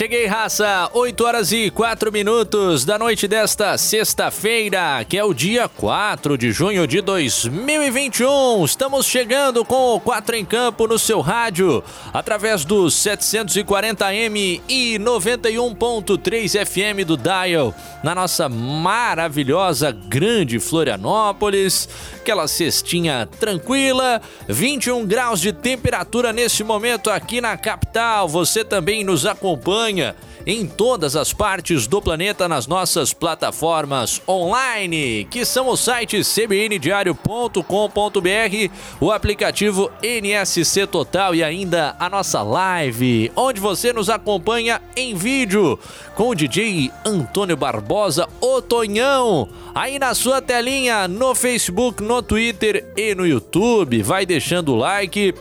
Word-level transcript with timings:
Cheguei, 0.00 0.24
raça, 0.24 0.88
8 0.94 1.24
horas 1.26 1.52
e 1.52 1.68
4 1.68 2.10
minutos 2.10 2.86
da 2.86 2.98
noite 2.98 3.28
desta 3.28 3.76
sexta-feira, 3.76 5.04
que 5.06 5.18
é 5.18 5.22
o 5.22 5.34
dia 5.34 5.68
4 5.68 6.38
de 6.38 6.50
junho 6.52 6.86
de 6.86 7.02
2021. 7.02 8.64
Estamos 8.64 9.04
chegando 9.04 9.62
com 9.62 9.94
o 9.94 10.00
4 10.00 10.36
em 10.36 10.44
Campo 10.46 10.86
no 10.86 10.98
seu 10.98 11.20
rádio, 11.20 11.84
através 12.14 12.64
dos 12.64 12.94
740M 12.94 14.62
e 14.66 14.98
91.3 14.98 16.64
FM 16.64 17.06
do 17.06 17.18
Dial, 17.18 17.74
na 18.02 18.14
nossa 18.14 18.48
maravilhosa 18.48 19.92
grande 19.92 20.58
Florianópolis. 20.58 21.86
Aquela 22.16 22.48
cestinha 22.48 23.28
tranquila, 23.38 24.22
21 24.48 25.04
graus 25.04 25.42
de 25.42 25.52
temperatura 25.52 26.32
nesse 26.32 26.64
momento 26.64 27.10
aqui 27.10 27.38
na 27.42 27.54
capital. 27.58 28.26
Você 28.26 28.64
também 28.64 29.04
nos 29.04 29.26
acompanha 29.26 29.89
acompanha 29.90 30.14
em 30.46 30.66
todas 30.66 31.16
as 31.16 31.34
partes 31.34 31.86
do 31.86 32.00
planeta 32.00 32.48
nas 32.48 32.66
nossas 32.66 33.12
plataformas 33.12 34.22
online, 34.26 35.26
que 35.30 35.44
são 35.44 35.68
o 35.68 35.76
site 35.76 36.24
cbndiario.com.br, 36.24 38.74
o 38.98 39.12
aplicativo 39.12 39.90
NSC 40.02 40.86
Total 40.86 41.34
e 41.34 41.44
ainda 41.44 41.94
a 41.98 42.08
nossa 42.08 42.42
live, 42.42 43.30
onde 43.36 43.60
você 43.60 43.92
nos 43.92 44.08
acompanha 44.08 44.80
em 44.96 45.14
vídeo 45.14 45.78
com 46.14 46.30
o 46.30 46.34
DJ 46.34 46.90
Antônio 47.04 47.56
Barbosa 47.56 48.26
Otonhão, 48.40 49.46
aí 49.74 49.98
na 49.98 50.14
sua 50.14 50.40
telinha 50.40 51.06
no 51.06 51.34
Facebook, 51.34 52.02
no 52.02 52.22
Twitter 52.22 52.90
e 52.96 53.14
no 53.14 53.26
YouTube. 53.26 54.02
Vai 54.02 54.24
deixando 54.24 54.72
o 54.72 54.76
like 54.76 55.34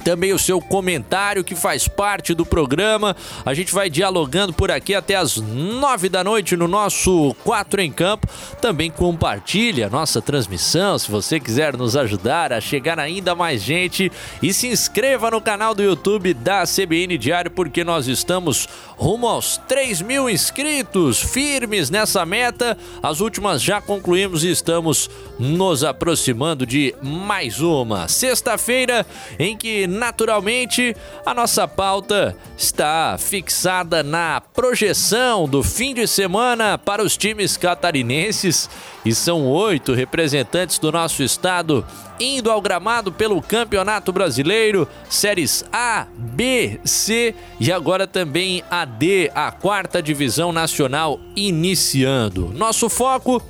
também 0.00 0.32
o 0.32 0.38
seu 0.38 0.60
comentário 0.60 1.44
que 1.44 1.54
faz 1.54 1.86
parte 1.86 2.34
do 2.34 2.44
programa. 2.44 3.16
A 3.44 3.54
gente 3.54 3.72
vai 3.72 3.88
dialogando 3.88 4.52
por 4.52 4.70
aqui 4.70 4.94
até 4.94 5.14
as 5.14 5.36
nove 5.36 6.08
da 6.08 6.24
noite 6.24 6.56
no 6.56 6.66
nosso 6.66 7.34
Quatro 7.44 7.80
em 7.80 7.92
Campo. 7.92 8.26
Também 8.60 8.90
compartilhe 8.90 9.82
a 9.82 9.90
nossa 9.90 10.20
transmissão 10.20 10.98
se 10.98 11.10
você 11.10 11.38
quiser 11.38 11.76
nos 11.76 11.96
ajudar 11.96 12.52
a 12.52 12.60
chegar 12.60 12.98
ainda 12.98 13.34
mais 13.34 13.62
gente 13.62 14.10
e 14.42 14.52
se 14.52 14.66
inscreva 14.66 15.30
no 15.30 15.40
canal 15.40 15.74
do 15.74 15.82
YouTube 15.82 16.34
da 16.34 16.64
CBN 16.64 17.16
Diário 17.18 17.50
porque 17.50 17.84
nós 17.84 18.06
estamos 18.06 18.68
rumo 18.96 19.26
aos 19.26 19.56
3 19.68 20.02
mil 20.02 20.28
inscritos 20.28 21.20
firmes 21.20 21.90
nessa 21.90 22.24
meta. 22.24 22.76
As 23.02 23.20
últimas 23.20 23.62
já 23.62 23.80
concluímos 23.80 24.44
e 24.44 24.50
estamos 24.50 25.10
nos 25.38 25.84
aproximando 25.84 26.66
de 26.66 26.94
mais 27.02 27.60
uma 27.60 28.08
sexta-feira 28.08 29.06
em 29.38 29.56
que 29.56 29.81
naturalmente, 29.86 30.96
a 31.24 31.34
nossa 31.34 31.66
pauta 31.66 32.36
está 32.56 33.16
fixada 33.18 34.02
na 34.02 34.40
projeção 34.40 35.48
do 35.48 35.62
fim 35.62 35.94
de 35.94 36.06
semana 36.06 36.78
para 36.78 37.02
os 37.02 37.16
times 37.16 37.56
catarinenses 37.56 38.68
e 39.04 39.14
são 39.14 39.46
oito 39.46 39.92
representantes 39.92 40.78
do 40.78 40.92
nosso 40.92 41.22
estado 41.22 41.84
indo 42.20 42.50
ao 42.50 42.60
gramado 42.60 43.10
pelo 43.10 43.42
Campeonato 43.42 44.12
Brasileiro, 44.12 44.88
séries 45.10 45.64
A, 45.72 46.06
B, 46.16 46.80
C 46.84 47.34
e 47.58 47.72
agora 47.72 48.06
também 48.06 48.62
a 48.70 48.84
D, 48.84 49.30
a 49.34 49.50
quarta 49.50 50.02
divisão 50.02 50.52
nacional 50.52 51.18
iniciando. 51.34 52.52
Nosso 52.54 52.88
foco 52.88 53.42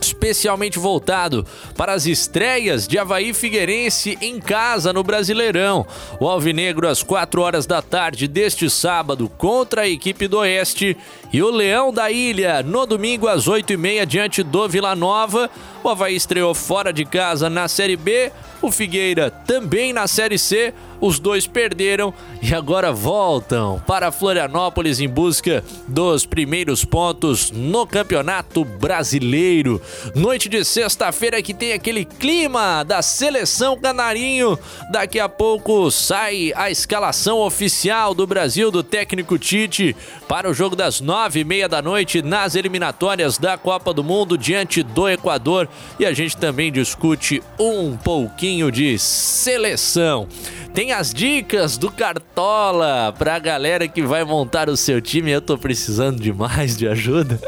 especialmente 0.00 0.78
voltado 0.78 1.46
para 1.76 1.92
as 1.92 2.06
estreias 2.06 2.86
de 2.86 2.98
Havaí 2.98 3.32
Figueirense 3.32 4.18
em 4.20 4.40
casa 4.40 4.92
no 4.92 5.02
Brasileirão. 5.02 5.86
O 6.20 6.28
Alvinegro 6.28 6.88
às 6.88 7.02
4 7.02 7.40
horas 7.40 7.66
da 7.66 7.80
tarde 7.80 8.28
deste 8.28 8.68
sábado 8.68 9.28
contra 9.28 9.82
a 9.82 9.88
equipe 9.88 10.28
do 10.28 10.38
Oeste 10.38 10.96
e 11.32 11.42
o 11.42 11.50
Leão 11.50 11.92
da 11.92 12.10
Ilha 12.10 12.62
no 12.62 12.86
domingo 12.86 13.28
às 13.28 13.48
8 13.48 13.72
e 13.72 13.76
meia 13.76 14.06
diante 14.06 14.42
do 14.42 14.68
Vila 14.68 14.94
Nova. 14.94 15.50
O 15.82 15.88
Havaí 15.88 16.16
estreou 16.16 16.54
fora 16.54 16.92
de 16.92 17.04
casa 17.04 17.48
na 17.48 17.68
Série 17.68 17.96
B, 17.96 18.32
o 18.62 18.70
Figueira 18.70 19.30
também 19.30 19.92
na 19.92 20.06
Série 20.06 20.38
C 20.38 20.72
os 21.00 21.18
dois 21.18 21.46
perderam 21.46 22.12
e 22.42 22.54
agora 22.54 22.92
voltam 22.92 23.82
para 23.86 24.12
Florianópolis 24.12 25.00
em 25.00 25.08
busca 25.08 25.62
dos 25.86 26.24
primeiros 26.24 26.84
pontos 26.84 27.50
no 27.50 27.86
Campeonato 27.86 28.64
Brasileiro. 28.64 29.80
Noite 30.14 30.48
de 30.48 30.64
sexta-feira 30.64 31.42
que 31.42 31.54
tem 31.54 31.72
aquele 31.72 32.04
clima 32.04 32.82
da 32.82 33.02
seleção 33.02 33.78
canarinho. 33.78 34.58
Daqui 34.90 35.20
a 35.20 35.28
pouco 35.28 35.90
sai 35.90 36.52
a 36.54 36.70
escalação 36.70 37.38
oficial 37.40 38.14
do 38.14 38.26
Brasil 38.26 38.70
do 38.70 38.82
técnico 38.82 39.38
Tite 39.38 39.96
para 40.28 40.50
o 40.50 40.54
jogo 40.54 40.76
das 40.76 41.00
nove 41.00 41.40
e 41.40 41.44
meia 41.44 41.68
da 41.68 41.80
noite 41.82 42.22
nas 42.22 42.54
eliminatórias 42.54 43.38
da 43.38 43.56
Copa 43.56 43.92
do 43.92 44.02
Mundo 44.02 44.36
diante 44.36 44.82
do 44.82 45.08
Equador 45.08 45.68
e 45.98 46.06
a 46.06 46.12
gente 46.12 46.36
também 46.36 46.72
discute 46.72 47.42
um 47.58 47.96
pouquinho 47.96 48.70
de 48.70 48.98
seleção. 48.98 50.28
Tem 50.74 50.85
as 50.92 51.12
dicas 51.12 51.76
do 51.76 51.90
Cartola 51.90 53.14
pra 53.18 53.38
galera 53.38 53.88
que 53.88 54.02
vai 54.02 54.24
montar 54.24 54.68
o 54.68 54.76
seu 54.76 55.00
time. 55.00 55.30
Eu 55.30 55.40
tô 55.40 55.56
precisando 55.58 56.20
demais 56.20 56.76
de 56.76 56.86
ajuda. 56.88 57.40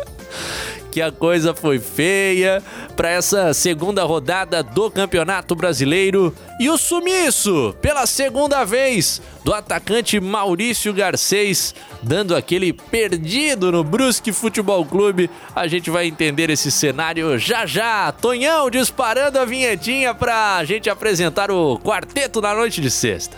Que 0.90 1.00
a 1.00 1.12
coisa 1.12 1.54
foi 1.54 1.78
feia 1.78 2.62
para 2.96 3.10
essa 3.10 3.52
segunda 3.54 4.04
rodada 4.04 4.62
do 4.62 4.90
Campeonato 4.90 5.54
Brasileiro. 5.54 6.34
E 6.58 6.68
o 6.68 6.76
sumiço, 6.76 7.74
pela 7.80 8.06
segunda 8.06 8.64
vez, 8.64 9.22
do 9.44 9.54
atacante 9.54 10.18
Maurício 10.20 10.92
Garcês, 10.92 11.74
dando 12.02 12.34
aquele 12.34 12.72
perdido 12.72 13.70
no 13.70 13.84
Brusque 13.84 14.32
Futebol 14.32 14.84
Clube. 14.84 15.30
A 15.54 15.66
gente 15.66 15.90
vai 15.90 16.06
entender 16.06 16.50
esse 16.50 16.70
cenário 16.70 17.38
já 17.38 17.66
já. 17.66 18.10
Tonhão 18.12 18.70
disparando 18.70 19.38
a 19.38 19.44
vinhetinha 19.44 20.14
pra 20.14 20.64
gente 20.64 20.90
apresentar 20.90 21.50
o 21.50 21.78
quarteto 21.78 22.40
na 22.40 22.54
noite 22.54 22.80
de 22.80 22.90
sexta. 22.90 23.36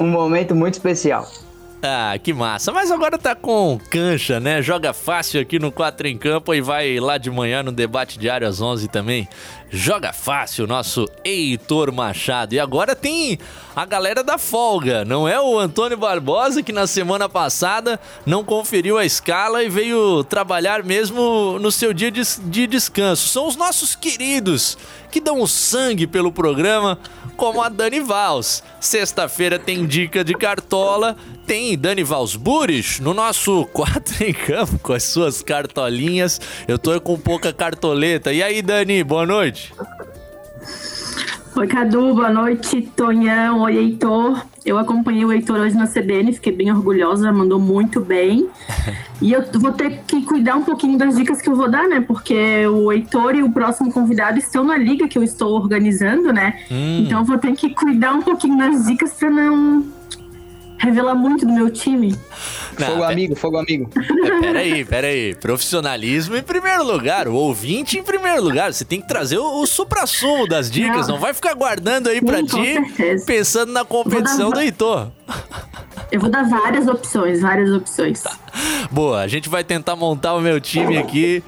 um 0.00 0.08
momento 0.08 0.52
muito 0.52 0.74
especial. 0.74 1.28
Ah, 1.84 2.16
que 2.22 2.32
massa. 2.32 2.70
Mas 2.70 2.92
agora 2.92 3.18
tá 3.18 3.34
com 3.34 3.76
cancha, 3.90 4.38
né? 4.38 4.62
Joga 4.62 4.92
fácil 4.92 5.40
aqui 5.40 5.58
no 5.58 5.72
4 5.72 6.06
em 6.06 6.16
Campo 6.16 6.54
e 6.54 6.60
vai 6.60 7.00
lá 7.00 7.18
de 7.18 7.28
manhã 7.28 7.60
no 7.60 7.72
debate 7.72 8.20
diário 8.20 8.46
às 8.46 8.60
11 8.60 8.86
também. 8.86 9.28
Joga 9.74 10.12
fácil, 10.12 10.66
nosso 10.66 11.08
Heitor 11.24 11.90
Machado. 11.90 12.54
E 12.54 12.60
agora 12.60 12.94
tem 12.94 13.38
a 13.74 13.86
galera 13.86 14.22
da 14.22 14.36
folga, 14.36 15.02
não 15.02 15.26
é 15.26 15.40
o 15.40 15.58
Antônio 15.58 15.96
Barbosa 15.96 16.62
que 16.62 16.74
na 16.74 16.86
semana 16.86 17.26
passada 17.26 17.98
não 18.26 18.44
conferiu 18.44 18.98
a 18.98 19.06
escala 19.06 19.64
e 19.64 19.70
veio 19.70 20.22
trabalhar 20.24 20.84
mesmo 20.84 21.58
no 21.58 21.72
seu 21.72 21.94
dia 21.94 22.10
de, 22.10 22.20
de 22.42 22.66
descanso. 22.66 23.28
São 23.28 23.48
os 23.48 23.56
nossos 23.56 23.94
queridos 23.96 24.76
que 25.10 25.20
dão 25.20 25.40
o 25.40 25.48
sangue 25.48 26.06
pelo 26.06 26.32
programa, 26.32 26.98
como 27.36 27.62
a 27.62 27.68
Dani 27.68 28.00
Vals. 28.00 28.62
Sexta-feira 28.80 29.58
tem 29.58 29.86
dica 29.86 30.24
de 30.24 30.34
cartola, 30.34 31.16
tem 31.46 31.76
Dani 31.76 32.02
Vals 32.02 32.34
Buris 32.34 32.98
no 32.98 33.12
nosso 33.12 33.66
4 33.72 34.24
em 34.24 34.32
campo 34.32 34.78
com 34.78 34.92
as 34.92 35.04
suas 35.04 35.42
cartolinhas. 35.42 36.40
Eu 36.66 36.78
tô 36.78 36.98
com 37.00 37.18
pouca 37.18 37.52
cartoleta. 37.52 38.32
E 38.32 38.42
aí, 38.42 38.62
Dani, 38.62 39.04
boa 39.04 39.26
noite. 39.26 39.61
Oi, 41.54 41.66
Cadu, 41.66 42.14
boa 42.14 42.30
noite, 42.30 42.90
Tonhão, 42.96 43.60
oi, 43.60 43.76
Heitor. 43.76 44.42
Eu 44.64 44.78
acompanhei 44.78 45.24
o 45.24 45.32
Heitor 45.32 45.60
hoje 45.60 45.76
na 45.76 45.86
CBN, 45.86 46.32
fiquei 46.32 46.52
bem 46.52 46.72
orgulhosa, 46.72 47.30
mandou 47.30 47.60
muito 47.60 48.00
bem. 48.00 48.48
E 49.22 49.32
eu 49.32 49.44
vou 49.52 49.70
ter 49.70 50.02
que 50.04 50.22
cuidar 50.22 50.56
um 50.56 50.64
pouquinho 50.64 50.98
das 50.98 51.14
dicas 51.14 51.40
que 51.40 51.48
eu 51.48 51.54
vou 51.54 51.70
dar, 51.70 51.86
né? 51.86 52.00
Porque 52.00 52.66
o 52.66 52.90
Heitor 52.90 53.36
e 53.36 53.42
o 53.44 53.52
próximo 53.52 53.92
convidado 53.92 54.36
estão 54.36 54.64
na 54.64 54.76
liga 54.76 55.06
que 55.06 55.16
eu 55.16 55.22
estou 55.22 55.52
organizando, 55.52 56.32
né? 56.32 56.58
Hum. 56.68 57.04
Então 57.06 57.20
eu 57.20 57.24
vou 57.24 57.38
ter 57.38 57.52
que 57.52 57.70
cuidar 57.70 58.14
um 58.14 58.22
pouquinho 58.22 58.58
das 58.58 58.84
dicas 58.84 59.12
para 59.12 59.30
não 59.30 59.86
revelar 60.82 61.14
muito 61.14 61.46
do 61.46 61.52
meu 61.52 61.70
time. 61.70 62.18
Não, 62.78 62.88
fogo 62.88 63.04
amigo, 63.04 63.36
fogo 63.36 63.56
amigo. 63.58 63.90
É, 63.96 64.40
peraí, 64.40 64.84
peraí. 64.84 65.34
Profissionalismo 65.36 66.36
em 66.36 66.42
primeiro 66.42 66.82
lugar, 66.84 67.28
o 67.28 67.34
ouvinte 67.34 67.98
em 67.98 68.02
primeiro 68.02 68.42
lugar. 68.42 68.72
Você 68.72 68.84
tem 68.84 69.00
que 69.00 69.06
trazer 69.06 69.38
o, 69.38 69.62
o 69.62 69.66
supra-sumo 69.66 70.46
das 70.46 70.70
dicas, 70.70 71.06
não. 71.06 71.14
não. 71.14 71.20
vai 71.20 71.32
ficar 71.32 71.54
guardando 71.54 72.08
aí 72.08 72.20
pra 72.20 72.42
ti, 72.42 72.74
certeza. 72.74 73.24
pensando 73.24 73.72
na 73.72 73.84
competição 73.84 74.50
dar... 74.50 74.56
do 74.56 74.60
Heitor. 74.60 75.08
Eu 76.10 76.20
vou 76.20 76.28
dar 76.28 76.42
várias 76.42 76.88
opções, 76.88 77.40
várias 77.40 77.70
opções. 77.70 78.20
Tá. 78.20 78.36
Boa, 78.90 79.20
a 79.20 79.28
gente 79.28 79.48
vai 79.48 79.62
tentar 79.62 79.94
montar 79.94 80.34
o 80.34 80.40
meu 80.40 80.60
time 80.60 80.98
aqui, 80.98 81.42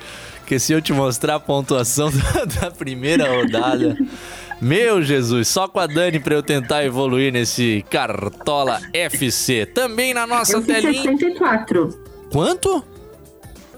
que 0.47 0.59
se 0.59 0.73
eu 0.73 0.81
te 0.81 0.93
mostrar 0.93 1.35
a 1.35 1.41
pontuação 1.41 2.11
da, 2.15 2.45
da 2.45 2.71
primeira 2.71 3.29
rodada... 3.29 3.97
Meu 4.65 5.03
Jesus, 5.03 5.49
só 5.49 5.69
com 5.69 5.79
a 5.79 5.87
Dani 5.87 6.19
pra 6.19 6.37
eu 6.37 6.43
tentar 6.43 6.87
evoluir 6.87 7.31
nesse 7.31 7.85
Cartola 7.91 8.81
FC. 8.95 9.67
Também 9.67 10.15
na 10.15 10.27
nossa 10.27 10.55
eu 10.55 10.63
telinha. 10.63 11.03
64. 11.03 11.91
Quanto? 12.33 12.83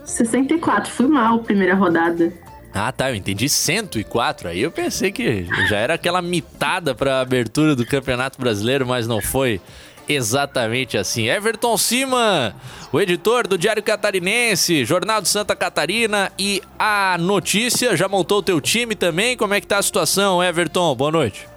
64, 0.05 0.89
fui 0.93 1.09
mal 1.09 1.41
primeira 1.41 1.75
rodada. 1.75 2.33
Ah, 2.73 2.93
tá, 2.93 3.11
eu 3.11 3.17
entendi 3.17 3.49
104. 3.49 4.49
Aí 4.49 4.63
eu 4.63 4.71
pensei 4.71 5.11
que 5.11 5.49
já 5.69 5.77
era 5.77 5.95
aquela 5.95 6.23
mitada 6.23 6.95
para 6.95 7.21
abertura 7.21 7.75
do 7.75 7.85
Campeonato 7.85 8.41
Brasileiro, 8.41 8.87
mas 8.87 9.09
não 9.09 9.21
foi 9.21 9.61
exatamente 10.09 10.97
assim. 10.97 11.29
Everton 11.29 11.77
Cima, 11.77 12.55
o 12.93 13.01
editor 13.01 13.47
do 13.47 13.59
Diário 13.59 13.83
Catarinense, 13.83 14.85
Jornal 14.85 15.21
de 15.21 15.29
Santa 15.29 15.57
Catarina 15.57 16.31
e 16.39 16.63
a 16.79 17.17
Notícia, 17.19 17.97
já 17.97 18.09
montou 18.09 18.39
o 18.39 18.43
teu 18.43 18.61
time 18.61 18.95
também? 18.95 19.37
Como 19.37 19.55
é 19.55 19.61
que 19.61 19.67
tá 19.67 19.79
a 19.79 19.83
situação, 19.83 20.43
Everton? 20.43 20.95
Boa 20.95 21.11
noite. 21.11 21.49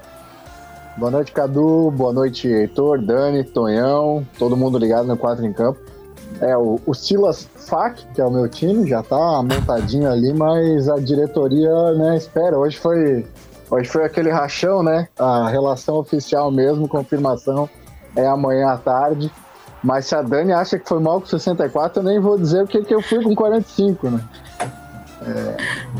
Boa 0.97 1.11
noite, 1.11 1.31
Cadu. 1.31 1.91
Boa 1.91 2.11
noite, 2.11 2.47
Heitor, 2.47 3.01
Dani, 3.01 3.43
Tonhão, 3.43 4.27
todo 4.37 4.57
mundo 4.57 4.77
ligado 4.77 5.07
no 5.07 5.15
4 5.15 5.45
em 5.45 5.53
Campo. 5.53 5.79
É, 6.41 6.55
o, 6.57 6.79
o 6.85 6.93
Silas 6.93 7.49
Fac, 7.55 7.99
que 8.13 8.21
é 8.21 8.25
o 8.25 8.31
meu 8.31 8.47
time, 8.47 8.87
já 8.87 9.01
tá 9.01 9.41
montadinho 9.41 10.11
ali, 10.11 10.33
mas 10.33 10.89
a 10.89 10.97
diretoria, 10.97 11.93
né, 11.93 12.17
espera. 12.17 12.57
Hoje 12.57 12.77
foi, 12.77 13.25
hoje 13.71 13.89
foi 13.89 14.03
aquele 14.03 14.29
rachão, 14.29 14.83
né? 14.83 15.07
A 15.17 15.49
relação 15.49 15.95
oficial 15.95 16.51
mesmo, 16.51 16.87
confirmação 16.87 17.69
é 18.19 18.27
amanhã 18.27 18.69
à 18.69 18.77
tarde. 18.77 19.31
Mas 19.83 20.05
se 20.05 20.15
a 20.15 20.21
Dani 20.21 20.51
acha 20.51 20.77
que 20.77 20.87
foi 20.87 20.99
mal 20.99 21.21
com 21.21 21.27
64, 21.27 21.99
eu 21.99 22.03
nem 22.03 22.19
vou 22.19 22.37
dizer 22.37 22.63
o 22.63 22.67
que, 22.67 22.93
eu 22.93 23.01
fui 23.01 23.23
com 23.23 23.33
45, 23.33 24.09
né? 24.09 24.21
É, 25.21 25.57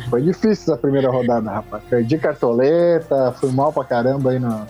foi 0.10 0.22
difícil 0.22 0.74
essa 0.74 0.78
primeira 0.78 1.10
rodada, 1.10 1.50
rapaz. 1.50 1.84
Perdi 1.90 2.18
cartoleta, 2.18 3.34
fui 3.40 3.52
mal 3.52 3.72
pra 3.72 3.84
caramba 3.84 4.32
aí 4.32 4.40
na, 4.40 4.66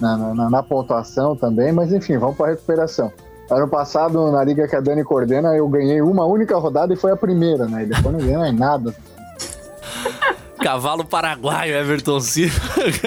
na, 0.00 0.16
na, 0.16 0.50
na 0.50 0.62
pontuação 0.62 1.36
também, 1.36 1.72
mas 1.72 1.92
enfim, 1.92 2.16
vamos 2.16 2.36
pra 2.36 2.48
recuperação. 2.48 3.12
Ano 3.50 3.68
passado, 3.68 4.32
na 4.32 4.42
liga 4.42 4.66
que 4.66 4.74
a 4.74 4.80
Dani 4.80 5.04
coordena, 5.04 5.54
eu 5.54 5.68
ganhei 5.68 6.00
uma 6.00 6.24
única 6.24 6.56
rodada 6.56 6.92
e 6.92 6.96
foi 6.96 7.12
a 7.12 7.16
primeira, 7.16 7.66
né? 7.66 7.84
E 7.84 7.86
depois 7.86 8.12
não 8.12 8.20
ganhei 8.20 8.36
mais 8.36 8.54
nada. 8.54 8.94
Cavalo 10.60 11.04
paraguaio, 11.04 11.74
Everton 11.74 12.20
Silva. 12.20 12.60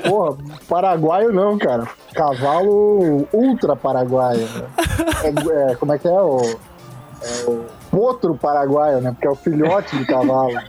Porra, 0.08 0.38
paraguaio 0.68 1.32
não, 1.34 1.58
cara. 1.58 1.88
Cavalo 2.14 3.28
ultra 3.34 3.76
paraguaio. 3.76 4.48
Né? 4.48 4.68
É, 5.24 5.72
é, 5.72 5.76
como 5.76 5.94
é 5.94 5.98
que 5.98 6.08
é 6.08 6.12
o. 6.12 6.42
É 7.22 7.50
o 7.50 7.66
potro 7.92 8.36
paraguaio, 8.36 9.02
né? 9.02 9.12
Porque 9.12 9.28
é 9.28 9.30
o 9.30 9.36
filhote 9.36 9.98
de 9.98 10.06
cavalo. 10.06 10.60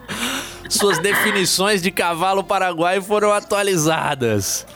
Suas 0.69 0.99
definições 0.99 1.83
de 1.83 1.91
cavalo 1.91 2.43
paraguaio 2.43 3.03
foram 3.03 3.33
atualizadas. 3.33 4.67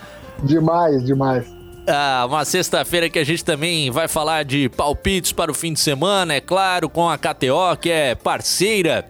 Demais, 0.42 1.04
demais. 1.04 1.46
Ah, 1.86 2.24
uma 2.26 2.44
sexta-feira 2.44 3.10
que 3.10 3.18
a 3.18 3.24
gente 3.24 3.44
também 3.44 3.90
vai 3.90 4.08
falar 4.08 4.44
de 4.44 4.68
palpites 4.70 5.32
para 5.32 5.50
o 5.50 5.54
fim 5.54 5.72
de 5.72 5.80
semana, 5.80 6.34
é 6.34 6.40
claro, 6.40 6.88
com 6.88 7.08
a 7.08 7.18
KTO, 7.18 7.76
que 7.78 7.90
é 7.90 8.14
parceira 8.14 9.06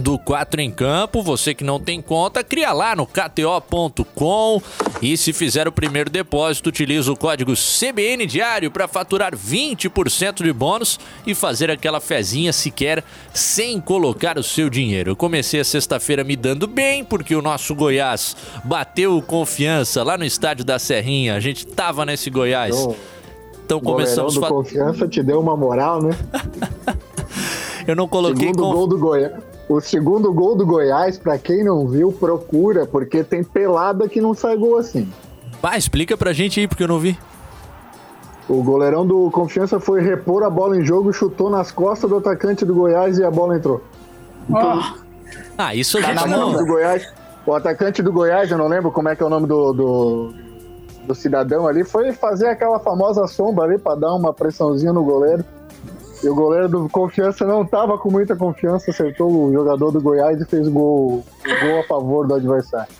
do 0.00 0.18
4 0.18 0.60
em 0.60 0.70
Campo. 0.70 1.22
Você 1.22 1.54
que 1.54 1.62
não 1.62 1.78
tem 1.78 2.00
conta, 2.00 2.42
cria 2.42 2.72
lá 2.72 2.96
no 2.96 3.06
kto.com 3.06 4.62
e 5.02 5.16
se 5.16 5.32
fizer 5.32 5.68
o 5.68 5.72
primeiro 5.72 6.10
depósito, 6.10 6.68
utiliza 6.68 7.12
o 7.12 7.16
código 7.16 7.52
CBN 7.54 8.26
Diário 8.26 8.70
para 8.70 8.88
faturar 8.88 9.36
20% 9.36 10.42
de 10.42 10.52
bônus 10.52 10.98
e 11.26 11.34
fazer 11.34 11.70
aquela 11.70 12.00
fezinha 12.00 12.52
sequer 12.52 13.04
sem 13.32 13.80
colocar 13.80 14.38
o 14.38 14.42
seu 14.42 14.68
dinheiro. 14.68 15.10
Eu 15.10 15.16
comecei 15.16 15.60
a 15.60 15.64
sexta-feira 15.64 16.24
me 16.24 16.36
dando 16.36 16.66
bem 16.66 17.04
porque 17.04 17.34
o 17.34 17.42
nosso 17.42 17.74
Goiás 17.74 18.36
bateu 18.64 19.20
confiança 19.22 20.02
lá 20.02 20.18
no 20.18 20.24
estádio 20.24 20.64
da 20.64 20.78
Serrinha. 20.78 21.34
A 21.34 21.40
gente 21.40 21.66
tava 21.66 22.04
nesse 22.04 22.30
Goiás. 22.30 22.76
Então 23.64 23.80
começamos 23.80 24.36
a 24.36 24.48
confiança 24.48 25.06
te 25.06 25.22
deu 25.22 25.40
uma 25.40 25.56
moral, 25.56 26.02
né? 26.02 26.16
Eu 27.86 27.96
não 27.96 28.08
coloquei 28.08 28.48
Segundo 28.48 28.62
conf... 28.62 28.74
gol 28.74 28.86
do 28.86 28.98
Goiás. 28.98 29.32
O 29.70 29.80
segundo 29.80 30.32
gol 30.32 30.56
do 30.56 30.66
Goiás, 30.66 31.16
para 31.16 31.38
quem 31.38 31.62
não 31.62 31.86
viu, 31.86 32.10
procura, 32.10 32.84
porque 32.86 33.22
tem 33.22 33.44
pelada 33.44 34.08
que 34.08 34.20
não 34.20 34.34
sai 34.34 34.56
gol 34.56 34.76
assim. 34.76 35.08
Bah, 35.62 35.78
explica 35.78 36.16
pra 36.16 36.32
gente 36.32 36.58
aí, 36.58 36.66
porque 36.66 36.82
eu 36.82 36.88
não 36.88 36.98
vi. 36.98 37.16
O 38.48 38.64
goleirão 38.64 39.06
do 39.06 39.30
Confiança 39.30 39.78
foi 39.78 40.00
repor 40.00 40.42
a 40.42 40.50
bola 40.50 40.76
em 40.76 40.84
jogo, 40.84 41.12
chutou 41.12 41.48
nas 41.48 41.70
costas 41.70 42.10
do 42.10 42.16
atacante 42.16 42.64
do 42.64 42.74
Goiás 42.74 43.18
e 43.18 43.22
a 43.22 43.30
bola 43.30 43.56
entrou. 43.56 43.80
Então, 44.48 44.82
ah, 45.56 45.72
isso 45.72 45.98
a 45.98 46.00
gente 46.00 46.26
não... 46.26 46.50
Do 46.52 46.66
Goiás, 46.66 47.06
o 47.46 47.54
atacante 47.54 48.02
do 48.02 48.12
Goiás, 48.12 48.50
eu 48.50 48.58
não 48.58 48.66
lembro 48.66 48.90
como 48.90 49.08
é 49.08 49.14
que 49.14 49.22
é 49.22 49.26
o 49.26 49.30
nome 49.30 49.46
do, 49.46 49.72
do, 49.72 50.34
do 51.06 51.14
cidadão 51.14 51.68
ali, 51.68 51.84
foi 51.84 52.12
fazer 52.12 52.48
aquela 52.48 52.80
famosa 52.80 53.24
sombra 53.28 53.66
ali 53.66 53.78
para 53.78 54.00
dar 54.00 54.16
uma 54.16 54.34
pressãozinha 54.34 54.92
no 54.92 55.04
goleiro. 55.04 55.44
E 56.22 56.28
o 56.28 56.34
goleiro 56.34 56.68
do 56.68 56.88
Confiança 56.88 57.46
não 57.46 57.62
estava 57.62 57.96
com 57.96 58.10
muita 58.10 58.36
confiança, 58.36 58.90
acertou 58.90 59.46
o 59.46 59.52
jogador 59.52 59.90
do 59.90 60.00
Goiás 60.00 60.40
e 60.40 60.44
fez 60.44 60.68
gol, 60.68 61.24
gol 61.62 61.80
a 61.80 61.84
favor 61.84 62.26
do 62.26 62.34
adversário. 62.34 62.92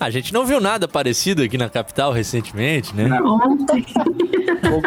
A 0.00 0.08
gente 0.08 0.32
não 0.32 0.46
viu 0.46 0.58
nada 0.62 0.88
parecido 0.88 1.42
aqui 1.42 1.58
na 1.58 1.68
capital 1.68 2.10
recentemente, 2.10 2.96
né? 2.96 3.06
Não. 3.06 3.38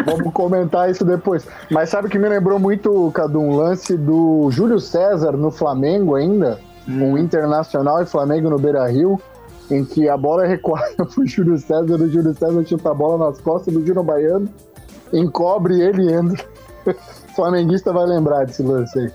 Vamos 0.06 0.34
comentar 0.34 0.90
isso 0.90 1.06
depois. 1.06 1.48
Mas 1.70 1.90
sabe 1.90 2.10
que 2.10 2.18
me 2.18 2.28
lembrou 2.28 2.58
muito, 2.58 3.12
Cadu, 3.12 3.40
um 3.40 3.56
lance 3.56 3.96
do 3.96 4.50
Júlio 4.50 4.80
César 4.80 5.34
no 5.34 5.52
Flamengo 5.52 6.16
ainda, 6.16 6.60
hum. 6.88 7.12
um 7.12 7.18
Internacional 7.20 8.02
e 8.02 8.08
Flamengo 8.08 8.50
no 8.50 8.58
Beira 8.58 8.88
Rio, 8.88 9.22
em 9.70 9.86
que 9.86 10.10
a 10.10 10.18
bola 10.18 10.46
é 10.46 10.48
recuada 10.48 11.06
pro 11.06 11.28
Júlio 11.28 11.60
César, 11.60 11.94
o 11.94 12.10
Júlio 12.10 12.34
César 12.34 12.66
chuta 12.66 12.90
a 12.90 12.94
bola 12.96 13.28
nas 13.28 13.40
costas 13.40 13.72
do 13.72 13.86
Gino 13.86 14.04
Baiano, 14.04 14.50
encobre 15.14 15.80
ele 15.80 16.10
e 16.10 16.12
entra. 16.12 16.44
Flamenguista 17.36 17.92
vai 17.92 18.06
lembrar 18.06 18.46
desse 18.46 18.64
lance 18.64 18.98
aí. 19.00 19.12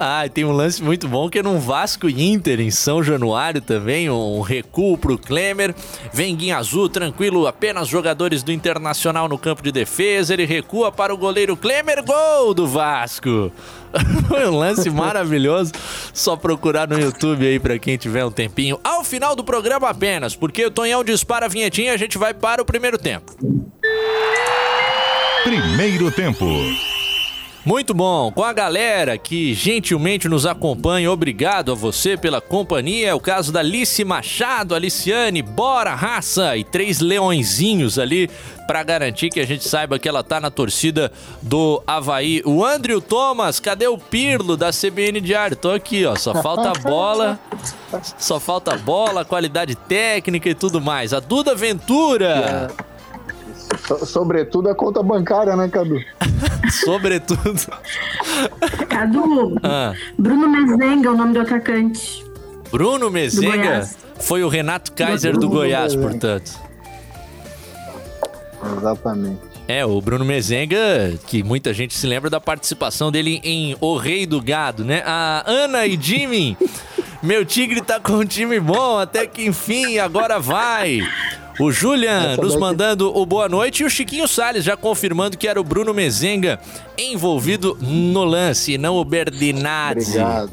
Ah, 0.00 0.28
tem 0.32 0.44
um 0.44 0.52
lance 0.52 0.80
muito 0.80 1.08
bom 1.08 1.28
que 1.28 1.40
é 1.40 1.42
num 1.42 1.58
Vasco 1.58 2.08
Inter 2.08 2.60
em 2.60 2.70
São 2.70 3.02
Januário 3.02 3.60
também, 3.60 4.08
um 4.08 4.40
recuo 4.40 4.96
pro 4.96 5.18
Klemer. 5.18 5.74
Vem 6.12 6.52
azul, 6.52 6.88
tranquilo, 6.88 7.48
apenas 7.48 7.88
jogadores 7.88 8.44
do 8.44 8.52
Internacional 8.52 9.28
no 9.28 9.36
campo 9.36 9.60
de 9.60 9.72
defesa. 9.72 10.32
Ele 10.32 10.44
recua 10.44 10.92
para 10.92 11.12
o 11.12 11.16
goleiro 11.16 11.56
Klemer, 11.56 12.04
gol 12.04 12.54
do 12.54 12.64
Vasco. 12.68 13.50
Foi 14.28 14.46
um 14.46 14.56
lance 14.56 14.88
maravilhoso. 14.88 15.72
Só 16.14 16.36
procurar 16.36 16.86
no 16.86 16.98
YouTube 16.98 17.44
aí 17.44 17.58
para 17.58 17.76
quem 17.78 17.96
tiver 17.96 18.24
um 18.24 18.30
tempinho. 18.30 18.78
Ao 18.84 19.02
final 19.02 19.34
do 19.34 19.42
programa 19.42 19.88
apenas, 19.88 20.36
porque 20.36 20.64
o 20.64 20.70
Tonhão 20.70 21.02
dispara 21.02 21.46
a 21.46 21.48
vinhetinha 21.48 21.90
e 21.90 21.94
a 21.94 21.98
gente 21.98 22.16
vai 22.16 22.32
para 22.32 22.62
o 22.62 22.64
primeiro 22.64 22.98
tempo. 22.98 23.34
Primeiro 25.42 26.12
tempo. 26.12 26.44
Muito 27.68 27.92
bom, 27.92 28.32
com 28.32 28.42
a 28.42 28.54
galera 28.54 29.18
que 29.18 29.52
gentilmente 29.52 30.26
nos 30.26 30.46
acompanha, 30.46 31.12
obrigado 31.12 31.70
a 31.70 31.74
você 31.74 32.16
pela 32.16 32.40
companhia. 32.40 33.08
É 33.08 33.14
o 33.14 33.20
caso 33.20 33.52
da 33.52 33.60
Alice 33.60 34.02
Machado, 34.06 34.74
Aliciane, 34.74 35.42
bora 35.42 35.94
raça 35.94 36.56
e 36.56 36.64
três 36.64 37.00
leõezinhos 37.00 37.98
ali 37.98 38.30
para 38.66 38.82
garantir 38.82 39.28
que 39.28 39.38
a 39.38 39.46
gente 39.46 39.68
saiba 39.68 39.98
que 39.98 40.08
ela 40.08 40.24
tá 40.24 40.40
na 40.40 40.50
torcida 40.50 41.12
do 41.42 41.82
Havaí. 41.86 42.40
O 42.46 42.64
Andrew 42.64 43.02
Thomas, 43.02 43.60
cadê 43.60 43.86
o 43.86 43.98
Pirlo 43.98 44.56
da 44.56 44.70
CBN 44.70 45.20
Diário? 45.20 45.54
Tô 45.54 45.70
aqui, 45.70 46.06
ó, 46.06 46.16
só 46.16 46.40
falta 46.42 46.72
bola, 46.80 47.38
só 48.16 48.40
falta 48.40 48.78
bola, 48.78 49.26
qualidade 49.26 49.74
técnica 49.74 50.48
e 50.48 50.54
tudo 50.54 50.80
mais. 50.80 51.12
A 51.12 51.20
Duda 51.20 51.54
Ventura. 51.54 52.70
So- 53.86 54.04
sobretudo 54.06 54.68
a 54.68 54.74
conta 54.74 55.02
bancária, 55.02 55.54
né, 55.56 55.68
Cadu? 55.68 55.98
Sobretudo. 56.84 57.60
Cadu, 58.88 59.56
Ah, 59.62 59.92
Bruno 60.18 60.48
Mezenga 60.48 61.08
é 61.08 61.12
o 61.12 61.16
nome 61.16 61.32
do 61.34 61.40
atacante. 61.40 62.24
Bruno 62.70 63.10
Mezenga 63.10 63.88
foi 64.20 64.42
o 64.42 64.48
Renato 64.48 64.92
Kaiser 64.92 65.32
do 65.32 65.40
Bruno 65.40 65.54
Goiás, 65.54 65.94
Mezenga. 65.94 66.10
portanto. 66.10 66.52
Exatamente. 68.76 69.40
É, 69.66 69.84
o 69.84 70.00
Bruno 70.00 70.24
Mezenga, 70.24 71.14
que 71.26 71.42
muita 71.42 71.72
gente 71.74 71.94
se 71.94 72.06
lembra 72.06 72.30
da 72.30 72.40
participação 72.40 73.10
dele 73.12 73.40
em 73.44 73.76
O 73.80 73.96
Rei 73.96 74.24
do 74.26 74.40
Gado, 74.40 74.84
né? 74.84 75.02
A 75.04 75.44
Ana 75.46 75.86
e 75.86 75.98
Jimmy, 76.00 76.56
meu 77.22 77.44
tigre 77.44 77.80
tá 77.82 78.00
com 78.00 78.14
um 78.14 78.24
time 78.24 78.58
bom, 78.58 78.98
até 78.98 79.26
que 79.26 79.44
enfim, 79.46 79.98
agora 79.98 80.38
vai. 80.38 81.00
O 81.60 81.72
Julian 81.72 82.36
nos 82.36 82.56
mandando 82.56 83.16
o 83.16 83.26
boa 83.26 83.48
noite 83.48 83.82
e 83.82 83.86
o 83.86 83.90
Chiquinho 83.90 84.28
Salles 84.28 84.64
já 84.64 84.76
confirmando 84.76 85.36
que 85.36 85.48
era 85.48 85.60
o 85.60 85.64
Bruno 85.64 85.92
Mezenga 85.92 86.60
envolvido 86.96 87.76
no 87.80 88.24
lance, 88.24 88.72
e 88.72 88.78
não 88.78 88.96
o 88.96 89.04
Berdinazzi. 89.04 90.10
Obrigado. 90.10 90.50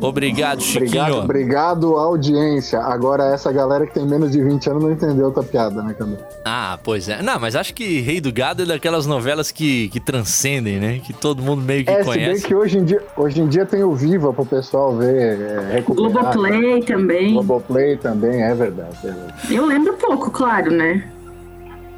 Obrigado, 0.00 0.62
Chiquinho. 0.62 0.86
Obrigado, 0.88 1.18
obrigado, 1.24 1.96
audiência. 1.96 2.78
Agora, 2.80 3.24
essa 3.34 3.52
galera 3.52 3.86
que 3.86 3.94
tem 3.94 4.06
menos 4.06 4.30
de 4.32 4.42
20 4.42 4.70
anos 4.70 4.82
não 4.82 4.92
entendeu 4.92 5.26
outra 5.26 5.42
piada, 5.42 5.82
né, 5.82 5.94
Cadu? 5.98 6.16
Ah, 6.44 6.78
pois 6.82 7.08
é. 7.08 7.22
Não, 7.22 7.38
mas 7.38 7.54
acho 7.54 7.74
que 7.74 8.00
Rei 8.00 8.20
do 8.20 8.32
Gado 8.32 8.62
é 8.62 8.66
daquelas 8.66 9.06
novelas 9.06 9.50
que, 9.50 9.88
que 9.90 10.00
transcendem, 10.00 10.78
né? 10.78 11.00
Que 11.04 11.12
todo 11.12 11.42
mundo 11.42 11.62
meio 11.62 11.84
que 11.84 11.90
É, 11.90 12.02
se 12.02 12.10
bem 12.10 12.24
conhece. 12.24 12.46
que 12.46 12.54
hoje 12.54 12.78
em 12.78 12.84
dia, 12.84 13.02
hoje 13.16 13.40
em 13.40 13.48
dia 13.48 13.66
tem 13.66 13.84
o 13.84 13.94
Viva 13.94 14.32
pro 14.32 14.46
pessoal 14.46 14.96
ver, 14.96 15.38
é, 15.40 15.72
recuperar. 15.74 16.10
Globoplay 16.12 16.82
também. 16.82 17.32
Globoplay 17.34 17.96
também, 17.96 18.42
é 18.42 18.54
verdade. 18.54 18.96
É 19.04 19.10
verdade. 19.10 19.54
Eu 19.54 19.66
lembro 19.66 19.92
pouco, 19.94 20.30
claro, 20.30 20.70
né? 20.70 21.08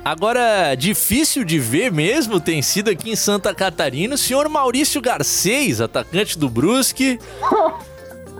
Agora, 0.04 0.74
difícil 0.74 1.44
de 1.44 1.60
ver 1.60 1.92
mesmo 1.92 2.40
tem 2.40 2.60
sido 2.60 2.90
aqui 2.90 3.10
em 3.12 3.14
Santa 3.14 3.54
Catarina 3.54 4.16
o 4.16 4.18
senhor 4.18 4.48
Maurício 4.48 5.00
Garcês, 5.00 5.80
atacante 5.80 6.36
do 6.36 6.48
Brusque, 6.50 7.20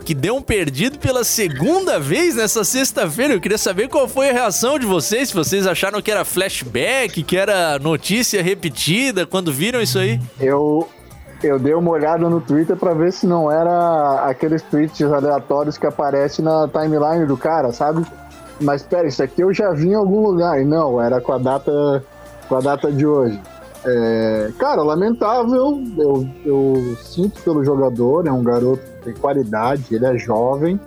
que 0.03 0.13
deu 0.13 0.35
um 0.35 0.41
perdido 0.41 0.99
pela 0.99 1.23
segunda 1.23 1.99
vez 1.99 2.35
nessa 2.35 2.63
sexta-feira. 2.63 3.33
Eu 3.33 3.41
queria 3.41 3.57
saber 3.57 3.87
qual 3.87 4.07
foi 4.07 4.29
a 4.29 4.33
reação 4.33 4.77
de 4.77 4.85
vocês, 4.85 5.29
se 5.29 5.33
vocês 5.33 5.65
acharam 5.65 6.01
que 6.01 6.11
era 6.11 6.25
flashback, 6.25 7.23
que 7.23 7.37
era 7.37 7.79
notícia 7.79 8.43
repetida, 8.43 9.25
quando 9.25 9.51
viram 9.51 9.81
isso 9.81 9.97
aí. 9.97 10.19
Eu, 10.39 10.87
eu 11.41 11.57
dei 11.57 11.73
uma 11.73 11.91
olhada 11.91 12.29
no 12.29 12.41
Twitter 12.41 12.75
pra 12.75 12.93
ver 12.93 13.13
se 13.13 13.25
não 13.25 13.51
era 13.51 14.25
aqueles 14.29 14.61
tweets 14.61 15.01
aleatórios 15.01 15.77
que 15.77 15.87
aparecem 15.87 16.43
na 16.43 16.67
timeline 16.67 17.25
do 17.25 17.37
cara, 17.37 17.71
sabe? 17.71 18.05
Mas 18.61 18.83
pera, 18.83 19.07
isso 19.07 19.23
aqui 19.23 19.41
eu 19.41 19.53
já 19.53 19.71
vi 19.71 19.89
em 19.89 19.95
algum 19.95 20.21
lugar. 20.21 20.61
E 20.61 20.65
não, 20.65 21.01
era 21.01 21.19
com 21.19 21.31
a 21.31 21.37
data, 21.37 22.03
com 22.47 22.55
a 22.55 22.59
data 22.59 22.91
de 22.91 23.05
hoje. 23.05 23.39
É, 23.85 24.51
cara, 24.57 24.81
lamentável. 24.81 25.81
Eu, 25.97 26.27
eu 26.45 26.97
sinto 27.03 27.41
pelo 27.41 27.63
jogador, 27.63 28.27
é 28.27 28.31
um 28.31 28.43
garoto 28.43 28.92
tem 29.03 29.13
qualidade, 29.13 29.93
ele 29.93 30.05
é 30.05 30.17
jovem. 30.17 30.79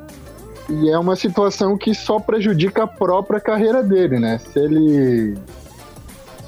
E 0.69 0.91
é 0.91 0.99
uma 0.99 1.15
situação 1.15 1.77
que 1.77 1.95
só 1.95 2.19
prejudica 2.19 2.85
a 2.85 2.87
própria 2.87 3.39
carreira 3.39 3.83
dele, 3.83 4.19
né? 4.19 4.39
Se 4.39 4.59
ele. 4.59 5.35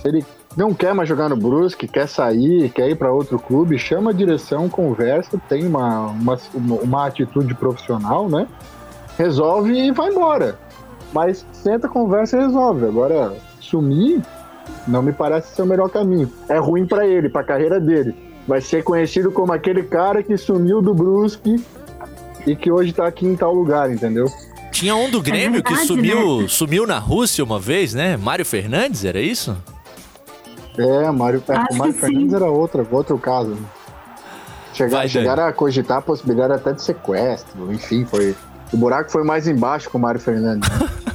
Se 0.00 0.08
ele 0.08 0.25
não 0.56 0.75
quer 0.75 0.92
mais 0.92 1.08
jogar 1.08 1.28
no 1.28 1.37
Brusque, 1.37 1.87
quer 1.87 2.08
sair, 2.08 2.68
quer 2.70 2.88
ir 2.88 2.96
para 2.96 3.12
outro 3.12 3.38
clube, 3.38 3.78
chama 3.78 4.10
a 4.10 4.12
direção, 4.14 4.68
conversa, 4.68 5.40
tem 5.48 5.64
uma, 5.66 6.06
uma, 6.06 6.38
uma 6.82 7.06
atitude 7.06 7.54
profissional, 7.54 8.28
né? 8.28 8.48
Resolve 9.16 9.72
e 9.72 9.92
vai 9.92 10.10
embora. 10.10 10.58
Mas 11.12 11.46
senta, 11.52 11.88
conversa 11.88 12.37
e 12.37 12.40
resolve. 12.40 12.87
Agora, 12.87 13.37
sumir 13.60 14.20
não 14.87 15.02
me 15.02 15.12
parece 15.12 15.54
ser 15.54 15.62
o 15.62 15.66
melhor 15.66 15.90
caminho. 15.90 16.30
É 16.48 16.58
ruim 16.58 16.87
para 16.87 17.06
ele, 17.06 17.28
para 17.28 17.42
a 17.42 17.44
carreira 17.44 17.78
dele. 17.78 18.27
Vai 18.49 18.62
ser 18.62 18.83
conhecido 18.83 19.31
como 19.31 19.52
aquele 19.52 19.83
cara 19.83 20.23
que 20.23 20.35
sumiu 20.38 20.81
do 20.81 20.95
Brusque 20.95 21.62
e 22.47 22.57
que 22.57 22.73
hoje 22.73 22.95
tá 22.95 23.07
aqui 23.07 23.26
em 23.26 23.37
tal 23.37 23.55
lugar, 23.55 23.93
entendeu? 23.93 24.25
Tinha 24.73 24.97
um 24.97 25.11
do 25.11 25.21
Grêmio 25.21 25.62
que 25.62 25.69
verdade, 25.69 25.87
sumiu, 25.87 26.40
né? 26.40 26.49
sumiu 26.49 26.87
na 26.87 26.99
Rússia 26.99 27.45
uma 27.45 27.61
vez, 27.61 27.93
né? 27.93 28.17
Mário 28.17 28.47
Fernandes, 28.47 29.05
era 29.05 29.21
isso? 29.21 29.55
É, 30.78 31.11
Mário, 31.11 31.43
é, 31.47 31.52
Acho 31.52 31.76
Mário 31.76 31.93
que 31.93 32.00
Fernandes 32.00 32.31
sim. 32.31 32.37
era 32.37 32.47
outra, 32.47 32.87
outro 32.90 33.19
caso. 33.19 33.55
Chegar, 34.73 34.99
Vai, 34.99 35.09
chegaram 35.09 35.45
a 35.45 35.52
cogitar 35.52 35.99
a 35.99 36.02
possibilidade 36.02 36.55
até 36.55 36.73
de 36.73 36.81
sequestro, 36.81 37.71
enfim, 37.71 38.07
foi. 38.07 38.35
O 38.73 38.78
buraco 38.78 39.11
foi 39.11 39.25
mais 39.25 39.47
embaixo 39.47 39.90
com 39.90 39.99
o 39.99 40.00
Mário 40.00 40.21
Fernandes. 40.21 40.69
né? 40.71 40.88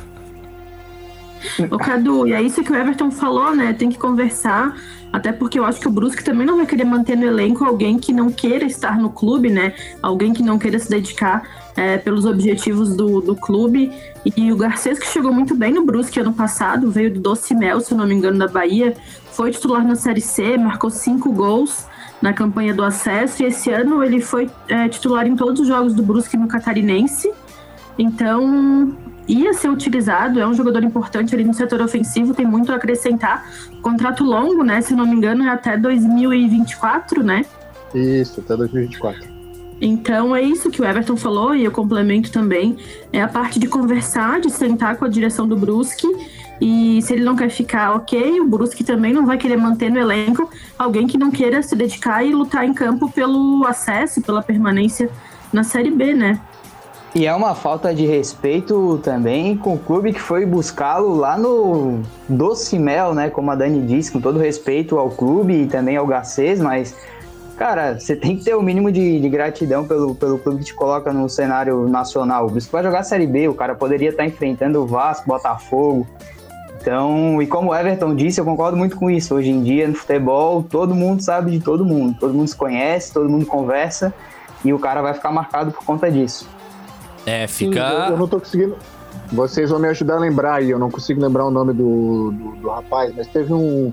Ô 1.70 1.78
Cadu, 1.78 2.28
e 2.28 2.34
é 2.34 2.42
isso 2.42 2.64
que 2.64 2.72
o 2.72 2.76
Everton 2.76 3.12
falou, 3.12 3.56
né? 3.56 3.74
Tem 3.74 3.90
que 3.90 3.98
conversar, 3.98 4.76
até 5.12 5.32
porque 5.32 5.60
eu 5.60 5.66
acho 5.66 5.80
que 5.80 5.88
o 5.88 5.92
Brusque 5.92 6.24
também 6.24 6.46
não 6.46 6.58
vai 6.58 6.66
querer 6.66 6.86
manter 6.86 7.16
no 7.16 7.26
elenco 7.26 7.64
alguém 7.64 7.98
que 8.00 8.12
não 8.12 8.32
queira 8.32 8.66
estar 8.66 8.98
no 8.98 9.10
clube, 9.10 9.50
né? 9.50 9.74
Alguém 10.02 10.34
que 10.34 10.42
não 10.42 10.58
queira 10.58 10.80
se 10.80 10.90
dedicar 10.90 11.44
é, 11.76 11.98
pelos 11.98 12.26
objetivos 12.26 12.96
do, 12.96 13.22
do 13.22 13.36
clube. 13.36 13.92
E 14.36 14.52
o 14.52 14.58
Garcês, 14.58 14.98
que 14.98 15.08
chegou 15.08 15.34
muito 15.34 15.56
bem 15.56 15.74
no 15.74 15.86
Brusque 15.86 16.20
ano 16.20 16.34
passado, 16.34 16.90
veio 16.90 17.14
do 17.14 17.20
Doce 17.20 17.54
Mel, 17.54 17.80
se 17.80 17.94
eu 17.94 17.98
não 17.98 18.08
me 18.08 18.16
engano, 18.16 18.40
da 18.40 18.48
Bahia, 18.48 18.96
foi 19.32 19.52
titular 19.52 19.86
na 19.86 19.96
Série 19.96 20.22
C, 20.22 20.58
marcou 20.58 20.90
cinco 20.90 21.32
gols 21.32 21.86
na 22.22 22.32
campanha 22.32 22.74
do 22.74 22.84
acesso, 22.84 23.44
e 23.44 23.48
esse 23.48 23.70
ano 23.70 24.02
ele 24.02 24.22
foi 24.22 24.50
é, 24.70 24.88
titular 24.88 25.28
em 25.28 25.36
todos 25.36 25.60
os 25.60 25.68
jogos 25.68 25.94
do 25.94 26.02
Brusque 26.02 26.38
no 26.38 26.48
Catarinense. 26.48 27.30
Então, 27.98 28.96
ia 29.28 29.54
ser 29.54 29.70
utilizado, 29.70 30.40
é 30.40 30.48
um 30.48 30.54
jogador 30.54 30.84
importante 30.84 31.34
ali 31.34 31.44
no 31.44 31.54
setor 31.54 31.82
ofensivo, 31.82 32.34
tem 32.34 32.46
muito 32.46 32.72
a 32.72 32.76
acrescentar. 32.76 33.46
Contrato 33.82 34.24
longo, 34.24 34.64
né? 34.64 34.82
Se 34.82 34.94
não 34.94 35.06
me 35.06 35.16
engano, 35.16 35.44
é 35.44 35.50
até 35.50 35.78
2024, 35.78 37.24
né? 37.24 37.46
Isso, 37.94 38.40
até 38.40 38.56
2024. 38.58 39.34
Então 39.82 40.36
é 40.36 40.42
isso 40.42 40.70
que 40.70 40.82
o 40.82 40.86
Everton 40.86 41.18
falou 41.18 41.54
e 41.54 41.66
eu 41.66 41.72
complemento 41.72 42.32
também. 42.32 42.78
É 43.12 43.22
a 43.22 43.28
parte 43.28 43.60
de 43.60 43.68
conversar, 43.68 44.40
de 44.40 44.50
sentar 44.50 44.98
com 44.98 45.06
a 45.06 45.10
direção 45.10 45.48
do 45.48 45.58
Brusque. 45.58 46.08
E 46.62 47.02
se 47.02 47.14
ele 47.14 47.24
não 47.24 47.36
quer 47.36 47.50
ficar 47.50 47.94
ok, 47.94 48.40
o 48.40 48.48
Brusque 48.48 48.84
também 48.84 49.12
não 49.12 49.26
vai 49.26 49.38
querer 49.38 49.58
manter 49.58 49.90
no 49.90 50.00
elenco 50.00 50.50
alguém 50.80 51.08
que 51.08 51.18
não 51.18 51.30
queira 51.30 51.62
se 51.62 51.76
dedicar 51.76 52.24
e 52.24 52.34
lutar 52.34 52.64
em 52.64 52.74
campo 52.74 53.12
pelo 53.12 53.66
acesso, 53.66 54.22
pela 54.22 54.42
permanência 54.42 55.10
na 55.52 55.64
Série 55.64 55.92
B, 55.92 56.14
né? 56.14 56.40
E 57.16 57.28
é 57.28 57.36
uma 57.36 57.54
falta 57.54 57.94
de 57.94 58.08
respeito 58.08 59.00
também 59.04 59.56
com 59.56 59.76
o 59.76 59.78
clube 59.78 60.14
que 60.14 60.20
foi 60.20 60.48
buscá-lo 60.48 61.14
lá 61.14 61.38
no 61.38 62.02
Doce 62.28 62.80
Mel, 62.80 63.14
né? 63.14 63.30
Como 63.30 63.52
a 63.52 63.56
Dani 63.56 63.86
disse, 63.86 64.12
com 64.12 64.20
todo 64.20 64.40
respeito 64.40 64.98
ao 64.98 65.12
clube 65.12 65.54
e 65.54 65.68
também 65.68 65.96
ao 65.96 66.08
Garcês, 66.08 66.60
mas, 66.60 66.96
cara, 67.56 68.00
você 68.00 68.16
tem 68.16 68.36
que 68.36 68.44
ter 68.44 68.56
o 68.56 68.64
mínimo 68.64 68.92
de, 68.92 69.20
de 69.20 69.30
gratidão 69.30 69.86
pelo, 69.86 70.16
pelo 70.16 70.40
clube 70.40 70.60
que 70.60 70.66
te 70.66 70.74
coloca 70.74 71.14
no 71.14 71.30
cenário 71.30 71.88
nacional. 71.88 72.48
O 72.48 72.50
Brusque 72.50 72.72
vai 72.72 72.82
jogar 72.82 73.04
Série 73.04 73.28
B, 73.28 73.48
o 73.48 73.54
cara 73.54 73.76
poderia 73.76 74.10
estar 74.10 74.26
enfrentando 74.26 74.82
o 74.82 74.88
Vasco, 74.88 75.28
Botafogo. 75.28 76.08
Então, 76.82 77.40
e 77.40 77.46
como 77.46 77.70
o 77.70 77.76
Everton 77.76 78.16
disse, 78.16 78.42
eu 78.42 78.46
concordo 78.46 78.76
muito 78.76 78.98
com 78.98 79.08
isso. 79.08 79.36
Hoje 79.36 79.52
em 79.52 79.62
dia, 79.62 79.88
no 79.88 79.94
futebol, 79.94 80.64
todo 80.64 80.96
mundo 80.96 81.22
sabe 81.22 81.52
de 81.52 81.60
todo 81.60 81.86
mundo. 81.86 82.18
Todo 82.20 82.34
mundo 82.34 82.48
se 82.48 82.56
conhece, 82.56 83.14
todo 83.14 83.30
mundo 83.30 83.46
conversa. 83.46 84.12
E 84.66 84.74
o 84.74 84.80
cara 84.80 85.02
vai 85.02 85.14
ficar 85.14 85.32
marcado 85.32 85.72
por 85.72 85.86
conta 85.86 86.12
disso. 86.12 86.50
É, 87.26 87.48
Sim, 87.48 87.68
fica. 87.70 87.80
eu, 87.80 88.12
eu 88.12 88.18
não 88.18 88.28
tô 88.28 88.40
conseguindo. 88.40 88.76
Vocês 89.32 89.70
vão 89.70 89.80
me 89.80 89.88
ajudar 89.88 90.16
a 90.16 90.20
lembrar 90.20 90.56
aí, 90.56 90.70
eu 90.70 90.78
não 90.80 90.92
consigo 90.92 91.22
lembrar 91.22 91.46
o 91.46 91.52
nome 91.52 91.74
do, 91.74 92.32
do, 92.32 92.56
do 92.58 92.70
rapaz, 92.70 93.14
mas 93.16 93.28
teve 93.28 93.54
um, 93.54 93.92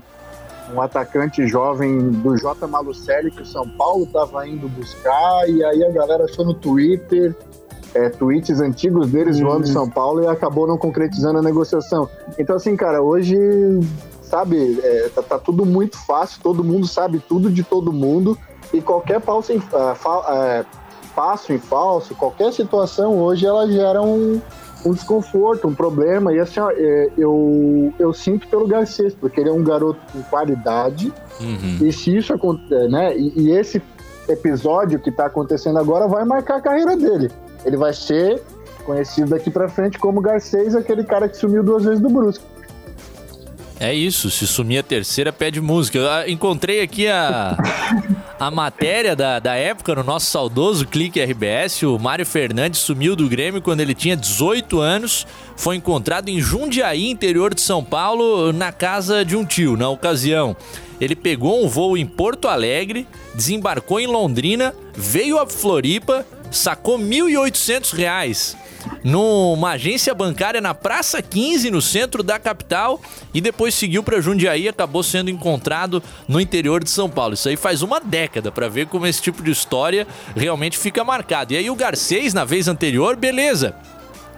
um 0.73 0.81
atacante 0.81 1.47
jovem 1.47 2.09
do 2.11 2.37
J. 2.37 2.67
Malucelli 2.67 3.31
que 3.31 3.41
o 3.41 3.45
São 3.45 3.67
Paulo 3.69 4.05
tava 4.07 4.47
indo 4.47 4.67
buscar, 4.67 5.47
e 5.49 5.63
aí 5.63 5.83
a 5.83 5.91
galera 5.91 6.25
achou 6.25 6.45
no 6.45 6.53
Twitter 6.53 7.35
é, 7.93 8.09
tweets 8.09 8.59
antigos 8.61 9.09
deles 9.11 9.37
Uhum. 9.39 9.49
zoando 9.49 9.67
São 9.67 9.89
Paulo 9.89 10.23
e 10.23 10.27
acabou 10.27 10.67
não 10.67 10.77
concretizando 10.77 11.39
a 11.39 11.41
negociação. 11.41 12.07
Então, 12.37 12.55
assim, 12.55 12.75
cara, 12.75 13.01
hoje, 13.01 13.35
sabe, 14.21 14.79
é, 14.83 15.09
tá, 15.13 15.21
tá 15.23 15.39
tudo 15.39 15.65
muito 15.65 15.97
fácil, 16.05 16.39
todo 16.43 16.63
mundo 16.63 16.87
sabe 16.87 17.19
tudo 17.19 17.49
de 17.49 17.63
todo 17.63 17.91
mundo, 17.93 18.37
e 18.73 18.81
qualquer 18.81 19.19
passo 19.21 19.51
em, 19.53 19.61
ah, 19.73 19.95
fa- 19.95 20.23
ah, 20.27 20.65
passo 21.15 21.53
em 21.53 21.59
falso, 21.59 22.15
qualquer 22.15 22.51
situação 22.53 23.17
hoje, 23.17 23.45
ela 23.45 23.69
gera 23.69 24.01
um, 24.01 24.41
um 24.85 24.93
desconforto, 24.93 25.67
um 25.67 25.73
problema. 25.73 26.33
E 26.33 26.39
assim, 26.39 26.59
ó, 26.59 26.71
é, 26.71 27.09
eu, 27.17 27.93
eu 27.99 28.13
sinto 28.13 28.47
pelo 28.47 28.67
Garcês, 28.67 29.13
porque 29.13 29.39
ele 29.39 29.49
é 29.49 29.53
um 29.53 29.63
garoto 29.63 29.99
com 30.11 30.21
qualidade. 30.23 31.13
Uhum. 31.39 31.87
E 31.87 31.91
se 31.91 32.15
isso 32.15 32.33
acontecer, 32.33 32.89
né? 32.89 33.15
E, 33.15 33.33
e, 33.35 33.51
esse 33.51 33.81
episódio 34.27 34.99
que 34.99 35.09
está 35.09 35.25
acontecendo 35.25 35.79
agora 35.79 36.07
vai 36.07 36.23
marcar 36.25 36.57
a 36.57 36.61
carreira 36.61 36.95
dele. 36.95 37.31
Ele 37.65 37.77
vai 37.77 37.93
ser 37.93 38.41
conhecido 38.85 39.29
daqui 39.29 39.51
para 39.51 39.69
frente 39.69 39.99
como 39.99 40.21
Garcês, 40.21 40.75
aquele 40.75 41.03
cara 41.03 41.29
que 41.29 41.37
sumiu 41.37 41.63
duas 41.63 41.83
vezes 41.83 41.99
do 41.99 42.09
Brusque. 42.09 42.43
É 43.81 43.91
isso, 43.95 44.29
se 44.29 44.45
sumir 44.45 44.77
a 44.77 44.83
terceira, 44.83 45.33
pede 45.33 45.59
música. 45.59 45.97
Eu 45.97 46.07
ah, 46.07 46.29
encontrei 46.29 46.81
aqui 46.81 47.07
a, 47.07 47.57
a 48.39 48.51
matéria 48.51 49.15
da, 49.15 49.39
da 49.39 49.55
época 49.55 49.95
no 49.95 50.03
nosso 50.03 50.27
saudoso 50.27 50.85
Clique 50.85 51.19
RBS. 51.19 51.81
O 51.81 51.97
Mário 51.97 52.23
Fernandes 52.23 52.79
sumiu 52.79 53.15
do 53.15 53.27
Grêmio 53.27 53.59
quando 53.59 53.79
ele 53.79 53.95
tinha 53.95 54.15
18 54.15 54.79
anos. 54.79 55.25
Foi 55.55 55.77
encontrado 55.77 56.29
em 56.29 56.39
Jundiaí, 56.39 57.09
interior 57.09 57.55
de 57.55 57.61
São 57.61 57.83
Paulo, 57.83 58.53
na 58.53 58.71
casa 58.71 59.25
de 59.25 59.35
um 59.35 59.43
tio. 59.43 59.75
Na 59.75 59.89
ocasião, 59.89 60.55
ele 60.99 61.15
pegou 61.15 61.65
um 61.65 61.67
voo 61.67 61.97
em 61.97 62.05
Porto 62.05 62.47
Alegre, 62.47 63.07
desembarcou 63.33 63.99
em 63.99 64.05
Londrina, 64.05 64.75
veio 64.95 65.39
a 65.39 65.47
Floripa, 65.47 66.23
sacou 66.51 66.97
R$ 66.97 67.03
1.800 67.03 68.55
numa 69.03 69.71
agência 69.71 70.13
bancária 70.13 70.59
na 70.59 70.73
Praça 70.73 71.21
15, 71.21 71.69
no 71.69 71.81
centro 71.81 72.23
da 72.23 72.39
capital, 72.39 72.99
e 73.33 73.39
depois 73.39 73.75
seguiu 73.75 74.03
para 74.03 74.21
Jundiaí 74.21 74.63
e 74.63 74.69
acabou 74.69 75.03
sendo 75.03 75.29
encontrado 75.29 76.01
no 76.27 76.39
interior 76.39 76.83
de 76.83 76.89
São 76.89 77.09
Paulo. 77.09 77.35
Isso 77.35 77.47
aí 77.47 77.55
faz 77.55 77.81
uma 77.81 77.99
década 77.99 78.51
para 78.51 78.67
ver 78.67 78.87
como 78.87 79.05
esse 79.05 79.21
tipo 79.21 79.43
de 79.43 79.51
história 79.51 80.07
realmente 80.35 80.77
fica 80.77 81.03
marcado. 81.03 81.53
E 81.53 81.57
aí 81.57 81.69
o 81.69 81.75
Garcês, 81.75 82.33
na 82.33 82.43
vez 82.43 82.67
anterior, 82.67 83.15
beleza 83.15 83.75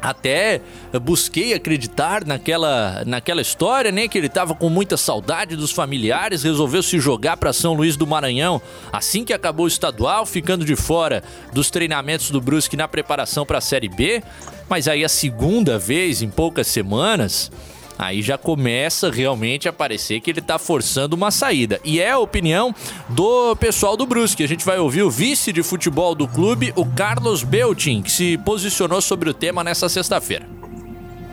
até 0.03 0.59
busquei 1.01 1.53
acreditar 1.53 2.25
naquela, 2.25 3.03
naquela 3.05 3.41
história, 3.41 3.89
né? 3.89 4.09
Que 4.09 4.17
ele 4.17 4.27
estava 4.27 4.53
com 4.53 4.67
muita 4.67 4.97
saudade 4.97 5.55
dos 5.55 5.71
familiares, 5.71 6.43
resolveu 6.43 6.83
se 6.83 6.99
jogar 6.99 7.37
para 7.37 7.53
São 7.53 7.73
Luís 7.73 7.95
do 7.95 8.05
Maranhão 8.05 8.61
assim 8.91 9.23
que 9.23 9.31
acabou 9.31 9.63
o 9.63 9.67
estadual, 9.67 10.25
ficando 10.25 10.65
de 10.65 10.75
fora 10.75 11.23
dos 11.53 11.69
treinamentos 11.69 12.29
do 12.29 12.41
Brusque 12.41 12.75
na 12.75 12.87
preparação 12.87 13.45
para 13.45 13.59
a 13.59 13.61
Série 13.61 13.87
B. 13.87 14.21
Mas 14.67 14.89
aí 14.89 15.05
a 15.05 15.09
segunda 15.09 15.79
vez 15.79 16.21
em 16.21 16.29
poucas 16.29 16.67
semanas, 16.67 17.49
aí 17.97 18.21
já 18.21 18.37
começa 18.37 19.09
realmente 19.09 19.67
a 19.67 19.73
parecer 19.73 20.19
que 20.19 20.31
ele 20.31 20.39
está 20.39 20.57
forçando 20.57 21.15
uma 21.15 21.31
saída. 21.31 21.79
E 21.83 21.99
é 21.99 22.11
a 22.11 22.19
opinião 22.19 22.73
do 23.09 23.55
pessoal 23.55 23.95
do 23.95 24.05
Brusque. 24.05 24.43
A 24.43 24.47
gente 24.47 24.65
vai 24.65 24.79
ouvir 24.79 25.03
o 25.03 25.09
vice 25.09 25.51
de 25.51 25.63
futebol 25.63 26.15
do 26.15 26.27
clube, 26.27 26.73
o 26.75 26.85
Carlos 26.85 27.43
Beltin, 27.43 28.01
que 28.01 28.11
se 28.11 28.37
posicionou 28.39 29.01
sobre 29.01 29.29
o 29.29 29.33
tema 29.33 29.63
nessa 29.63 29.87
sexta-feira. 29.87 30.47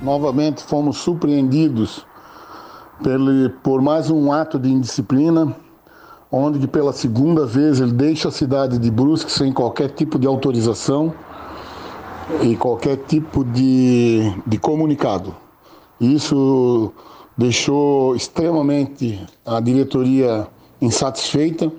Novamente 0.02 0.62
fomos 0.62 0.98
surpreendidos 0.98 2.04
por 3.62 3.80
mais 3.80 4.10
um 4.10 4.30
ato 4.30 4.58
de 4.58 4.68
indisciplina, 4.68 5.56
onde 6.30 6.66
pela 6.68 6.92
segunda 6.92 7.46
vez 7.46 7.80
ele 7.80 7.92
deixa 7.92 8.28
a 8.28 8.32
cidade 8.32 8.78
de 8.78 8.90
Brusque 8.90 9.32
sem 9.32 9.52
qualquer 9.52 9.90
tipo 9.90 10.18
de 10.18 10.26
autorização 10.26 11.12
e 12.42 12.54
qualquer 12.56 12.96
tipo 12.96 13.44
de, 13.44 14.32
de 14.46 14.58
comunicado. 14.58 15.34
Isso 16.00 16.92
deixou 17.36 18.16
extremamente 18.16 19.20
a 19.44 19.60
diretoria 19.60 20.46
insatisfeita. 20.80 21.70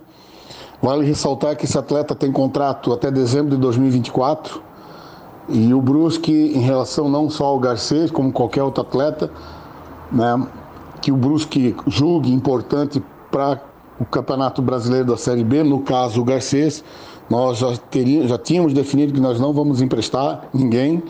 Vale 0.82 1.06
ressaltar 1.06 1.56
que 1.56 1.66
esse 1.66 1.78
atleta 1.78 2.16
tem 2.16 2.32
contrato 2.32 2.92
até 2.94 3.12
dezembro 3.12 3.56
de 3.56 3.62
2024 3.62 4.62
e 5.50 5.74
o 5.74 5.82
Brusque, 5.82 6.32
em 6.32 6.62
relação 6.62 7.10
não 7.10 7.30
só 7.30 7.46
ao 7.46 7.60
Garcês, 7.60 8.10
como 8.10 8.32
qualquer 8.32 8.64
outro 8.64 8.82
atleta, 8.82 9.30
né, 10.12 10.48
que 11.02 11.12
o 11.12 11.18
Brusque 11.18 11.76
julgue 11.88 12.32
importante 12.32 13.04
para 13.32 13.62
o 14.00 14.06
Campeonato 14.06 14.62
Brasileiro 14.62 15.08
da 15.08 15.18
Série 15.18 15.44
B, 15.44 15.64
no 15.64 15.82
caso 15.82 16.22
o 16.22 16.24
Garcês, 16.24 16.84
nós 17.30 17.60
já, 17.60 17.76
teríamos, 17.78 18.30
já 18.30 18.38
tínhamos 18.38 18.74
definido 18.74 19.14
que 19.14 19.20
nós 19.20 19.40
não 19.40 19.54
vamos 19.54 19.82
emprestar 19.82 20.48
ninguém 20.54 21.04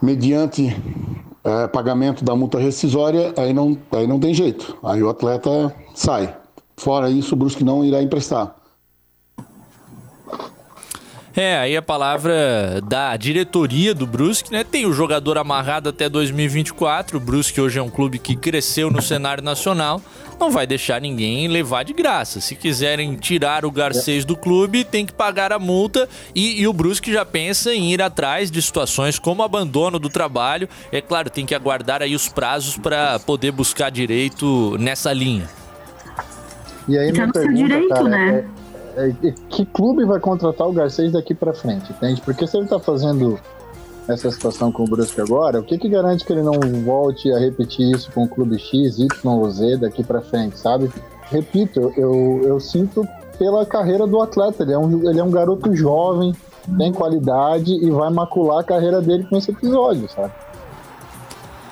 mediante 0.00 0.76
é, 1.44 1.66
pagamento 1.68 2.24
da 2.24 2.34
multa 2.34 2.58
rescisória, 2.58 3.32
aí 3.36 3.52
não, 3.52 3.76
aí 3.92 4.06
não 4.06 4.18
tem 4.18 4.34
jeito. 4.34 4.76
Aí 4.82 5.02
o 5.02 5.08
atleta 5.08 5.74
sai. 5.94 6.34
Fora 6.76 7.10
isso, 7.10 7.34
o 7.34 7.36
Brusque 7.38 7.64
não 7.64 7.84
irá 7.84 8.02
emprestar. 8.02 8.54
É, 11.38 11.56
aí 11.56 11.76
a 11.76 11.82
palavra 11.82 12.80
da 12.88 13.16
diretoria 13.16 13.94
do 13.94 14.08
Brusque, 14.08 14.50
né? 14.50 14.64
Tem 14.64 14.86
o 14.86 14.92
jogador 14.92 15.38
amarrado 15.38 15.88
até 15.88 16.08
2024. 16.08 17.16
O 17.16 17.20
Brusque 17.20 17.60
hoje 17.60 17.78
é 17.78 17.82
um 17.82 17.88
clube 17.88 18.18
que 18.18 18.34
cresceu 18.34 18.90
no 18.90 19.00
cenário 19.00 19.40
nacional. 19.40 20.02
Não 20.40 20.50
vai 20.50 20.66
deixar 20.66 21.00
ninguém 21.00 21.46
levar 21.46 21.84
de 21.84 21.92
graça. 21.92 22.40
Se 22.40 22.56
quiserem 22.56 23.14
tirar 23.14 23.64
o 23.64 23.70
Garcês 23.70 24.24
do 24.24 24.36
clube, 24.36 24.82
tem 24.82 25.06
que 25.06 25.12
pagar 25.12 25.52
a 25.52 25.60
multa. 25.60 26.08
E, 26.34 26.60
e 26.60 26.66
o 26.66 26.72
Brusque 26.72 27.12
já 27.12 27.24
pensa 27.24 27.72
em 27.72 27.92
ir 27.92 28.02
atrás 28.02 28.50
de 28.50 28.60
situações 28.60 29.16
como 29.16 29.44
abandono 29.44 30.00
do 30.00 30.08
trabalho. 30.08 30.68
É 30.90 31.00
claro, 31.00 31.30
tem 31.30 31.46
que 31.46 31.54
aguardar 31.54 32.02
aí 32.02 32.16
os 32.16 32.28
prazos 32.28 32.76
para 32.76 33.20
poder 33.20 33.52
buscar 33.52 33.90
direito 33.90 34.76
nessa 34.80 35.12
linha. 35.12 35.48
E 36.88 36.98
aí, 36.98 37.12
tá 37.12 37.28
no 37.28 37.32
seu 37.32 37.54
direito, 37.54 37.88
cara, 37.90 38.08
né? 38.08 38.44
É, 38.44 38.67
que 39.48 39.64
clube 39.66 40.04
vai 40.04 40.20
contratar 40.20 40.68
o 40.68 40.72
Garcês 40.72 41.12
daqui 41.12 41.34
para 41.34 41.52
frente, 41.52 41.92
entende? 41.92 42.20
Porque 42.20 42.46
se 42.46 42.56
ele 42.56 42.66
tá 42.66 42.78
fazendo 42.78 43.38
essa 44.08 44.30
situação 44.30 44.72
com 44.72 44.84
o 44.84 44.86
Brusque 44.86 45.20
agora, 45.20 45.60
o 45.60 45.62
que 45.62 45.76
que 45.76 45.88
garante 45.88 46.24
que 46.24 46.32
ele 46.32 46.42
não 46.42 46.58
volte 46.84 47.30
a 47.30 47.38
repetir 47.38 47.94
isso 47.94 48.10
com 48.12 48.24
o 48.24 48.28
clube 48.28 48.58
X, 48.58 48.98
Y 48.98 49.08
ou 49.24 49.50
Z 49.50 49.76
daqui 49.76 50.02
para 50.02 50.22
frente, 50.22 50.58
sabe? 50.58 50.90
Repito, 51.30 51.92
eu, 51.96 52.40
eu 52.42 52.58
sinto 52.58 53.06
pela 53.38 53.66
carreira 53.66 54.06
do 54.06 54.20
atleta, 54.20 54.62
ele 54.62 54.72
é 54.72 54.78
um, 54.78 55.08
ele 55.08 55.20
é 55.20 55.22
um 55.22 55.30
garoto 55.30 55.74
jovem, 55.74 56.34
tem 56.76 56.92
qualidade 56.92 57.72
e 57.72 57.90
vai 57.90 58.10
macular 58.10 58.60
a 58.60 58.64
carreira 58.64 59.00
dele 59.00 59.24
com 59.24 59.36
esse 59.36 59.50
episódio, 59.50 60.08
sabe? 60.08 60.32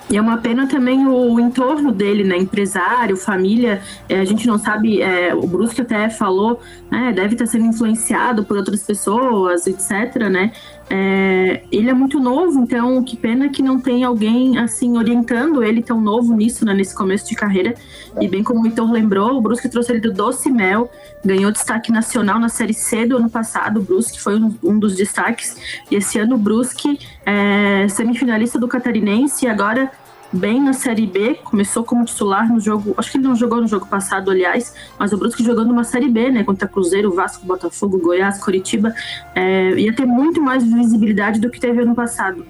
E 0.09 0.17
é 0.17 0.21
uma 0.21 0.39
pena 0.39 0.69
também 0.69 1.05
o 1.07 1.41
entorno 1.41 1.91
dele, 1.91 2.23
né? 2.23 2.37
Empresário, 2.37 3.17
família. 3.17 3.83
É, 4.09 4.21
a 4.21 4.25
gente 4.25 4.47
não 4.47 4.57
sabe, 4.57 5.03
é, 5.03 5.35
o 5.35 5.47
Brusque 5.47 5.81
até 5.81 6.09
falou, 6.09 6.61
né? 6.91 7.13
Deve 7.13 7.35
estar 7.35 7.47
sendo 7.47 7.67
influenciado 7.67 8.45
por 8.45 8.57
outras 8.57 8.85
pessoas, 8.85 9.67
etc, 9.67 10.29
né? 10.31 10.53
É, 10.89 11.63
ele 11.73 11.91
é 11.91 11.95
muito 11.95 12.21
novo, 12.21 12.61
então 12.61 13.03
que 13.03 13.17
pena 13.17 13.49
que 13.49 13.61
não 13.61 13.81
tem 13.81 14.05
alguém 14.05 14.57
assim 14.59 14.97
orientando 14.97 15.65
ele 15.65 15.83
tão 15.83 16.01
novo 16.01 16.33
nisso, 16.33 16.65
né, 16.65 16.73
nesse 16.73 16.95
começo 16.95 17.29
de 17.29 17.35
carreira. 17.35 17.75
E 18.21 18.29
bem 18.29 18.43
como 18.43 18.63
o 18.63 18.67
Heitor 18.67 18.91
lembrou, 18.91 19.37
o 19.37 19.41
Brusque 19.41 19.69
trouxe 19.69 19.93
ele 19.93 20.01
do 20.01 20.13
Doce 20.13 20.51
Mel, 20.51 20.91
ganhou 21.25 21.51
destaque 21.51 21.91
nacional 21.91 22.39
na 22.39 22.49
Série 22.49 22.75
C 22.75 23.05
do 23.05 23.17
ano 23.17 23.29
passado. 23.29 23.81
O 23.81 23.83
Brusque 23.83 24.21
foi 24.21 24.41
um, 24.41 24.55
um 24.63 24.79
dos 24.79 24.95
destaques. 24.95 25.57
E 25.91 25.97
esse 25.97 26.19
ano 26.19 26.37
o 26.37 26.39
Brusque 26.39 26.99
é 27.25 27.89
semifinalista 27.89 28.59
do 28.59 28.69
Catarinense 28.69 29.45
e 29.45 29.49
agora 29.49 29.91
bem 30.33 30.61
na 30.61 30.73
Série 30.73 31.07
B, 31.07 31.35
começou 31.45 31.85
como 31.85 32.05
titular 32.05 32.51
no 32.53 32.61
jogo, 32.61 32.95
acho 32.97 33.11
que 33.11 33.19
ele 33.19 33.25
não 33.25 33.37
jogou 33.37 33.61
no 33.61 33.67
jogo 33.67 33.87
passado, 33.87 34.31
aliás, 34.31 34.75
mas 34.99 35.13
o 35.13 35.17
Brusque 35.17 35.43
jogando 35.43 35.71
uma 35.71 35.85
Série 35.85 36.09
B, 36.09 36.31
né, 36.31 36.45
contra 36.45 36.69
Cruzeiro, 36.69 37.13
Vasco, 37.13 37.47
Botafogo, 37.47 37.99
Goiás, 37.99 38.39
Coritiba, 38.39 38.95
é, 39.35 39.71
ia 39.79 39.95
ter 39.95 40.07
muito 40.07 40.41
mais 40.41 40.65
visibilidade 40.65 41.41
do 41.41 41.51
que 41.51 41.61
teve 41.61 41.83
ano 41.83 41.95
passado. 41.95 42.45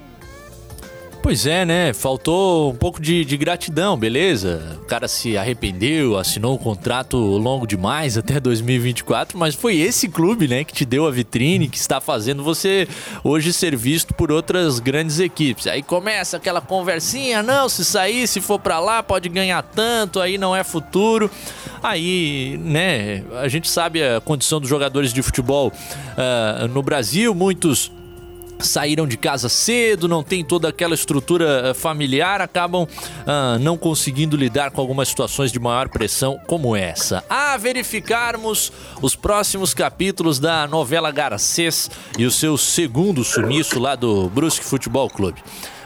Pois 1.27 1.45
é, 1.45 1.65
né? 1.65 1.93
Faltou 1.93 2.71
um 2.71 2.77
pouco 2.77 3.03
de, 3.03 3.25
de, 3.25 3.37
gratidão, 3.37 3.97
beleza? 3.97 4.79
O 4.81 4.85
cara 4.85 5.09
se 5.09 5.37
arrependeu, 5.37 6.17
assinou 6.17 6.55
um 6.55 6.57
contrato 6.57 7.17
longo 7.17 7.67
demais 7.67 8.17
até 8.17 8.39
2024, 8.39 9.37
mas 9.37 9.53
foi 9.57 9.77
esse 9.77 10.09
clube, 10.09 10.47
né, 10.47 10.63
que 10.63 10.73
te 10.73 10.85
deu 10.85 11.05
a 11.05 11.11
vitrine, 11.11 11.67
que 11.67 11.79
está 11.79 12.01
fazendo 12.01 12.45
você 12.45 12.87
hoje 13.25 13.53
ser 13.53 13.75
visto 13.75 14.15
por 14.15 14.31
outras 14.31 14.79
grandes 14.79 15.19
equipes. 15.19 15.67
Aí 15.67 15.83
começa 15.83 16.37
aquela 16.37 16.61
conversinha, 16.61 17.43
não, 17.43 17.69
se 17.69 17.85
sair, 17.85 18.29
se 18.29 18.41
for 18.41 18.61
para 18.61 18.79
lá, 18.79 19.03
pode 19.03 19.29
ganhar 19.29 19.65
tanto, 19.65 20.21
aí 20.21 20.39
não 20.39 20.55
é 20.55 20.63
futuro. 20.63 21.29
Aí, 21.83 22.57
né, 22.63 23.25
a 23.43 23.49
gente 23.49 23.69
sabe 23.69 24.01
a 24.01 24.21
condição 24.21 24.61
dos 24.61 24.71
jogadores 24.71 25.13
de 25.13 25.23
futebol 25.23 25.73
uh, 25.73 26.69
no 26.69 26.85
Brasil, 26.85 27.35
muitos 27.35 27.91
saíram 28.59 29.07
de 29.07 29.17
casa 29.17 29.49
cedo, 29.49 30.09
não 30.09 30.23
tem 30.23 30.45
toda 30.45 30.69
aquela 30.69 30.95
estrutura 30.95 31.71
eh, 31.71 31.75
familiar, 31.75 32.41
acabam 32.41 32.85
uh, 32.85 33.59
não 33.61 33.77
conseguindo 33.77 34.37
lidar 34.37 34.71
com 34.71 34.81
algumas 34.81 35.09
situações 35.09 35.53
de 35.53 35.59
maior 35.59 35.89
pressão 35.89 36.41
como 36.47 36.75
essa. 36.75 37.25
A 37.29 37.57
verificarmos 37.57 38.73
os 39.03 39.15
próximos 39.15 39.75
capítulos 39.75 40.39
da 40.39 40.67
novela 40.67 41.11
Garcês 41.11 41.91
e 42.19 42.25
o 42.25 42.31
seu 42.31 42.57
segundo 42.57 43.25
sumiço 43.25 43.79
lá 43.79 43.95
do 43.95 44.29
Brusque 44.31 44.65
Futebol 44.65 45.09
Clube. 45.11 45.43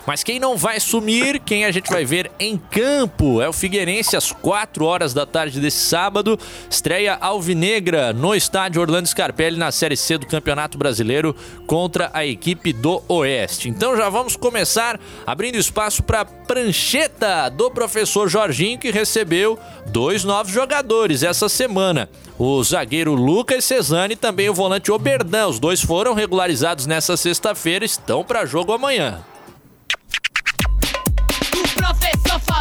Mas 0.07 0.25
quem 0.25 0.41
não 0.41 0.57
vai 0.57 0.81
sumir, 0.81 1.41
quem 1.41 1.65
a 1.65 1.71
gente 1.71 1.91
vai 1.91 2.05
ver 2.05 2.31
em 2.39 2.57
campo, 2.57 3.41
é 3.41 3.49
o 3.49 3.53
Figueirense 3.53 4.17
às 4.17 4.33
4 4.33 4.85
horas 4.85 5.13
da 5.13 5.27
tarde 5.27 5.61
desse 5.61 5.85
sábado. 5.85 6.39
Estreia 6.69 7.19
Alvinegra 7.21 8.13
no 8.13 8.35
estádio 8.35 8.81
Orlando 8.81 9.09
Scarpelli 9.09 9.59
na 9.59 9.71
Série 9.71 9.97
C 9.97 10.17
do 10.17 10.27
Campeonato 10.27 10.79
Brasileiro 10.79 11.37
contra 11.67 12.11
a 12.15 12.25
equipe 12.25 12.73
do 12.73 13.03
Oeste. 13.09 13.69
Então 13.69 13.97
já 13.97 14.09
vamos 14.09 14.37
começar 14.37 14.99
abrindo 15.27 15.57
espaço 15.57 16.03
para 16.03 16.25
prancheta 16.25 17.49
do 17.51 17.71
professor 17.71 18.29
Jorginho, 18.29 18.79
que 18.79 18.91
recebeu 18.91 19.59
dois 19.87 20.25
novos 20.25 20.53
jogadores 20.53 21.23
essa 21.23 21.49
semana. 21.49 22.09
O 22.39 22.63
zagueiro 22.65 23.15
Lucas 23.15 23.67
Cesani 23.67 24.15
e 24.15 24.17
também 24.17 24.49
o 24.49 24.55
volante 24.55 24.91
Oberdan. 24.91 25.49
Os 25.49 25.59
dois 25.59 25.83
foram 25.83 26.15
regularizados 26.15 26.87
nessa 26.87 27.17
sexta-feira, 27.17 27.85
estão 27.85 28.25
para 28.25 28.47
jogo 28.47 28.73
amanhã. 28.73 29.23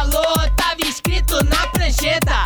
Falou, 0.00 0.50
tava 0.56 0.80
escrito 0.88 1.34
na 1.44 1.66
prancheta. 1.66 2.42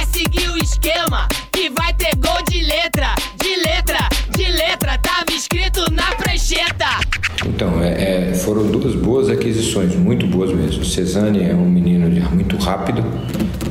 É 0.00 0.04
seguir 0.06 0.50
o 0.50 0.58
esquema 0.58 1.28
que 1.52 1.70
vai 1.70 1.94
ter 1.94 2.16
gol 2.16 2.42
de 2.50 2.60
letra, 2.60 3.14
de 3.36 3.54
letra, 3.56 4.08
de 4.36 4.50
letra. 4.50 4.98
Tava 4.98 5.30
escrito 5.30 5.80
na 5.92 6.14
prancheta. 6.16 6.86
Então, 7.46 7.80
é, 7.80 8.30
é, 8.30 8.34
foram 8.34 8.66
duas 8.66 8.96
boas 8.96 9.28
aquisições, 9.28 9.94
muito 9.94 10.26
boas 10.26 10.52
mesmo. 10.52 10.84
Cesani 10.84 11.48
é 11.48 11.54
um 11.54 11.70
menino 11.70 12.08
muito 12.32 12.56
rápido, 12.56 13.04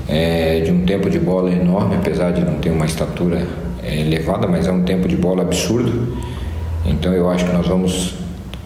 é, 0.08 0.62
de 0.62 0.72
um 0.72 0.86
tempo 0.86 1.10
de 1.10 1.20
bola 1.20 1.52
enorme, 1.52 1.96
apesar 1.96 2.32
de 2.32 2.42
não 2.42 2.60
ter 2.60 2.70
uma 2.70 2.86
estatura 2.86 3.46
é, 3.84 4.00
elevada, 4.00 4.48
mas 4.48 4.68
é 4.68 4.72
um 4.72 4.84
tempo 4.84 5.06
de 5.06 5.18
bola 5.18 5.42
absurdo. 5.42 6.18
Então, 6.86 7.12
eu 7.14 7.30
acho 7.30 7.44
que 7.46 7.52
nós 7.52 7.68
vamos, 7.68 8.14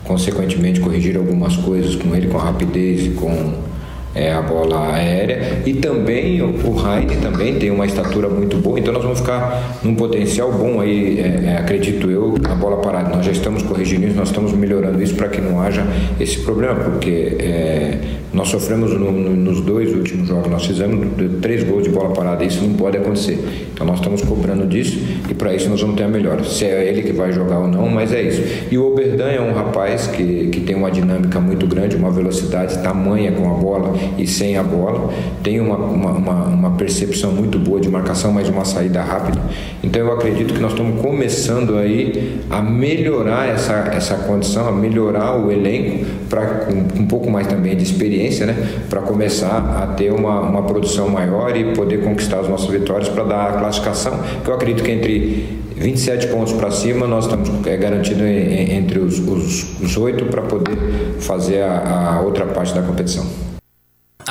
consequentemente, 0.04 0.80
corrigir 0.80 1.18
algumas 1.18 1.58
coisas 1.58 1.96
com 1.96 2.16
ele, 2.16 2.28
com 2.28 2.38
rapidez 2.38 3.08
e 3.08 3.10
com 3.12 3.71
é, 4.14 4.32
a 4.32 4.42
bola 4.42 4.94
aérea 4.94 5.62
e 5.66 5.74
também 5.74 6.42
o, 6.42 6.52
Heine 6.52 7.16
também 7.22 7.56
tem 7.56 7.72
uma 7.72 7.86
estatura 7.86 8.28
muito 8.28 8.58
boa, 8.58 8.80
então 8.80 8.94
nós 8.94 9.04
vamos 9.04 9.20
ficar 9.20 9.80
num 9.84 9.96
potencial 9.96 10.52
bom 10.52 10.82
aí, 10.82 11.20
é, 11.20 11.52
é, 11.52 11.58
acredito 11.58 12.10
eu, 12.10 12.36
na 12.42 12.56
bola 12.56 12.78
parada. 12.78 13.10
Nós 13.10 13.26
já 13.26 13.32
estamos 13.32 13.64
corrigindo 13.64 14.08
isso, 14.08 14.16
nós 14.16 14.30
estamos 14.30 14.52
melhorando 14.54 15.02
isso 15.02 15.16
para 15.16 15.28
que 15.28 15.40
não 15.40 15.62
haja 15.62 15.86
esse 16.20 16.40
problema, 16.40 16.76
porque 16.76 17.38
é, 17.40 17.98
nós 18.34 18.48
sofremos 18.48 18.92
no, 18.92 19.12
no, 19.12 19.36
nos 19.36 19.62
dois 19.62 19.94
últimos 19.94 20.28
jogos, 20.28 20.50
nós 20.50 20.66
fizemos 20.66 21.06
três 21.42 21.64
gols 21.64 21.84
de 21.84 21.90
bola 21.90 22.14
parada, 22.14 22.44
isso 22.44 22.64
não 22.64 22.74
pode 22.74 22.98
acontecer. 22.98 23.40
Então 23.74 23.86
nós 23.86 24.00
estamos 24.00 24.22
cobrando 24.22 24.66
disso 24.68 25.00
e 25.30 25.34
para 25.34 25.54
isso 25.54 25.70
nós 25.70 25.82
vamos 25.82 25.96
ter 25.96 26.04
a 26.04 26.08
melhora. 26.08 26.44
Se 26.44 26.66
é 26.66 26.88
ele 26.88 27.02
que 27.02 27.12
vai 27.12 27.32
jogar 27.32 27.60
ou 27.60 27.68
não, 27.68 27.90
mas 27.90 28.14
é 28.14 28.22
isso. 28.22 28.42
E 28.72 28.78
o 28.78 28.88
Oberdan 28.88 29.28
é 29.28 29.42
um 29.42 29.54
rapaz 29.54 30.08
que, 30.08 30.48
que 30.48 30.62
tem 30.62 30.76
uma 30.76 30.90
dinâmica 30.90 31.40
muito 31.40 31.68
grande, 31.68 31.96
uma 31.96 32.12
velocidade 32.12 32.82
tamanha 32.82 33.32
com 33.32 33.50
a 33.50 33.54
bola 33.54 33.94
e 34.18 34.28
sem 34.28 34.58
a 34.58 34.64
bola. 34.64 35.14
Tem 35.44 35.60
uma, 35.60 35.78
uma, 35.78 36.44
uma, 36.46 36.72
percepção 36.72 37.32
muito 37.32 37.60
boa 37.60 37.80
de 37.80 37.90
marcação, 37.90 38.32
mas 38.32 38.50
uma 38.50 38.66
saída 38.66 39.02
rápida. 39.02 39.42
Então 39.84 40.02
eu 40.02 40.14
acredito 40.14 40.54
que 40.54 40.60
nós 40.60 40.72
estamos 40.72 41.02
começando 41.02 41.78
aí 41.78 42.42
a 42.50 42.62
melhorar 42.62 43.48
essa, 43.48 43.92
essa 43.94 44.16
condição, 44.16 44.68
a 44.68 44.72
melhorar 44.72 45.38
o 45.38 45.52
elenco 45.52 46.06
para 46.30 46.46
com 46.66 46.74
um 47.02 47.08
pouco 47.08 47.30
mais 47.30 47.48
também 47.48 47.76
de 47.76 47.84
experiência, 47.84 48.46
né? 48.46 48.56
Para 48.90 49.02
começar 49.02 49.82
a 49.84 49.88
ter 49.88 50.12
uma, 50.12 50.40
uma 50.42 50.64
produção 50.64 51.10
maior 51.10 51.56
e 51.56 51.74
poder 51.74 52.02
conquistar 52.02 52.40
as 52.40 52.48
nossas 52.48 52.70
vitórias 52.70 53.10
para 53.10 53.24
dar 53.24 53.50
a 53.50 53.54
classificação, 53.54 54.20
que 54.44 54.50
eu 54.50 54.54
acredito 54.54 54.84
que 54.84 54.92
entre 54.92 55.62
27 55.82 56.28
pontos 56.28 56.54
para 56.54 56.70
cima, 56.70 57.08
nós 57.08 57.26
estamos 57.26 57.50
é, 57.66 57.76
garantidos 57.76 58.22
entre 58.22 59.00
os 59.00 59.98
oito 59.98 60.26
para 60.26 60.44
poder 60.44 60.78
fazer 61.20 61.64
a, 61.64 62.18
a 62.18 62.22
outra 62.22 62.46
parte 62.46 62.74
da 62.74 62.82
competição. 62.82 63.51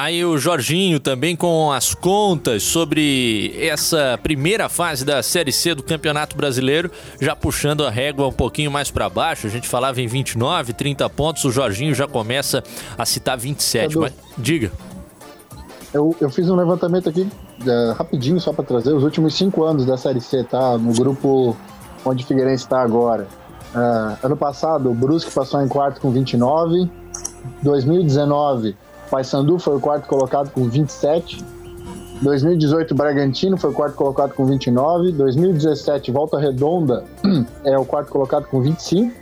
Aí 0.01 0.25
o 0.25 0.39
Jorginho 0.39 0.99
também 0.99 1.37
com 1.37 1.71
as 1.71 1.95
contas 1.95 2.63
sobre 2.63 3.55
essa 3.61 4.19
primeira 4.23 4.67
fase 4.67 5.05
da 5.05 5.23
Série 5.23 5.53
C 5.53 5.75
do 5.75 5.83
Campeonato 5.83 6.35
Brasileiro, 6.35 6.91
já 7.21 7.37
puxando 7.37 7.85
a 7.85 7.91
régua 7.91 8.27
um 8.27 8.33
pouquinho 8.33 8.71
mais 8.71 8.91
para 8.91 9.11
baixo. 9.11 9.47
A 9.47 9.51
gente 9.51 9.69
falava 9.69 10.01
em 10.01 10.07
29, 10.07 10.73
30 10.73 11.11
pontos, 11.11 11.45
o 11.45 11.53
Jorginho 11.53 11.95
já 11.95 12.09
começa 12.09 12.65
a 12.97 13.05
citar 13.05 13.37
27. 13.37 13.99
Mas 13.99 14.15
diga. 14.39 14.73
Eu, 15.93 16.17
eu 16.19 16.31
fiz 16.31 16.49
um 16.49 16.57
levantamento 16.57 17.11
aqui 17.11 17.29
é, 17.67 17.93
rapidinho 17.93 18.41
só 18.41 18.55
para 18.55 18.65
trazer 18.65 18.95
os 18.95 19.05
últimos 19.05 19.35
cinco 19.35 19.65
anos 19.65 19.85
da 19.85 19.99
Série 19.99 20.23
C, 20.23 20.43
tá? 20.45 20.79
No 20.79 20.95
grupo 20.95 21.55
onde 22.07 22.25
o 22.25 22.27
Figueirense 22.27 22.65
está 22.65 22.81
agora. 22.81 23.29
Uh, 23.75 24.17
ano 24.27 24.37
passado, 24.39 24.91
o 24.91 24.95
Brusque 24.95 25.31
passou 25.31 25.61
em 25.61 25.69
quarto 25.69 26.01
com 26.01 26.11
29. 26.11 26.91
2019 27.63 28.75
Paysandu 29.11 29.59
foi 29.59 29.77
o 29.77 29.81
quarto 29.81 30.07
colocado 30.07 30.51
com 30.51 30.69
27. 30.69 31.45
2018, 32.23 32.95
Bragantino 32.95 33.57
foi 33.57 33.71
o 33.71 33.73
quarto 33.73 33.97
colocado 33.97 34.35
com 34.35 34.47
29. 34.47 35.13
2017, 35.13 36.11
Volta 36.13 36.39
Redonda 36.39 37.05
é 37.65 37.77
o 37.79 37.85
quarto 37.85 38.11
colocado 38.11 38.47
com 38.47 38.61
25, 38.61 39.13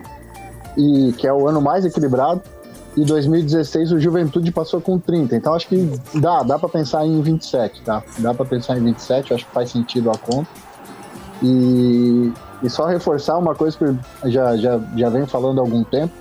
e 0.77 1.13
que 1.17 1.27
é 1.27 1.33
o 1.33 1.49
ano 1.49 1.61
mais 1.61 1.85
equilibrado. 1.85 2.43
E 2.97 3.05
2016, 3.05 3.93
o 3.93 4.01
Juventude 4.01 4.51
passou 4.51 4.81
com 4.81 4.99
30. 4.99 5.37
Então 5.37 5.55
acho 5.55 5.69
que 5.69 5.89
dá, 6.15 6.43
dá 6.43 6.59
para 6.59 6.69
pensar 6.69 7.07
em 7.07 7.21
27, 7.23 7.83
tá? 7.83 8.03
Dá 8.19 8.35
para 8.35 8.45
pensar 8.45 8.77
em 8.77 8.83
27, 8.83 9.35
acho 9.35 9.47
que 9.47 9.53
faz 9.53 9.71
sentido 9.71 10.11
a 10.11 10.19
conta. 10.19 10.49
E, 11.41 12.33
e 12.61 12.69
só 12.69 12.87
reforçar 12.87 13.39
uma 13.39 13.55
coisa 13.55 13.79
que 13.79 14.31
já, 14.31 14.57
já, 14.57 14.81
já 14.97 15.09
venho 15.09 15.27
falando 15.29 15.61
há 15.61 15.63
algum 15.63 15.85
tempo 15.85 16.13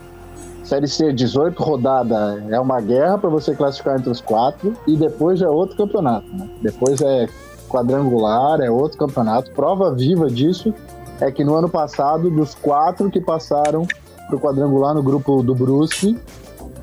Série 0.67 0.85
C, 0.85 1.13
18 1.13 1.63
rodada 1.63 2.43
é 2.49 2.59
uma 2.59 2.81
guerra 2.81 3.17
para 3.17 3.29
você 3.29 3.55
classificar 3.55 3.97
entre 3.97 4.09
os 4.09 4.19
quatro 4.19 4.75
e 4.85 4.97
depois 4.97 5.41
é 5.41 5.47
outro 5.47 5.77
campeonato. 5.77 6.27
Né? 6.27 6.49
Depois 6.61 6.99
é 6.99 7.29
quadrangular, 7.69 8.59
é 8.59 8.69
outro 8.69 8.97
campeonato. 8.97 9.49
Prova 9.51 9.95
viva 9.95 10.29
disso 10.29 10.73
é 11.21 11.31
que 11.31 11.41
no 11.41 11.55
ano 11.55 11.69
passado, 11.69 12.29
dos 12.29 12.53
quatro 12.53 13.09
que 13.09 13.21
passaram 13.21 13.87
para 14.27 14.35
o 14.35 14.39
quadrangular 14.41 14.93
no 14.93 15.01
grupo 15.01 15.41
do 15.41 15.55
Brusque, 15.55 16.19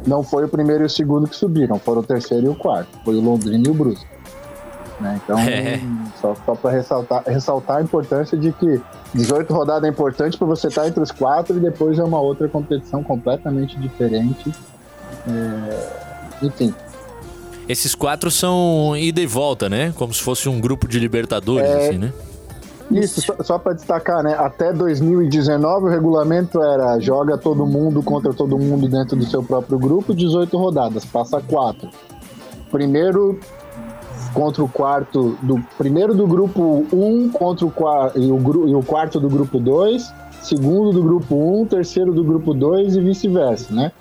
não 0.06 0.22
foi 0.22 0.46
o 0.46 0.48
primeiro 0.48 0.84
e 0.84 0.86
o 0.86 0.90
segundo 0.90 1.28
que 1.28 1.36
subiram, 1.36 1.78
foram 1.78 2.00
o 2.00 2.04
terceiro 2.04 2.46
e 2.46 2.48
o 2.48 2.54
quarto. 2.54 2.88
Foi 3.04 3.14
o 3.14 3.20
Londrina 3.20 3.68
e 3.68 3.70
o 3.70 3.74
Brusque. 3.74 4.13
Né? 5.00 5.20
Então, 5.22 5.38
é. 5.38 5.80
só, 6.20 6.34
só 6.46 6.54
para 6.54 6.70
ressaltar, 6.70 7.24
ressaltar 7.26 7.78
a 7.78 7.82
importância 7.82 8.38
de 8.38 8.52
que 8.52 8.80
18 9.14 9.52
rodadas 9.52 9.84
é 9.84 9.88
importante 9.88 10.36
para 10.38 10.46
você 10.46 10.68
estar 10.68 10.86
entre 10.86 11.02
os 11.02 11.10
quatro 11.10 11.56
e 11.56 11.60
depois 11.60 11.98
é 11.98 12.04
uma 12.04 12.20
outra 12.20 12.48
competição 12.48 13.02
completamente 13.02 13.78
diferente. 13.78 14.52
É... 15.28 16.46
Enfim. 16.46 16.74
Esses 17.68 17.94
quatro 17.94 18.30
são 18.30 18.96
ida 18.96 19.20
e 19.20 19.26
volta, 19.26 19.68
né? 19.68 19.92
Como 19.96 20.12
se 20.12 20.22
fosse 20.22 20.48
um 20.48 20.60
grupo 20.60 20.86
de 20.86 20.98
Libertadores, 20.98 21.68
é... 21.68 21.88
assim, 21.88 21.98
né? 21.98 22.12
Isso, 22.90 23.22
só, 23.22 23.34
só 23.42 23.58
para 23.58 23.72
destacar, 23.72 24.22
né? 24.22 24.36
Até 24.38 24.72
2019 24.72 25.86
o 25.86 25.88
regulamento 25.88 26.62
era 26.62 26.98
joga 27.00 27.38
todo 27.38 27.66
mundo 27.66 28.02
contra 28.02 28.32
todo 28.34 28.58
mundo 28.58 28.88
dentro 28.88 29.16
do 29.16 29.24
seu 29.24 29.42
próprio 29.42 29.78
grupo, 29.78 30.14
18 30.14 30.56
rodadas, 30.56 31.04
passa 31.04 31.40
quatro. 31.40 31.88
Primeiro 32.70 33.40
contra 34.34 34.62
o 34.62 34.68
quarto 34.68 35.38
do 35.40 35.64
primeiro 35.78 36.12
do 36.12 36.26
grupo 36.26 36.84
1 36.92 37.30
contra 37.30 37.64
o 37.64 37.72
e 38.16 38.30
o, 38.30 38.68
e 38.68 38.74
o 38.74 38.82
quarto 38.82 39.20
do 39.20 39.28
grupo 39.28 39.58
2, 39.58 40.12
segundo 40.42 40.92
do 40.92 41.02
grupo 41.02 41.34
1, 41.62 41.66
terceiro 41.66 42.12
do 42.12 42.24
grupo 42.24 42.52
2 42.52 42.96
e 42.96 43.00
vice-versa, 43.00 43.72
né? 43.72 43.92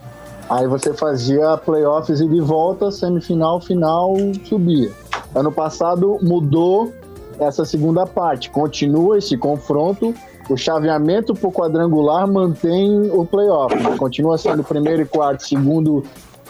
Aí 0.50 0.67
você 0.67 0.93
fazia 0.93 1.56
playoffs 1.58 2.19
e 2.19 2.28
de 2.28 2.41
volta, 2.41 2.91
semifinal, 2.91 3.62
final, 3.62 4.15
subia. 4.43 4.91
Ano 5.34 5.52
passado 5.52 6.17
mudou 6.22 6.91
essa 7.39 7.63
segunda 7.63 8.06
parte, 8.06 8.50
continua 8.50 9.17
esse 9.17 9.38
confronto, 9.38 10.13
o 10.50 10.58
chaveamento 10.58 11.34
para 11.34 11.48
o 11.48 11.52
quadrangular 11.52 12.28
mantém 12.28 13.10
o 13.10 13.26
playoff, 13.26 13.76
né? 13.76 13.96
continua 13.98 14.38
sendo 14.38 14.63
primeiro 14.63 15.02
e 15.02 15.06
quarto, 15.06 15.48
segundo 15.48 16.04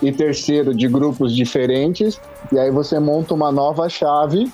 e 0.04 0.12
terceiro 0.12 0.74
de 0.74 0.88
grupos 0.88 1.34
diferentes, 1.34 2.20
e 2.52 2.60
aí 2.60 2.70
você 2.70 3.00
monta 3.00 3.34
uma 3.34 3.52
nova 3.52 3.88
chave 3.88 4.52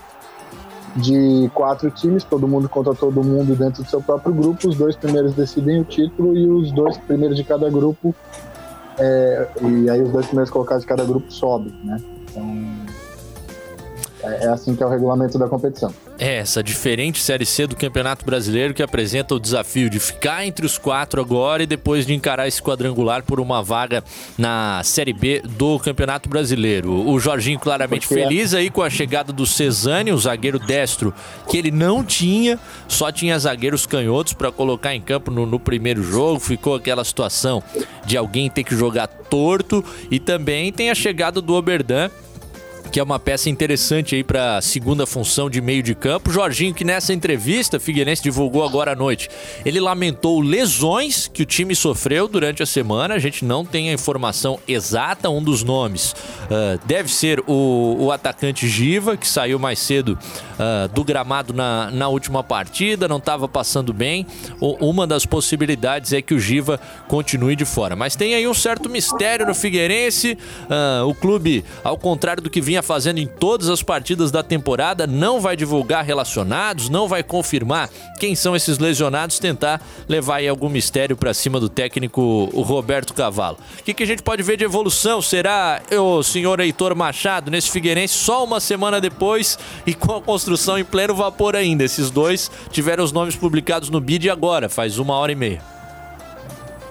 de 0.96 1.50
quatro 1.54 1.90
times, 1.92 2.24
todo 2.24 2.48
mundo 2.48 2.68
contra 2.68 2.94
todo 2.94 3.24
mundo 3.24 3.56
dentro 3.56 3.84
do 3.84 3.90
seu 3.90 4.02
próprio 4.02 4.34
grupo, 4.34 4.68
os 4.68 4.76
dois 4.76 4.96
primeiros 4.96 5.34
decidem 5.34 5.82
o 5.82 5.84
título 5.84 6.36
e 6.36 6.48
os 6.48 6.72
dois 6.72 6.98
primeiros 6.98 7.38
de 7.38 7.44
cada 7.44 7.70
grupo, 7.70 8.14
é, 8.98 9.48
e 9.62 9.90
aí 9.90 10.02
os 10.02 10.12
dois 10.12 10.26
primeiros 10.26 10.52
colocados 10.52 10.84
de 10.84 10.88
cada 10.88 11.04
grupo 11.04 11.32
sobem, 11.32 11.74
né? 11.84 12.02
Então, 12.30 12.76
É, 14.24 14.46
é 14.46 14.48
assim 14.50 14.76
que 14.76 14.84
é 14.84 14.86
o 14.86 14.90
regulamento 14.90 15.38
da 15.38 15.48
competição. 15.48 15.94
É, 16.18 16.38
essa 16.38 16.62
diferente 16.62 17.22
Série 17.22 17.46
C 17.46 17.66
do 17.66 17.76
Campeonato 17.76 18.26
Brasileiro 18.26 18.74
que 18.74 18.84
apresenta 18.84 19.34
o 19.34 19.40
desafio 19.40 19.90
de 19.90 20.00
ficar 20.00 20.46
entre 20.46 20.66
os 20.66 20.78
quatro 20.78 21.22
agora 21.22 21.64
e 21.64 21.66
depois 21.66 22.06
de 22.06 22.14
encarar 22.14 22.48
esse 22.48 22.62
quadrangular 22.62 23.24
por 23.24 23.40
uma 23.40 23.64
vaga 23.64 24.04
na 24.38 24.82
Série 24.84 25.14
B 25.14 25.42
do 25.46 25.80
Campeonato 25.80 26.28
Brasileiro. 26.28 26.92
O 27.10 27.20
Jorginho 27.20 27.60
claramente 27.60 28.08
Porque- 28.08 28.22
feliz 28.22 28.54
aí 28.54 28.70
com 28.70 28.82
a 28.82 28.90
chegada 28.90 29.32
do 29.32 29.46
Cesani, 29.46 30.12
o 30.12 30.18
zagueiro 30.18 30.60
destro, 30.60 31.14
que 31.50 31.58
ele 31.58 31.72
não 31.72 32.04
tinha, 32.04 32.60
só 32.88 33.12
tinha 33.12 33.40
zagueiros 33.40 33.86
canhotos 33.86 34.34
para 34.34 34.52
colocar 34.52 34.94
em 34.94 35.02
campo 35.02 35.32
no, 35.32 35.46
no 35.46 35.60
primeiro 35.60 36.04
jogo. 36.04 36.40
Ficou 36.40 36.76
aquela 36.76 37.06
situação 37.06 37.64
de 38.06 38.18
alguém 38.18 38.50
ter 38.50 38.64
que 38.64 38.76
jogar 38.76 39.08
torto 39.08 39.84
e 40.12 40.20
também 40.20 40.72
tem 40.74 40.90
a 40.90 40.96
chegada 40.96 41.40
do 41.40 41.54
Oberdan 41.54 42.10
que 42.92 43.00
é 43.00 43.04
uma 43.04 43.20
peça 43.20 43.50
interessante 43.50 44.16
aí 44.16 44.24
para 44.24 44.60
segunda 44.62 45.06
função 45.06 45.48
de 45.50 45.62
meio 45.62 45.84
de 45.84 45.94
campo. 45.94 46.32
Jorginho, 46.32 46.74
que 46.74 46.84
nessa 46.84 47.14
entrevista, 47.14 47.80
Figueirense 47.80 48.24
divulgou 48.24 48.64
agora 48.64 48.94
à 48.94 48.96
noite, 48.96 49.30
ele 49.64 49.80
lamentou 49.80 50.42
lesões 50.42 51.28
que 51.28 51.44
o 51.44 51.46
time 51.46 51.76
sofreu 51.76 52.28
durante 52.28 52.64
a 52.64 52.66
semana. 52.66 53.14
A 53.14 53.20
gente 53.20 53.46
não 53.46 53.64
tem 53.64 53.90
a 53.90 53.94
informação 53.94 54.60
exata. 54.68 55.30
Um 55.30 55.44
dos 55.44 55.64
nomes 55.64 56.16
ah, 56.50 56.80
deve 56.86 57.12
ser 57.12 57.44
o, 57.46 57.96
o 58.00 58.12
atacante 58.12 58.68
Giva, 58.68 59.16
que 59.16 59.28
saiu 59.28 59.60
mais 59.60 59.78
cedo 59.78 60.18
ah, 60.58 60.90
do 60.92 61.04
gramado 61.04 61.54
na, 61.54 61.92
na 61.92 62.08
última 62.08 62.44
partida, 62.44 63.08
não 63.08 63.18
estava 63.18 63.48
passando 63.48 63.94
bem. 63.94 64.26
O- 64.60 64.90
uma 64.90 65.06
das 65.06 65.26
possibilidades 65.28 66.12
é 66.12 66.22
que 66.24 66.34
o 66.34 66.40
Giva 66.40 66.80
continue 67.08 67.56
de 67.56 67.66
fora. 67.66 67.96
Mas 67.96 68.16
tem 68.16 68.34
aí 68.34 68.48
um 68.48 68.54
certo 68.54 68.90
mistério 68.90 69.46
no 69.46 69.54
Figueirense. 69.54 70.36
Ah, 70.68 71.04
o 71.06 71.14
clube, 71.14 71.64
ao 71.84 71.98
contrário 71.98 72.42
do 72.42 72.50
que 72.50 72.60
vinha 72.70 72.84
fazendo 72.84 73.18
em 73.18 73.26
todas 73.26 73.68
as 73.68 73.82
partidas 73.82 74.30
da 74.30 74.44
temporada, 74.44 75.08
não 75.08 75.42
vai 75.42 75.56
divulgar 75.56 76.06
relacionados, 76.06 76.88
não 76.88 77.08
vai 77.08 77.24
confirmar 77.24 77.90
quem 78.20 78.36
são 78.36 78.56
esses 78.56 78.78
lesionados, 78.78 79.40
tentar 79.40 79.82
levar 80.08 80.36
aí 80.36 80.48
algum 80.48 80.70
mistério 80.70 81.18
para 81.18 81.34
cima 81.34 81.60
do 81.60 81.68
técnico 81.68 82.46
Roberto 82.54 83.12
Cavalo. 83.16 83.58
O 83.80 83.84
que, 83.84 83.92
que 83.92 84.04
a 84.04 84.06
gente 84.06 84.22
pode 84.22 84.44
ver 84.44 84.56
de 84.56 84.66
evolução? 84.66 85.20
Será 85.20 85.82
o 86.00 86.22
senhor 86.22 86.60
Heitor 86.60 86.96
Machado 86.96 87.50
nesse 87.50 87.72
Figueirense 87.72 88.14
só 88.14 88.44
uma 88.44 88.60
semana 88.60 89.02
depois 89.02 89.58
e 89.84 89.96
com 89.96 90.18
a 90.18 90.22
construção 90.22 90.78
em 90.78 90.86
pleno 90.86 91.16
vapor 91.16 91.56
ainda? 91.56 91.84
Esses 91.84 92.12
dois 92.12 92.52
tiveram 92.70 93.04
os 93.04 93.12
nomes 93.12 93.36
publicados 93.36 93.90
no 93.90 94.00
BID 94.00 94.30
agora, 94.30 94.70
faz 94.70 95.00
uma 95.00 95.16
hora 95.16 95.32
e 95.32 95.36
meia. 95.36 95.79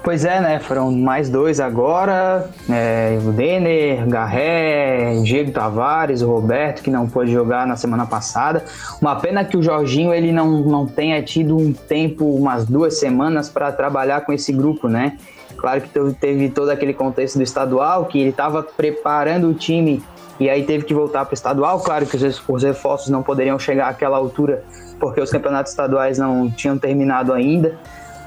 Pois 0.08 0.24
é, 0.24 0.40
né? 0.40 0.58
Foram 0.58 0.90
mais 0.90 1.28
dois 1.28 1.60
agora. 1.60 2.48
é, 2.70 3.18
o 3.22 3.30
Denner, 3.30 4.08
Garré, 4.08 5.20
Diego 5.22 5.50
Tavares, 5.50 6.22
o 6.22 6.30
Roberto, 6.32 6.82
que 6.82 6.90
não 6.90 7.06
pôde 7.06 7.30
jogar 7.30 7.66
na 7.66 7.76
semana 7.76 8.06
passada. 8.06 8.64
Uma 9.02 9.16
pena 9.16 9.44
que 9.44 9.54
o 9.54 9.62
Jorginho 9.62 10.14
ele 10.14 10.32
não, 10.32 10.62
não 10.62 10.86
tenha 10.86 11.22
tido 11.22 11.58
um 11.58 11.74
tempo, 11.74 12.24
umas 12.24 12.64
duas 12.64 12.98
semanas, 12.98 13.50
para 13.50 13.70
trabalhar 13.70 14.22
com 14.22 14.32
esse 14.32 14.50
grupo, 14.50 14.88
né? 14.88 15.18
Claro 15.58 15.82
que 15.82 15.90
teve- 16.14 16.48
todo 16.48 16.70
aquele 16.70 16.94
contexto 16.94 17.36
do 17.36 17.42
estadual, 17.42 18.06
que 18.06 18.18
ele 18.18 18.30
estava 18.30 18.62
preparando 18.62 19.50
o 19.50 19.52
time 19.52 20.02
e 20.40 20.48
aí 20.48 20.62
teve 20.62 20.86
que 20.86 20.94
voltar 20.94 21.26
para 21.26 21.32
o 21.32 21.34
estadual. 21.34 21.80
Claro 21.80 22.06
que 22.06 22.16
os 22.16 22.62
reforços 22.62 23.10
não 23.10 23.22
poderiam 23.22 23.58
chegar 23.58 23.88
àquela 23.88 24.16
altura, 24.16 24.64
porque 24.98 25.20
os 25.20 25.30
campeonatos 25.30 25.72
estaduais 25.72 26.16
não 26.16 26.50
tinham 26.50 26.78
terminado 26.78 27.34
ainda. 27.34 27.76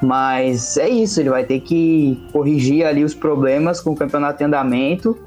Mas 0.01 0.77
é 0.77 0.89
isso, 0.89 1.19
ele 1.19 1.29
vai 1.29 1.43
ter 1.43 1.59
que 1.59 2.19
corrigir 2.31 2.85
ali 2.85 3.03
os 3.03 3.13
problemas 3.13 3.79
com 3.79 3.91
o 3.91 3.95
campeonato 3.95 4.41
em 4.41 4.47
andamento. 4.47 5.17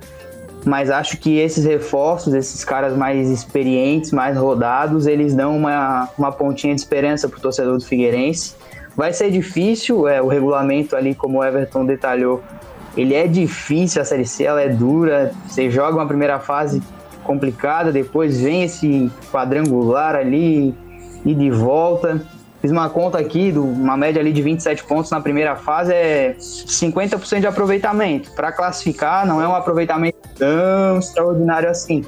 Mas 0.64 0.90
acho 0.90 1.18
que 1.18 1.38
esses 1.38 1.64
reforços, 1.64 2.32
esses 2.32 2.64
caras 2.64 2.96
mais 2.96 3.30
experientes, 3.30 4.10
mais 4.12 4.36
rodados, 4.36 5.06
eles 5.06 5.34
dão 5.34 5.56
uma, 5.56 6.08
uma 6.18 6.32
pontinha 6.32 6.74
de 6.74 6.80
esperança 6.80 7.28
pro 7.28 7.38
torcedor 7.38 7.76
do 7.76 7.84
Figueirense. 7.84 8.54
Vai 8.96 9.12
ser 9.12 9.30
difícil, 9.30 10.08
é, 10.08 10.22
o 10.22 10.26
regulamento 10.26 10.96
ali, 10.96 11.14
como 11.14 11.38
o 11.38 11.44
Everton 11.44 11.84
detalhou, 11.84 12.42
ele 12.96 13.14
é 13.14 13.26
difícil, 13.26 14.00
a 14.00 14.04
Série 14.04 14.24
C 14.24 14.44
ela 14.44 14.62
é 14.62 14.68
dura. 14.68 15.32
Você 15.46 15.70
joga 15.70 15.96
uma 15.96 16.06
primeira 16.06 16.38
fase 16.38 16.82
complicada, 17.24 17.90
depois 17.92 18.40
vem 18.40 18.64
esse 18.64 19.10
quadrangular 19.32 20.14
ali 20.14 20.74
e 21.24 21.34
de 21.34 21.50
volta. 21.50 22.22
Fiz 22.64 22.70
uma 22.70 22.88
conta 22.88 23.18
aqui, 23.18 23.52
do- 23.52 23.62
uma 23.62 23.94
média 23.94 24.18
ali 24.22 24.32
de 24.32 24.40
27 24.40 24.84
pontos 24.84 25.10
na 25.10 25.20
primeira 25.20 25.54
fase 25.54 25.92
é 25.92 26.34
50% 26.38 27.40
de 27.40 27.46
aproveitamento. 27.46 28.30
Para 28.30 28.50
classificar, 28.52 29.26
não 29.26 29.42
é 29.42 29.46
um 29.46 29.54
aproveitamento 29.54 30.16
tão 30.38 30.98
extraordinário 30.98 31.68
assim. 31.68 32.02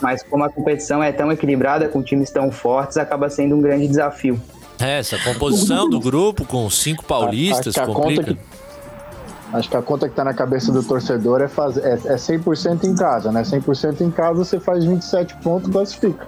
Mas 0.00 0.22
como 0.22 0.42
a 0.42 0.48
competição 0.48 1.02
é 1.02 1.12
tão 1.12 1.30
equilibrada, 1.30 1.86
com 1.86 2.02
times 2.02 2.30
tão 2.30 2.50
fortes, 2.50 2.96
acaba 2.96 3.28
sendo 3.28 3.54
um 3.56 3.60
grande 3.60 3.86
desafio. 3.88 4.40
É, 4.80 5.00
essa 5.00 5.18
composição 5.18 5.86
do 5.86 6.00
grupo 6.00 6.46
com 6.46 6.70
cinco 6.70 7.04
paulistas 7.04 7.66
Acho 7.66 7.74
que 7.74 7.80
a 7.80 7.86
conta 7.86 7.98
complica. 8.00 8.24
que- 8.34 8.40
Acho 9.52 9.68
que 9.68 9.76
a 9.76 9.82
conta 9.82 10.08
que 10.08 10.14
tá 10.14 10.24
na 10.24 10.32
cabeça 10.32 10.72
do 10.72 10.82
torcedor 10.82 11.42
é, 11.42 11.48
fazer, 11.48 11.82
é, 11.84 11.92
é 12.14 12.16
100% 12.16 12.84
em 12.84 12.94
casa, 12.94 13.30
né? 13.30 13.44
100% 13.44 14.00
em 14.00 14.10
casa 14.10 14.38
você 14.42 14.58
faz 14.58 14.82
27 14.82 15.34
pontos 15.42 15.68
e 15.68 15.72
classifica. 15.72 16.26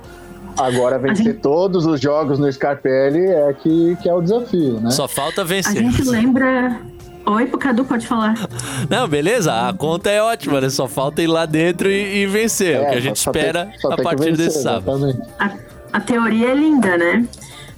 Agora 0.59 0.99
vencer 0.99 1.41
todos 1.41 1.87
os 1.87 2.01
jogos 2.01 2.39
no 2.39 2.51
Scarpelli 2.53 3.27
é 3.27 3.53
que, 3.55 3.97
que 4.03 4.09
é 4.09 4.15
o 4.15 4.21
desafio, 4.21 4.81
né? 4.81 4.91
Só 4.91 5.09
falta 5.09 5.41
A 5.43 5.45
vencer. 5.45 5.77
gente 5.77 6.03
lembra. 6.05 6.81
Oi, 7.25 7.47
Cadu, 7.47 7.85
pode 7.85 8.07
falar. 8.07 8.35
Não, 8.91 9.07
beleza, 9.09 9.69
a 9.69 9.73
conta 9.73 10.11
é 10.11 10.21
ótima, 10.21 10.61
né? 10.61 10.69
Só 10.71 10.89
falta 10.89 11.23
ir 11.23 11.29
lá 11.29 11.47
dentro 11.47 11.89
e, 11.91 12.23
e 12.23 12.27
vencer. 12.27 12.75
É, 12.77 12.81
o 12.81 12.91
que 12.91 12.97
a 12.97 13.01
gente 13.01 13.25
tem- 13.25 13.43
espera 13.43 13.71
só 13.81 13.89
a 13.93 13.97
tem 13.97 13.97
que 13.99 14.03
partir 14.03 14.25
vencer, 14.31 14.47
desse 14.47 14.63
sábado. 14.63 15.07
exatamente. 15.07 15.31
A, 15.39 15.51
a 15.97 16.01
teoria 16.01 16.49
é 16.51 16.55
linda, 16.55 16.97
né? 16.99 17.25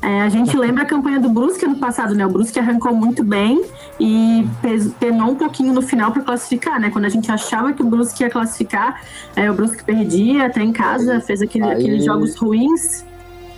É, 0.07 0.21
a 0.21 0.29
gente 0.29 0.55
lembra 0.55 0.83
a 0.83 0.87
campanha 0.87 1.19
do 1.19 1.31
Brusque 1.31 1.65
ano 1.65 1.77
passado, 1.79 2.15
né? 2.15 2.27
O 2.27 2.29
Brusque 2.29 2.59
arrancou 2.59 2.93
muito 2.95 3.25
bem 3.25 3.65
e 3.99 4.47
penou 5.01 5.29
um 5.31 5.35
pouquinho 5.35 5.73
no 5.73 5.81
final 5.81 6.13
para 6.13 6.21
classificar, 6.23 6.79
né? 6.79 6.91
Quando 6.91 7.07
a 7.07 7.09
gente 7.09 7.31
achava 7.33 7.73
que 7.73 7.81
o 7.83 7.87
Brusque 7.87 8.23
ia 8.23 8.29
classificar, 8.29 9.01
é, 9.35 9.51
o 9.51 9.55
Brusque 9.55 9.83
perdia 9.83 10.45
até 10.47 10.63
em 10.63 10.73
casa, 10.73 11.21
fez 11.23 11.41
aquele- 11.41 11.65
Aí- 11.65 11.73
aqueles 11.73 12.05
jogos 12.05 12.37
ruins. 12.37 13.03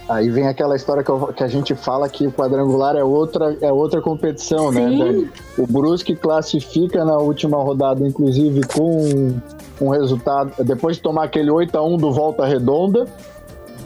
Aí 0.08 0.30
vem 0.30 0.46
aquela 0.46 0.76
história 0.76 1.02
que, 1.02 1.10
eu- 1.10 1.32
que 1.34 1.42
a 1.42 1.48
gente 1.48 1.74
fala 1.74 2.08
que 2.08 2.28
o 2.28 2.30
quadrangular 2.30 2.94
é 2.94 3.02
outra, 3.02 3.56
é 3.60 3.72
outra 3.72 4.00
competição, 4.00 4.70
né, 4.70 4.88
Sim. 4.88 4.98
Dani? 4.98 5.30
O 5.58 5.66
Brusque 5.66 6.14
classifica 6.14 7.04
na 7.04 7.16
última 7.16 7.56
rodada, 7.56 8.06
inclusive, 8.06 8.60
com 8.72 9.34
um 9.80 9.88
resultado. 9.88 10.52
Depois 10.64 10.94
de 10.94 11.02
tomar 11.02 11.24
aquele 11.24 11.50
8x1 11.50 11.96
do 11.98 12.12
Volta 12.12 12.46
Redonda, 12.46 13.04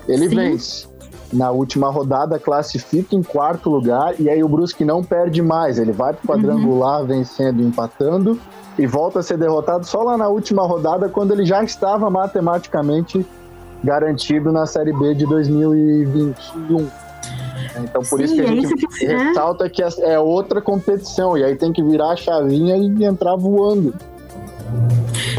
ele 0.06 0.28
Sim. 0.28 0.34
vence. 0.36 0.89
Na 1.32 1.50
última 1.50 1.88
rodada, 1.90 2.38
classifica 2.38 3.14
em 3.14 3.22
quarto 3.22 3.70
lugar, 3.70 4.14
e 4.20 4.28
aí 4.28 4.42
o 4.42 4.48
Brusque 4.48 4.84
não 4.84 5.02
perde 5.04 5.40
mais. 5.40 5.78
Ele 5.78 5.92
vai 5.92 6.12
pro 6.12 6.26
quadrangular 6.26 7.04
vencendo, 7.04 7.62
empatando, 7.62 8.38
e 8.76 8.84
volta 8.86 9.20
a 9.20 9.22
ser 9.22 9.38
derrotado 9.38 9.86
só 9.86 10.02
lá 10.02 10.16
na 10.16 10.28
última 10.28 10.66
rodada, 10.66 11.08
quando 11.08 11.32
ele 11.32 11.44
já 11.44 11.62
estava 11.62 12.10
matematicamente 12.10 13.24
garantido 13.84 14.50
na 14.52 14.66
Série 14.66 14.92
B 14.92 15.14
de 15.14 15.24
2021. 15.26 16.88
Então, 17.82 18.02
por 18.02 18.18
Sim, 18.18 18.24
isso 18.24 18.34
que 18.34 18.40
a 18.40 18.44
é 18.44 18.46
gente 18.48 18.64
isso 18.64 18.76
que- 18.98 19.06
é. 19.06 19.16
ressalta 19.28 19.68
que 19.70 19.82
é 19.82 20.18
outra 20.18 20.60
competição, 20.60 21.36
e 21.38 21.44
aí 21.44 21.54
tem 21.56 21.72
que 21.72 21.82
virar 21.82 22.10
a 22.10 22.16
chavinha 22.16 22.76
e 22.76 23.04
entrar 23.04 23.36
voando. 23.36 23.94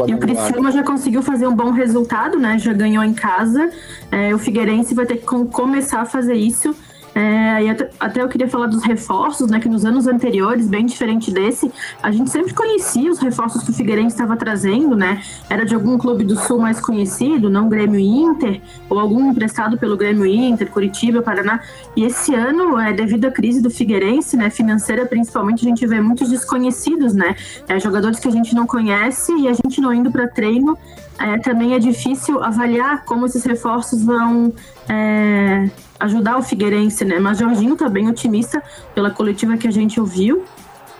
E 0.06 0.14
o 0.14 0.18
Criciúma 0.18 0.70
já 0.72 0.82
conseguiu 0.82 1.22
fazer 1.22 1.46
um 1.46 1.54
bom 1.54 1.70
resultado, 1.70 2.38
né? 2.38 2.58
Já 2.58 2.72
ganhou 2.72 3.02
em 3.04 3.14
casa. 3.14 3.70
É, 4.10 4.34
o 4.34 4.38
Figueirense 4.38 4.94
vai 4.94 5.06
ter 5.06 5.16
que 5.16 5.24
com- 5.26 5.46
começar 5.46 6.00
a 6.00 6.04
fazer 6.04 6.34
isso. 6.34 6.74
É, 7.14 7.64
e 7.64 7.70
até, 7.70 7.90
até 8.00 8.22
eu 8.22 8.28
queria 8.28 8.48
falar 8.48 8.66
dos 8.66 8.82
reforços, 8.82 9.50
né? 9.50 9.60
Que 9.60 9.68
nos 9.68 9.84
anos 9.84 10.06
anteriores, 10.06 10.66
bem 10.66 10.86
diferente 10.86 11.30
desse, 11.30 11.70
a 12.02 12.10
gente 12.10 12.30
sempre 12.30 12.54
conhecia 12.54 13.10
os 13.10 13.18
reforços 13.18 13.62
que 13.62 13.70
o 13.70 13.74
Figueirense 13.74 14.14
estava 14.14 14.36
trazendo, 14.36 14.96
né? 14.96 15.22
Era 15.48 15.64
de 15.64 15.74
algum 15.74 15.98
clube 15.98 16.24
do 16.24 16.36
Sul 16.36 16.58
mais 16.58 16.80
conhecido, 16.80 17.50
não 17.50 17.68
Grêmio 17.68 18.00
Inter, 18.00 18.60
ou 18.88 18.98
algum 18.98 19.30
emprestado 19.30 19.76
pelo 19.76 19.96
Grêmio 19.96 20.24
Inter, 20.24 20.70
Curitiba, 20.70 21.20
Paraná. 21.20 21.60
E 21.94 22.04
esse 22.04 22.34
ano, 22.34 22.78
é, 22.78 22.92
devido 22.92 23.26
à 23.26 23.30
crise 23.30 23.60
do 23.60 23.70
Figueirense, 23.70 24.36
né? 24.36 24.48
Financeira 24.48 25.04
principalmente, 25.04 25.66
a 25.66 25.68
gente 25.68 25.86
vê 25.86 26.00
muitos 26.00 26.30
desconhecidos, 26.30 27.12
né? 27.12 27.36
É, 27.68 27.78
jogadores 27.78 28.18
que 28.18 28.28
a 28.28 28.32
gente 28.32 28.54
não 28.54 28.66
conhece 28.66 29.32
e 29.36 29.48
a 29.48 29.52
gente 29.52 29.80
não 29.80 29.92
indo 29.92 30.10
para 30.10 30.26
treino. 30.26 30.78
é, 31.18 31.38
também 31.38 31.74
é 31.74 31.78
difícil 31.78 32.42
avaliar 32.42 33.04
como 33.04 33.26
esses 33.26 33.44
reforços 33.44 34.02
vão 34.02 34.52
é, 34.88 35.70
ajudar 36.02 36.36
o 36.36 36.42
Figueirense, 36.42 37.04
né? 37.04 37.18
Mas 37.18 37.38
Jorginho 37.38 37.76
tá 37.76 37.88
bem 37.88 38.08
otimista 38.08 38.62
pela 38.94 39.10
coletiva 39.10 39.56
que 39.56 39.66
a 39.66 39.70
gente 39.70 40.00
ouviu. 40.00 40.44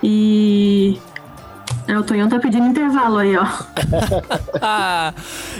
E. 0.02 0.98
É, 1.88 1.98
o 1.98 2.02
Tonhão 2.04 2.28
tá 2.28 2.38
pedindo 2.38 2.66
intervalo 2.66 3.18
aí, 3.18 3.36
ó. 3.36 3.44
Ah, 4.64 5.12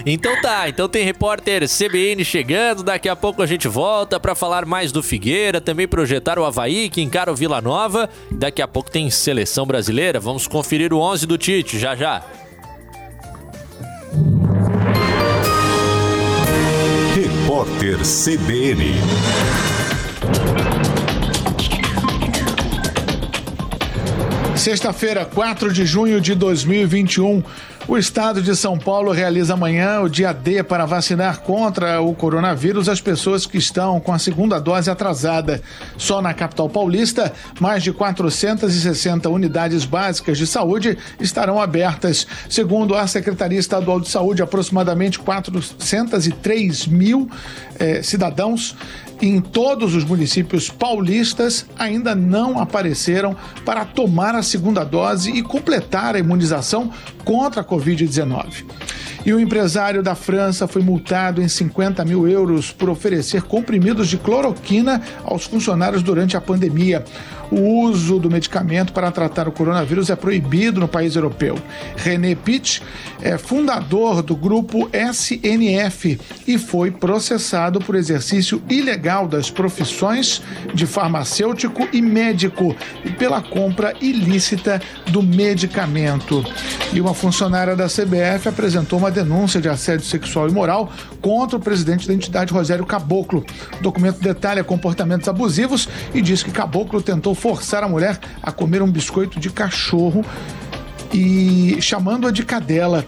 então 0.06 0.40
tá, 0.40 0.68
então 0.68 0.88
tem 0.88 1.04
repórter 1.04 1.64
CBN 1.68 2.24
chegando, 2.24 2.84
daqui 2.84 3.08
a 3.08 3.16
pouco 3.16 3.42
a 3.42 3.46
gente 3.46 3.66
volta 3.66 4.20
pra 4.20 4.36
falar 4.36 4.64
mais 4.64 4.92
do 4.92 5.02
Figueira, 5.02 5.60
também 5.60 5.88
projetar 5.88 6.38
o 6.38 6.44
Havaí 6.44 6.88
que 6.88 7.02
encara 7.02 7.32
o 7.32 7.34
Vila 7.34 7.60
Nova, 7.60 8.08
daqui 8.30 8.62
a 8.62 8.68
pouco 8.68 8.92
tem 8.92 9.10
seleção 9.10 9.66
brasileira, 9.66 10.20
vamos 10.20 10.46
conferir 10.46 10.92
o 10.92 10.98
11 10.98 11.26
do 11.26 11.36
Tite, 11.36 11.80
já 11.80 11.96
já. 11.96 12.22
Repórter 17.52 17.98
CBN. 17.98 18.94
Sexta-feira, 24.56 25.26
4 25.26 25.70
de 25.70 25.84
junho 25.84 26.18
de 26.18 26.34
2021. 26.34 27.42
O 27.88 27.98
estado 27.98 28.40
de 28.40 28.54
São 28.54 28.78
Paulo 28.78 29.10
realiza 29.10 29.54
amanhã 29.54 30.00
o 30.00 30.08
dia 30.08 30.32
D 30.32 30.62
para 30.62 30.86
vacinar 30.86 31.40
contra 31.40 32.00
o 32.00 32.14
coronavírus 32.14 32.88
as 32.88 33.00
pessoas 33.00 33.44
que 33.44 33.58
estão 33.58 33.98
com 33.98 34.12
a 34.12 34.20
segunda 34.20 34.60
dose 34.60 34.88
atrasada. 34.88 35.60
Só 35.98 36.22
na 36.22 36.32
capital 36.32 36.68
paulista, 36.68 37.32
mais 37.58 37.82
de 37.82 37.92
460 37.92 39.28
unidades 39.28 39.84
básicas 39.84 40.38
de 40.38 40.46
saúde 40.46 40.96
estarão 41.18 41.60
abertas. 41.60 42.24
Segundo 42.48 42.94
a 42.94 43.04
Secretaria 43.08 43.58
Estadual 43.58 44.00
de 44.00 44.08
Saúde, 44.08 44.42
aproximadamente 44.42 45.18
403 45.18 46.86
mil 46.86 47.28
eh, 47.80 48.00
cidadãos 48.02 48.76
em 49.22 49.40
todos 49.40 49.94
os 49.94 50.04
municípios 50.04 50.68
paulistas 50.68 51.64
ainda 51.78 52.12
não 52.12 52.58
apareceram 52.58 53.36
para 53.64 53.84
tomar 53.84 54.34
a 54.34 54.42
segunda 54.42 54.82
dose 54.82 55.30
e 55.30 55.42
completar 55.42 56.16
a 56.16 56.18
imunização 56.18 56.90
contra 57.24 57.60
a 57.60 57.64
Covid-19. 57.64 58.64
E 59.24 59.32
o 59.32 59.38
empresário 59.38 60.02
da 60.02 60.16
França 60.16 60.66
foi 60.66 60.82
multado 60.82 61.40
em 61.40 61.46
50 61.46 62.04
mil 62.04 62.26
euros 62.26 62.72
por 62.72 62.90
oferecer 62.90 63.42
comprimidos 63.42 64.08
de 64.08 64.18
cloroquina 64.18 65.00
aos 65.24 65.44
funcionários 65.44 66.02
durante 66.02 66.36
a 66.36 66.40
pandemia. 66.40 67.04
O 67.52 67.82
uso 67.82 68.18
do 68.18 68.30
medicamento 68.30 68.94
para 68.94 69.10
tratar 69.10 69.46
o 69.46 69.52
coronavírus 69.52 70.08
é 70.08 70.16
proibido 70.16 70.80
no 70.80 70.88
país 70.88 71.14
europeu. 71.16 71.58
René 71.96 72.34
Pitt 72.34 72.82
é 73.20 73.36
fundador 73.36 74.22
do 74.22 74.34
grupo 74.34 74.88
SNF 74.90 76.18
e 76.48 76.56
foi 76.56 76.90
processado 76.90 77.78
por 77.78 77.94
exercício 77.94 78.62
ilegal 78.70 79.28
das 79.28 79.50
profissões 79.50 80.40
de 80.72 80.86
farmacêutico 80.86 81.86
e 81.92 82.00
médico 82.00 82.74
e 83.04 83.10
pela 83.10 83.42
compra 83.42 83.92
ilícita 84.00 84.80
do 85.08 85.22
medicamento. 85.22 86.42
E 86.90 87.02
uma 87.02 87.12
funcionária 87.12 87.76
da 87.76 87.86
CBF 87.86 88.48
apresentou 88.48 88.98
uma 88.98 89.10
denúncia 89.10 89.60
de 89.60 89.68
assédio 89.68 90.06
sexual 90.06 90.48
e 90.48 90.52
moral 90.52 90.90
contra 91.20 91.58
o 91.58 91.60
presidente 91.60 92.08
da 92.08 92.14
entidade, 92.14 92.52
Rogério 92.52 92.86
Caboclo. 92.86 93.44
O 93.78 93.82
documento 93.82 94.20
detalha 94.20 94.64
comportamentos 94.64 95.28
abusivos 95.28 95.86
e 96.14 96.22
diz 96.22 96.42
que 96.42 96.50
Caboclo 96.50 97.02
tentou 97.02 97.34
forçar 97.42 97.82
a 97.82 97.88
mulher 97.88 98.20
a 98.40 98.52
comer 98.52 98.82
um 98.82 98.90
biscoito 98.90 99.40
de 99.40 99.50
cachorro 99.50 100.24
e 101.12 101.76
chamando-a 101.80 102.30
de 102.30 102.44
cadela. 102.44 103.04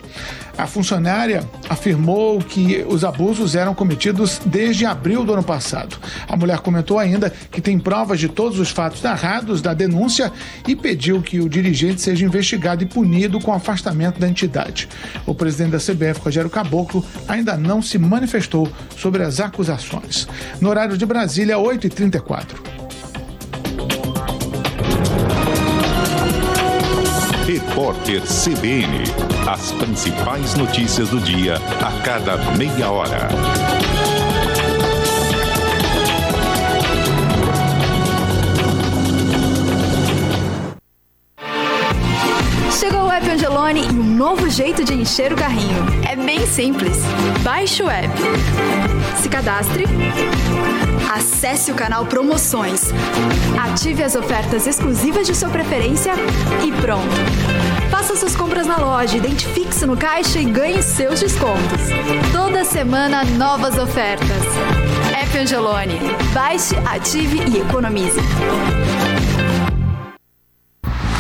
A 0.59 0.67
funcionária 0.67 1.49
afirmou 1.69 2.41
que 2.41 2.85
os 2.89 3.05
abusos 3.05 3.55
eram 3.55 3.75
cometidos 3.75 4.41
desde 4.45 4.85
abril 4.85 5.25
do 5.25 5.33
ano 5.33 5.43
passado. 5.43 5.97
A 6.29 6.37
mulher 6.37 6.59
comentou 6.59 6.99
ainda 6.99 7.31
que 7.31 7.61
tem 7.61 7.79
provas 7.79 8.19
de 8.19 8.29
todos 8.29 8.59
os 8.59 8.71
fatos 8.71 9.03
narrados 9.03 9.63
da 9.63 9.73
denúncia 9.73 10.33
e 10.67 10.75
pediu 10.75 11.23
que 11.23 11.39
o 11.41 11.49
dirigente 11.49 12.01
seja 12.01 12.25
investigado 12.25 12.83
e 12.83 12.87
punido 12.87 13.41
com 13.41 13.53
afastamento 13.53 14.19
da 14.19 14.29
entidade. 14.29 14.89
O 15.27 15.35
presidente 15.35 15.71
da 15.73 15.79
CBF, 15.79 16.21
Rogério 16.21 16.51
Caboclo, 16.51 17.05
ainda 17.29 17.57
não 17.57 17.81
se 17.81 17.99
manifestou 17.99 18.69
sobre 18.97 19.23
as 19.23 19.39
acusações. 19.39 20.27
No 20.61 20.71
horário 20.71 20.99
de 20.99 21.07
Brasília, 21.07 21.57
8h34. 21.57 22.84
Repórter 27.75 28.23
CBN. 28.23 29.03
As 29.51 29.73
principais 29.73 30.55
notícias 30.55 31.09
do 31.09 31.19
dia 31.19 31.57
a 31.57 32.03
cada 32.05 32.37
meia 32.57 32.89
hora. 32.89 33.29
Chegou 42.71 43.07
o 43.07 43.11
app 43.11 43.29
Angelone 43.29 43.81
e 43.81 43.91
um 43.91 44.05
novo 44.05 44.49
jeito 44.49 44.85
de 44.85 44.95
encher 44.95 45.33
o 45.33 45.37
carrinho. 45.37 45.85
É 46.09 46.14
bem 46.25 46.47
simples. 46.47 46.97
Baixe 47.43 47.83
o 47.83 47.91
app. 47.91 48.15
Se 49.21 49.29
cadastre. 49.29 49.85
Acesse 51.15 51.71
o 51.71 51.75
canal 51.75 52.07
Promoções. 52.07 52.91
Ative 53.63 54.03
as 54.03 54.15
ofertas 54.15 54.67
exclusivas 54.67 55.27
de 55.27 55.35
sua 55.35 55.49
preferência 55.49 56.15
e 56.65 56.73
pronto. 56.81 57.15
Faça 57.91 58.17
suas 58.17 58.35
compras 58.35 58.67
na 58.67 58.79
loja, 58.79 59.17
identifique-se 59.17 59.87
no 59.87 59.97
caixa 59.97 60.39
e 60.39 60.45
ganhe 60.45 60.83
seus 60.83 61.21
descontos. 61.21 61.81
Toda 62.33 62.65
semana, 62.65 63.25
novas 63.25 63.79
ofertas. 63.79 64.43
App 65.21 65.39
Angelone. 65.39 66.01
Baixe, 66.33 66.75
ative 66.87 67.39
e 67.51 67.61
economize. 67.61 68.21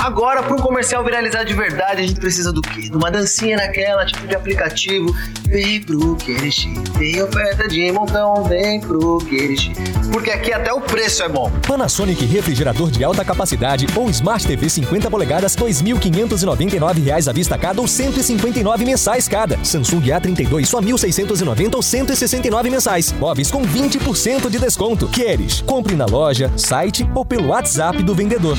Agora, 0.04 0.42
para 0.42 0.54
um 0.54 0.58
comercial 0.58 1.02
viralizar 1.02 1.44
de 1.44 1.54
verdade, 1.54 2.02
a 2.02 2.06
gente 2.06 2.20
precisa 2.20 2.52
do 2.52 2.60
quê? 2.60 2.90
De 2.90 2.94
uma 2.94 3.10
dancinha 3.10 3.56
naquela, 3.56 4.04
tipo 4.04 4.26
de 4.26 4.36
aplicativo. 4.36 5.16
Vem 5.48 5.82
pro 5.82 6.14
Querixi, 6.16 6.74
tem 6.98 7.22
oferta 7.22 7.66
de 7.66 7.90
montão, 7.90 8.44
vem 8.44 8.80
pro 8.80 9.16
Querixi. 9.20 9.72
Porque 10.12 10.30
aqui 10.30 10.52
até 10.52 10.70
o 10.74 10.82
preço 10.82 11.22
é 11.22 11.28
bom. 11.30 11.50
Panasonic 11.66 12.22
refrigerador 12.26 12.90
de 12.90 13.02
alta 13.02 13.24
capacidade 13.24 13.86
ou 13.96 14.10
Smart 14.10 14.46
TV 14.46 14.68
50 14.68 15.10
polegadas, 15.10 15.54
R$ 15.54 15.64
2.599 15.64 17.26
à 17.26 17.32
vista 17.32 17.56
cada 17.56 17.80
ou 17.80 17.88
159 17.88 18.84
mensais 18.84 19.26
cada. 19.26 19.58
Samsung 19.64 20.02
A32 20.02 20.66
só 20.66 20.82
1.690 20.82 21.76
ou 21.76 21.82
169 21.82 22.68
mensais. 22.68 23.10
Móveis 23.12 23.50
com 23.50 23.62
20% 23.62 24.50
de 24.50 24.58
desconto. 24.58 25.08
Queres? 25.08 25.62
Compre 25.62 25.96
na 25.96 26.04
loja, 26.04 26.52
site 26.58 27.08
ou 27.14 27.24
pelo 27.24 27.48
WhatsApp 27.48 28.02
do 28.02 28.14
vendedor. 28.14 28.58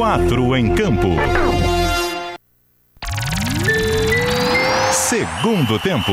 Quatro 0.00 0.56
em 0.56 0.74
campo. 0.74 1.08
Segundo 4.90 5.78
tempo. 5.78 6.12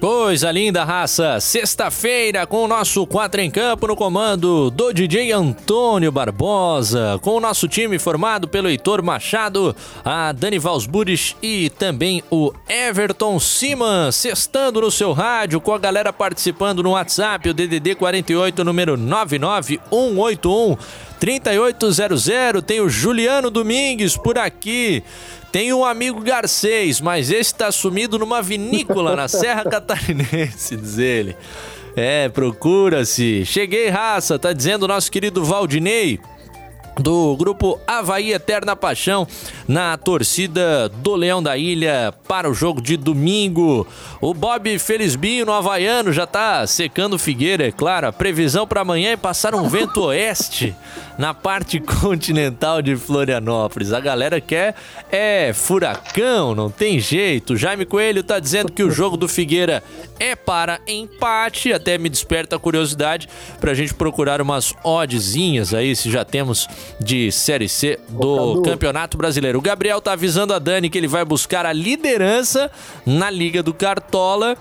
Coisa 0.00 0.52
linda, 0.52 0.84
raça! 0.84 1.40
Sexta-feira 1.40 2.46
com 2.46 2.62
o 2.62 2.68
nosso 2.68 3.04
4 3.04 3.40
em 3.40 3.50
campo 3.50 3.88
no 3.88 3.96
comando 3.96 4.70
do 4.70 4.92
DJ 4.92 5.32
Antônio 5.32 6.12
Barbosa, 6.12 7.18
com 7.22 7.32
o 7.32 7.40
nosso 7.40 7.66
time 7.66 7.98
formado 7.98 8.46
pelo 8.46 8.68
Heitor 8.68 9.02
Machado, 9.02 9.74
a 10.04 10.30
Dani 10.30 10.60
Valsburis 10.60 11.34
e 11.42 11.70
também 11.70 12.22
o 12.30 12.52
Everton 12.68 13.40
Siman, 13.40 14.12
sextando 14.12 14.80
no 14.80 14.92
seu 14.92 15.12
rádio, 15.12 15.60
com 15.60 15.74
a 15.74 15.78
galera 15.78 16.12
participando 16.12 16.84
no 16.84 16.92
WhatsApp, 16.92 17.48
o 17.48 17.54
DDD 17.54 17.96
48, 17.96 18.62
número 18.62 18.96
99181 18.96 21.07
3800. 21.20 22.62
Tem 22.66 22.80
o 22.80 22.88
Juliano 22.88 23.50
Domingues 23.50 24.16
por 24.16 24.38
aqui. 24.38 25.02
Tem 25.50 25.72
um 25.72 25.84
amigo 25.84 26.20
Garcês, 26.20 27.00
mas 27.00 27.30
esse 27.30 27.54
tá 27.54 27.72
sumido 27.72 28.18
numa 28.18 28.42
vinícola 28.42 29.16
na 29.16 29.28
Serra 29.28 29.64
Catarinense, 29.68 30.76
diz 30.76 30.98
ele. 30.98 31.36
É, 31.96 32.28
procura-se. 32.28 33.44
Cheguei, 33.44 33.88
raça, 33.88 34.38
tá 34.38 34.52
dizendo 34.52 34.84
o 34.84 34.88
nosso 34.88 35.10
querido 35.10 35.44
Valdinei 35.44 36.20
do 36.98 37.36
grupo 37.36 37.78
Havaí 37.86 38.32
Eterna 38.32 38.74
Paixão 38.74 39.26
na 39.66 39.96
torcida 39.96 40.88
do 40.88 41.14
Leão 41.14 41.42
da 41.42 41.56
Ilha 41.56 42.12
para 42.26 42.50
o 42.50 42.54
jogo 42.54 42.80
de 42.80 42.96
domingo. 42.96 43.86
O 44.20 44.34
Bob 44.34 44.78
Felizbinho 44.78 45.46
no 45.46 45.52
Havaiano 45.52 46.12
já 46.12 46.26
tá 46.26 46.66
secando 46.66 47.18
Figueira, 47.18 47.66
é 47.66 47.72
claro. 47.72 48.08
A 48.08 48.12
previsão 48.12 48.66
para 48.66 48.80
amanhã 48.80 49.10
é 49.10 49.16
passar 49.16 49.54
um 49.54 49.68
vento 49.68 50.02
oeste 50.06 50.74
na 51.18 51.34
parte 51.34 51.80
continental 51.80 52.80
de 52.80 52.96
Florianópolis. 52.96 53.92
A 53.92 54.00
galera 54.00 54.40
quer 54.40 54.74
é 55.10 55.52
furacão, 55.52 56.54
não 56.54 56.70
tem 56.70 57.00
jeito. 57.00 57.56
Jaime 57.56 57.84
Coelho 57.84 58.22
tá 58.22 58.38
dizendo 58.38 58.72
que 58.72 58.82
o 58.82 58.90
jogo 58.90 59.16
do 59.16 59.28
Figueira 59.28 59.82
é 60.18 60.34
para 60.36 60.80
empate, 60.86 61.72
até 61.72 61.98
me 61.98 62.08
desperta 62.08 62.56
a 62.56 62.58
curiosidade 62.58 63.28
pra 63.60 63.74
gente 63.74 63.94
procurar 63.94 64.40
umas 64.40 64.74
oddzinhas 64.84 65.74
aí, 65.74 65.94
se 65.94 66.10
já 66.10 66.24
temos 66.24 66.68
de 67.00 67.30
Série 67.32 67.68
C 67.68 67.98
do 68.08 68.62
Campeonato 68.62 69.16
Brasileiro. 69.16 69.58
O 69.58 69.62
Gabriel 69.62 70.00
tá 70.00 70.12
avisando 70.12 70.54
a 70.54 70.58
Dani 70.58 70.90
que 70.90 70.98
ele 70.98 71.08
vai 71.08 71.24
buscar 71.24 71.66
a 71.66 71.72
liderança 71.72 72.70
na 73.04 73.30
Liga 73.30 73.62
do 73.62 73.74
Cartola. 73.74 74.56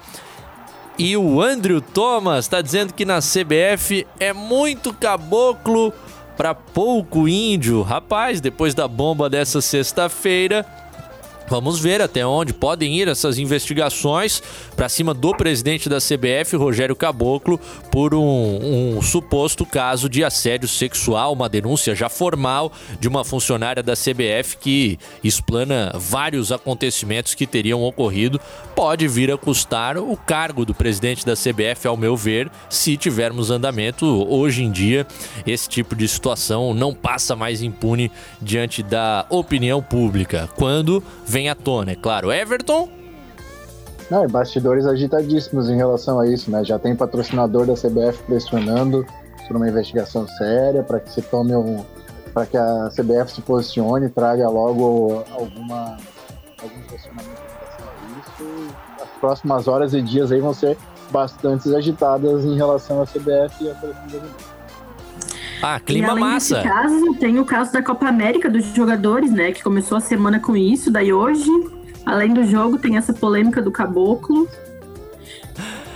E 0.98 1.16
o 1.16 1.42
Andrew 1.42 1.80
Thomas 1.80 2.46
está 2.46 2.62
dizendo 2.62 2.94
que 2.94 3.06
na 3.06 3.20
CBF 3.20 4.08
é 4.20 4.34
muito 4.34 4.92
caboclo 4.92 5.94
para 6.36 6.56
pouco 6.56 7.28
índio. 7.28 7.82
Rapaz, 7.82 8.42
depois 8.42 8.74
da 8.74 8.88
bomba 8.88 9.30
dessa 9.30 9.62
sexta-feira, 9.62 10.66
Vamos 11.50 11.80
ver 11.80 12.02
até 12.02 12.26
onde 12.26 12.54
podem 12.54 12.98
ir 12.98 13.08
essas 13.08 13.38
investigações 13.38 14.44
para 14.76 14.90
cima 14.90 15.14
do 15.14 15.34
presidente 15.34 15.88
da 15.88 15.98
CBF, 15.98 16.58
Rogério 16.58 16.96
Caboclo, 16.96 17.58
por 17.90 18.14
um, 18.14 18.98
um, 18.98 19.02
suposto 19.02 19.66
caso 19.66 20.10
de 20.10 20.26
assédio 20.26 20.68
sexual, 20.68 21.32
uma 21.32 21.48
denúncia 21.48 21.96
já 21.96 22.10
formal 22.10 22.72
de 23.00 23.08
uma 23.08 23.24
funcionária 23.24 23.82
da 23.82 23.94
CBF 23.94 24.58
que 24.58 25.00
explana 25.24 25.94
vários 25.96 26.52
acontecimentos 26.52 27.34
que 27.34 27.48
teriam 27.48 27.82
ocorrido. 27.82 28.42
Pode 28.76 29.08
vir 29.08 29.32
a 29.32 29.38
custar 29.38 29.98
o 29.98 30.18
cargo 30.18 30.66
do 30.66 30.74
presidente 30.74 31.26
da 31.26 31.34
CBF, 31.34 31.88
ao 31.88 31.96
meu 31.96 32.18
ver, 32.18 32.52
se 32.70 32.98
tivermos 32.98 33.50
andamento. 33.50 34.06
Hoje 34.30 34.64
em 34.64 34.72
dia, 34.72 35.08
esse 35.46 35.70
tipo 35.70 35.96
de 35.96 36.08
situação 36.08 36.74
não 36.74 36.94
passa 36.94 37.38
mais 37.38 37.62
impune 37.62 38.12
diante 38.42 38.84
da 38.84 39.26
opinião 39.30 39.82
pública. 39.82 40.50
Quando 40.56 41.02
vem 41.26 41.37
vem 41.38 41.50
à 41.50 41.56
tona, 41.56 41.92
é 41.92 41.96
claro. 41.96 42.32
Everton? 42.32 42.90
Não, 44.10 44.26
e 44.26 44.28
bastidores 44.28 44.88
agitadíssimos 44.88 45.70
em 45.70 45.76
relação 45.76 46.20
a 46.20 46.28
isso, 46.28 46.50
né? 46.50 46.64
Já 46.64 46.80
tem 46.80 46.96
patrocinador 46.96 47.68
da 47.68 47.74
CBF 47.74 48.24
pressionando 48.24 49.06
por 49.48 49.56
uma 49.56 49.70
investigação 49.70 50.28
séria 50.28 50.82
para 50.82 51.00
que 51.00 51.12
se 51.12 51.22
tome 51.22 51.56
um. 51.56 51.86
para 52.34 52.48
que 52.48 52.58
a 52.58 52.90
CBF 52.90 53.32
se 53.32 53.42
posicione, 53.42 54.10
traga 54.10 54.50
logo 54.50 55.24
alguma, 55.32 55.98
algum 56.60 56.82
posicionamento 56.90 57.28
em 57.28 57.60
relação 57.60 57.86
a 57.88 58.20
isso. 58.20 58.76
As 59.04 59.10
próximas 59.20 59.68
horas 59.68 59.94
e 59.94 60.02
dias 60.02 60.32
aí 60.32 60.40
vão 60.40 60.56
ser 60.56 60.76
bastante 61.12 61.74
agitadas 61.76 62.46
em 62.46 62.56
relação 62.56 63.00
à 63.02 63.06
CBF 63.06 63.64
e 63.64 63.70
à 63.70 63.74
brasileira. 63.76 64.57
Ah, 65.62 65.80
clima 65.80 66.14
e 66.14 66.20
massa. 66.20 66.58
Nesse 66.58 66.70
caso, 66.70 67.14
tem 67.16 67.40
o 67.40 67.46
caso 67.46 67.72
da 67.74 67.82
Copa 67.82 68.08
América 68.08 68.50
dos 68.50 68.66
jogadores, 68.76 69.32
né? 69.32 69.52
Que 69.52 69.64
começou 69.64 69.98
a 69.98 70.02
semana 70.02 70.40
com 70.40 70.56
isso. 70.56 70.92
Daí 70.92 71.12
hoje, 71.12 71.50
além 72.06 72.34
do 72.34 72.46
jogo, 72.46 72.78
tem 72.78 72.98
essa 72.98 73.14
polêmica 73.14 73.62
do 73.62 73.72
caboclo. 73.72 74.48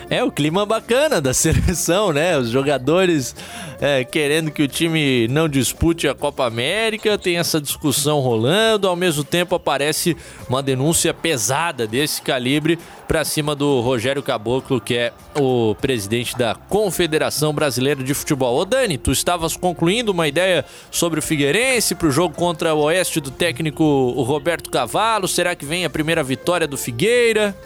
É, 0.09 0.21
o 0.23 0.31
clima 0.31 0.65
bacana 0.65 1.21
da 1.21 1.31
seleção, 1.33 2.11
né? 2.11 2.37
Os 2.37 2.49
jogadores 2.49 3.35
é, 3.81 4.03
querendo 4.03 4.51
que 4.51 4.61
o 4.61 4.67
time 4.67 5.27
não 5.27 5.49
dispute 5.49 6.07
a 6.07 6.13
Copa 6.13 6.45
América, 6.45 7.17
tem 7.17 7.37
essa 7.37 7.59
discussão 7.59 8.19
rolando, 8.19 8.87
ao 8.87 8.95
mesmo 8.95 9.23
tempo 9.23 9.55
aparece 9.55 10.15
uma 10.47 10.61
denúncia 10.61 11.11
pesada 11.15 11.87
desse 11.87 12.21
calibre 12.21 12.77
para 13.07 13.25
cima 13.25 13.55
do 13.55 13.81
Rogério 13.81 14.21
Caboclo, 14.21 14.79
que 14.79 14.95
é 14.95 15.13
o 15.35 15.75
presidente 15.81 16.37
da 16.37 16.53
Confederação 16.53 17.51
Brasileira 17.51 18.03
de 18.03 18.13
Futebol. 18.13 18.55
Ô 18.55 18.63
Dani, 18.63 18.99
tu 18.99 19.11
estavas 19.11 19.57
concluindo 19.57 20.11
uma 20.11 20.27
ideia 20.27 20.63
sobre 20.91 21.19
o 21.19 21.23
Figueirense 21.23 21.95
para 21.95 22.07
o 22.07 22.11
jogo 22.11 22.35
contra 22.35 22.75
o 22.75 22.83
Oeste 22.83 23.19
do 23.19 23.31
técnico 23.31 24.11
Roberto 24.21 24.69
Cavalo. 24.69 25.27
Será 25.27 25.55
que 25.55 25.65
vem 25.65 25.85
a 25.85 25.89
primeira 25.89 26.23
vitória 26.23 26.67
do 26.67 26.77
Figueira? 26.77 27.57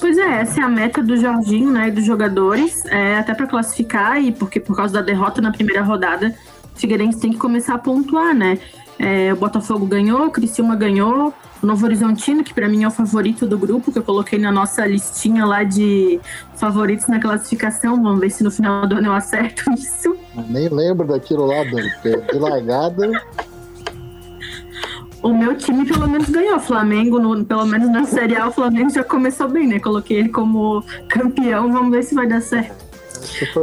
Pois 0.00 0.18
é, 0.18 0.40
essa 0.40 0.60
é 0.60 0.64
a 0.64 0.68
meta 0.68 1.02
do 1.02 1.16
Jorginho, 1.16 1.70
né, 1.70 1.88
e 1.88 1.90
dos 1.90 2.04
jogadores, 2.04 2.84
é, 2.86 3.18
até 3.18 3.34
para 3.34 3.46
classificar 3.46 4.22
e 4.22 4.32
porque 4.32 4.58
por 4.58 4.76
causa 4.76 4.94
da 4.94 5.00
derrota 5.00 5.40
na 5.40 5.52
primeira 5.52 5.82
rodada, 5.82 6.34
o 6.74 6.78
Figueirense 6.78 7.20
tem 7.20 7.32
que 7.32 7.38
começar 7.38 7.74
a 7.74 7.78
pontuar, 7.78 8.34
né? 8.34 8.58
É, 8.98 9.32
o 9.32 9.36
Botafogo 9.36 9.86
ganhou, 9.86 10.26
o 10.26 10.30
Criciúma 10.30 10.76
ganhou, 10.76 11.32
o 11.62 11.66
Novo 11.66 11.84
Horizontino, 11.86 12.42
que 12.42 12.52
para 12.52 12.68
mim 12.68 12.82
é 12.82 12.88
o 12.88 12.90
favorito 12.90 13.46
do 13.46 13.56
grupo, 13.56 13.92
que 13.92 13.98
eu 13.98 14.02
coloquei 14.02 14.38
na 14.38 14.50
nossa 14.50 14.84
listinha 14.86 15.44
lá 15.46 15.62
de 15.64 16.20
favoritos 16.56 17.06
na 17.06 17.20
classificação. 17.20 18.02
Vamos 18.02 18.20
ver 18.20 18.30
se 18.30 18.42
no 18.42 18.50
final 18.50 18.86
do 18.86 18.96
ano 18.96 19.08
eu 19.08 19.12
acerto 19.12 19.70
isso. 19.74 20.16
Nem 20.48 20.68
lembro 20.68 21.06
daquilo 21.06 21.46
lá, 21.46 21.64
Dani, 21.64 21.90
de 22.02 22.38
largada 22.38 23.10
o 25.22 25.32
meu 25.32 25.56
time 25.56 25.86
pelo 25.86 26.08
menos 26.08 26.28
ganhou. 26.28 26.56
O 26.56 26.60
Flamengo, 26.60 27.18
no, 27.18 27.44
pelo 27.44 27.66
menos 27.66 27.88
na 27.88 28.04
Série 28.04 28.36
A, 28.36 28.48
o 28.48 28.52
Flamengo 28.52 28.90
já 28.90 29.04
começou 29.04 29.48
bem, 29.48 29.66
né? 29.66 29.78
Coloquei 29.78 30.18
ele 30.18 30.28
como 30.28 30.84
campeão, 31.08 31.72
vamos 31.72 31.90
ver 31.90 32.02
se 32.02 32.14
vai 32.14 32.26
dar 32.26 32.40
certo. 32.40 32.92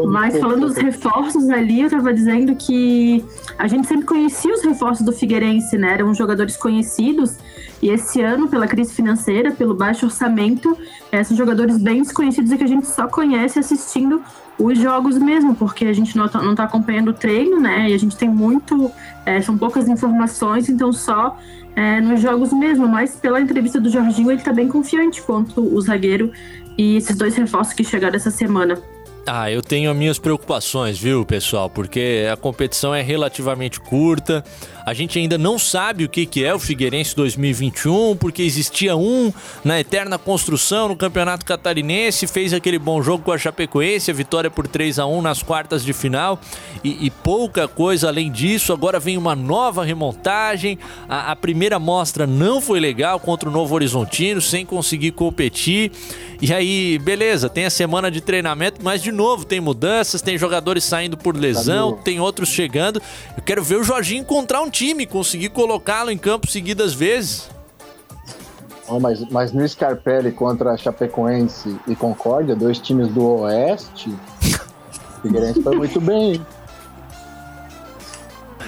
Mas 0.08 0.38
falando 0.40 0.68
dos 0.68 0.78
reforços 0.78 1.50
ali, 1.50 1.82
eu 1.82 1.90
tava 1.90 2.14
dizendo 2.14 2.56
que 2.56 3.24
a 3.58 3.68
gente 3.68 3.88
sempre 3.88 4.06
conhecia 4.06 4.54
os 4.54 4.64
reforços 4.64 5.06
do 5.06 5.12
Figueirense, 5.12 5.78
né? 5.78 5.94
Eram 5.94 6.14
jogadores 6.14 6.56
conhecidos. 6.56 7.36
E 7.82 7.90
esse 7.90 8.22
ano, 8.22 8.48
pela 8.48 8.68
crise 8.68 8.94
financeira, 8.94 9.52
pelo 9.52 9.74
baixo 9.74 10.06
orçamento, 10.06 10.78
é, 11.12 11.24
são 11.24 11.36
jogadores 11.36 11.78
bem 11.78 12.02
desconhecidos 12.02 12.52
e 12.52 12.58
que 12.58 12.64
a 12.64 12.68
gente 12.68 12.88
só 12.88 13.08
conhece 13.08 13.60
assistindo 13.60 14.22
os 14.58 14.78
jogos 14.78 15.18
mesmo, 15.18 15.56
porque 15.56 15.86
a 15.86 15.94
gente 15.94 16.18
não 16.18 16.26
está 16.26 16.42
não 16.42 16.54
tá 16.54 16.66
acompanhando 16.66 17.10
o 17.10 17.14
treino, 17.14 17.60
né? 17.60 17.90
E 17.90 17.94
a 17.94 17.98
gente 17.98 18.18
tem 18.18 18.30
muito. 18.30 18.92
É, 19.26 19.42
são 19.42 19.58
poucas 19.58 19.88
informações, 19.88 20.70
então 20.70 20.92
só 20.92 21.38
é, 21.76 22.02
nos 22.02 22.22
jogos 22.22 22.52
mesmo. 22.54 22.88
Mas 22.88 23.16
pela 23.16 23.40
entrevista 23.40 23.80
do 23.80 23.90
Jorginho, 23.90 24.32
ele 24.32 24.40
está 24.40 24.54
bem 24.54 24.68
confiante 24.68 25.22
quanto 25.22 25.62
o 25.62 25.82
zagueiro 25.82 26.32
e 26.78 26.98
esses 26.98 27.16
dois 27.16 27.36
reforços 27.36 27.74
que 27.74 27.84
chegaram 27.84 28.16
essa 28.16 28.32
semana. 28.32 28.82
Ah, 29.28 29.52
eu 29.52 29.62
tenho 29.62 29.92
as 29.92 29.96
minhas 29.96 30.18
preocupações, 30.18 30.98
viu, 30.98 31.24
pessoal? 31.24 31.70
Porque 31.70 32.26
a 32.32 32.36
competição 32.36 32.96
é 32.96 33.02
relativamente 33.02 33.80
curta. 33.80 34.44
A 34.90 34.94
gente 34.96 35.20
ainda 35.20 35.38
não 35.38 35.60
sabe 35.60 36.04
o 36.04 36.10
que, 36.10 36.26
que 36.26 36.44
é 36.44 36.52
o 36.52 36.58
Figueirense 36.58 37.16
2021, 37.16 38.18
porque 38.18 38.42
existia 38.42 38.96
um 38.96 39.32
na 39.64 39.80
eterna 39.80 40.18
construção 40.18 40.88
no 40.88 40.96
Campeonato 40.96 41.46
Catarinense, 41.46 42.26
fez 42.26 42.56
aquele 42.56 42.80
bom 42.80 43.00
jogo 43.00 43.24
com 43.24 43.32
a 43.32 43.38
Chapecoense, 43.38 44.10
a 44.10 44.14
vitória 44.16 44.50
por 44.50 44.68
3 44.68 44.98
a 44.98 45.06
1 45.06 45.22
nas 45.22 45.44
quartas 45.44 45.86
de 45.86 45.94
final, 45.94 46.42
e, 46.84 47.06
e 47.06 47.12
pouca 47.12 47.68
coisa 47.68 48.08
além 48.08 48.32
disso. 48.32 48.74
Agora 48.74 49.00
vem 49.00 49.16
uma 49.16 49.36
nova 49.36 49.86
remontagem. 49.86 50.80
A, 51.08 51.34
a 51.34 51.36
primeira 51.36 51.78
mostra 51.78 52.26
não 52.26 52.60
foi 52.60 52.80
legal 52.80 53.20
contra 53.20 53.48
o 53.48 53.52
Novo 53.52 53.76
Horizontino, 53.76 54.42
sem 54.42 54.66
conseguir 54.66 55.12
competir. 55.12 55.92
E 56.42 56.54
aí, 56.54 56.98
beleza, 56.98 57.50
tem 57.50 57.66
a 57.66 57.70
semana 57.70 58.10
de 58.10 58.22
treinamento, 58.22 58.80
mas 58.82 59.04
de 59.04 59.12
novo 59.12 59.44
tem 59.44 59.60
mudanças, 59.60 60.22
tem 60.22 60.38
jogadores 60.38 60.86
saindo 60.86 61.18
por 61.18 61.36
lesão, 61.36 61.94
tá 61.94 62.04
tem 62.04 62.20
outros 62.20 62.48
chegando. 62.48 63.02
Eu 63.36 63.44
quero 63.44 63.62
ver 63.62 63.76
o 63.76 63.84
Jorginho 63.84 64.22
encontrar 64.22 64.62
um 64.62 64.70
time, 64.70 64.79
conseguir 65.06 65.50
colocá-lo 65.50 66.12
em 66.12 66.18
campo 66.18 66.48
seguidas 66.48 66.94
vezes. 66.94 67.50
Oh, 68.88 69.00
mas, 69.00 69.24
mas 69.30 69.52
no 69.52 69.68
Scarpelli 69.68 70.32
contra 70.32 70.76
Chapecoense 70.76 71.76
e 71.88 71.96
Concórdia, 71.96 72.56
dois 72.56 72.80
times 72.80 73.08
do 73.10 73.24
Oeste, 73.24 74.10
o 74.10 75.22
Figueirense 75.22 75.62
foi 75.62 75.76
muito 75.76 76.02
bem. 76.02 76.42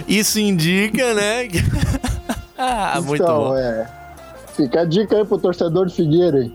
Isso 0.08 0.40
indica, 0.40 1.14
né? 1.14 1.48
ah, 2.58 2.92
então, 2.92 3.04
muito 3.04 3.26
bom. 3.26 3.58
É. 3.58 3.90
Fica 4.56 4.82
a 4.82 4.86
dica 4.86 5.18
aí 5.18 5.26
pro 5.26 5.38
torcedor 5.38 5.88
de 5.88 5.96
Figueira. 5.96 6.52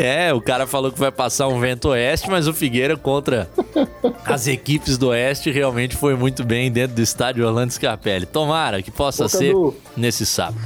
É, 0.00 0.32
o 0.32 0.40
cara 0.40 0.64
falou 0.64 0.92
que 0.92 0.98
vai 0.98 1.10
passar 1.10 1.48
um 1.48 1.58
vento 1.58 1.88
oeste, 1.88 2.30
mas 2.30 2.46
o 2.46 2.54
Figueira 2.54 2.96
contra 2.96 3.50
as 4.24 4.46
equipes 4.46 4.96
do 4.96 5.08
oeste 5.08 5.50
realmente 5.50 5.96
foi 5.96 6.14
muito 6.14 6.44
bem 6.44 6.70
dentro 6.70 6.94
do 6.94 7.02
estádio 7.02 7.44
Orlando 7.44 7.72
Scarpelli. 7.72 8.24
Tomara 8.24 8.80
que 8.80 8.92
possa 8.92 9.24
Ô, 9.24 9.28
ser 9.28 9.52
nesse 9.96 10.24
sábado. 10.24 10.60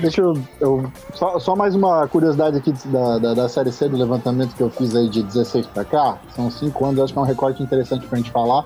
Deixa 0.00 0.22
eu. 0.22 0.38
eu 0.58 0.90
só, 1.12 1.38
só, 1.38 1.54
mais 1.54 1.74
uma 1.74 2.08
curiosidade 2.08 2.56
aqui 2.56 2.72
da, 2.86 3.18
da, 3.18 3.34
da, 3.34 3.48
Série 3.48 3.70
C, 3.70 3.90
do 3.90 3.98
levantamento 3.98 4.54
que 4.54 4.62
eu 4.62 4.70
fiz 4.70 4.96
aí 4.96 5.10
de 5.10 5.22
16 5.22 5.66
para 5.66 5.84
cá. 5.84 6.18
São 6.34 6.50
cinco 6.50 6.86
anos, 6.86 7.00
acho 7.00 7.12
que 7.12 7.18
é 7.18 7.22
um 7.22 7.26
recorte 7.26 7.62
interessante 7.62 8.06
pra 8.06 8.16
gente 8.16 8.30
falar. 8.30 8.64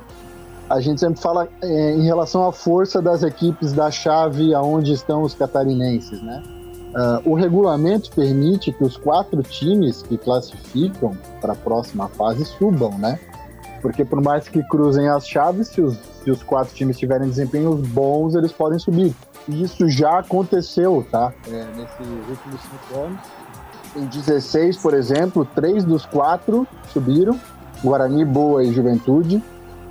A 0.70 0.80
gente 0.80 1.00
sempre 1.00 1.20
fala 1.20 1.48
é, 1.60 1.94
em 1.94 2.04
relação 2.04 2.46
à 2.46 2.52
força 2.52 3.02
das 3.02 3.24
equipes 3.24 3.72
da 3.72 3.90
chave 3.90 4.54
aonde 4.54 4.92
estão 4.92 5.22
os 5.22 5.34
catarinenses, 5.34 6.22
né? 6.22 6.40
Uh, 6.92 7.30
o 7.30 7.34
regulamento 7.34 8.10
permite 8.10 8.70
que 8.70 8.84
os 8.84 8.98
quatro 8.98 9.42
times 9.42 10.02
que 10.02 10.18
classificam 10.18 11.16
para 11.40 11.54
a 11.54 11.56
próxima 11.56 12.08
fase 12.08 12.44
subam, 12.44 12.98
né? 12.98 13.18
Porque 13.80 14.04
por 14.04 14.20
mais 14.20 14.46
que 14.48 14.62
cruzem 14.64 15.08
as 15.08 15.26
chaves, 15.26 15.68
se 15.68 15.80
os, 15.80 15.96
se 16.22 16.30
os 16.30 16.42
quatro 16.42 16.74
times 16.74 16.98
tiverem 16.98 17.28
desempenhos 17.28 17.80
bons, 17.88 18.34
eles 18.34 18.52
podem 18.52 18.78
subir. 18.78 19.14
E 19.48 19.62
isso 19.62 19.88
já 19.88 20.18
aconteceu, 20.18 21.04
tá? 21.10 21.32
É, 21.48 21.64
nesses 21.76 22.28
últimos 22.28 22.60
cinco 22.60 23.00
anos. 23.00 23.20
Em 23.96 24.06
16, 24.06 24.76
por 24.76 24.94
exemplo, 24.94 25.44
três 25.54 25.84
dos 25.84 26.06
quatro 26.06 26.66
subiram. 26.92 27.38
Guarani, 27.82 28.24
Boa 28.24 28.62
e 28.62 28.72
Juventude. 28.72 29.42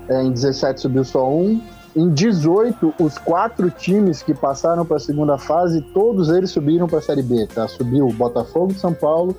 É, 0.08 0.24
em 0.24 0.32
17 0.32 0.82
subiu 0.82 1.04
só 1.04 1.30
um. 1.30 1.62
Em 1.96 2.10
18, 2.10 2.94
os 3.00 3.18
quatro 3.18 3.70
times 3.70 4.24
que 4.24 4.34
passaram 4.34 4.86
para 4.86 4.98
a 4.98 5.00
segunda 5.00 5.38
fase, 5.38 5.82
todos 5.94 6.30
eles 6.30 6.50
subiram 6.50 6.88
para 6.88 7.00
a 7.00 7.02
Série 7.02 7.22
B, 7.22 7.48
tá? 7.48 7.68
Subiu 7.68 8.08
o 8.08 8.14
Botafogo 8.14 8.72
de 8.72 8.80
São 8.80 8.94
Paulo, 8.94 9.36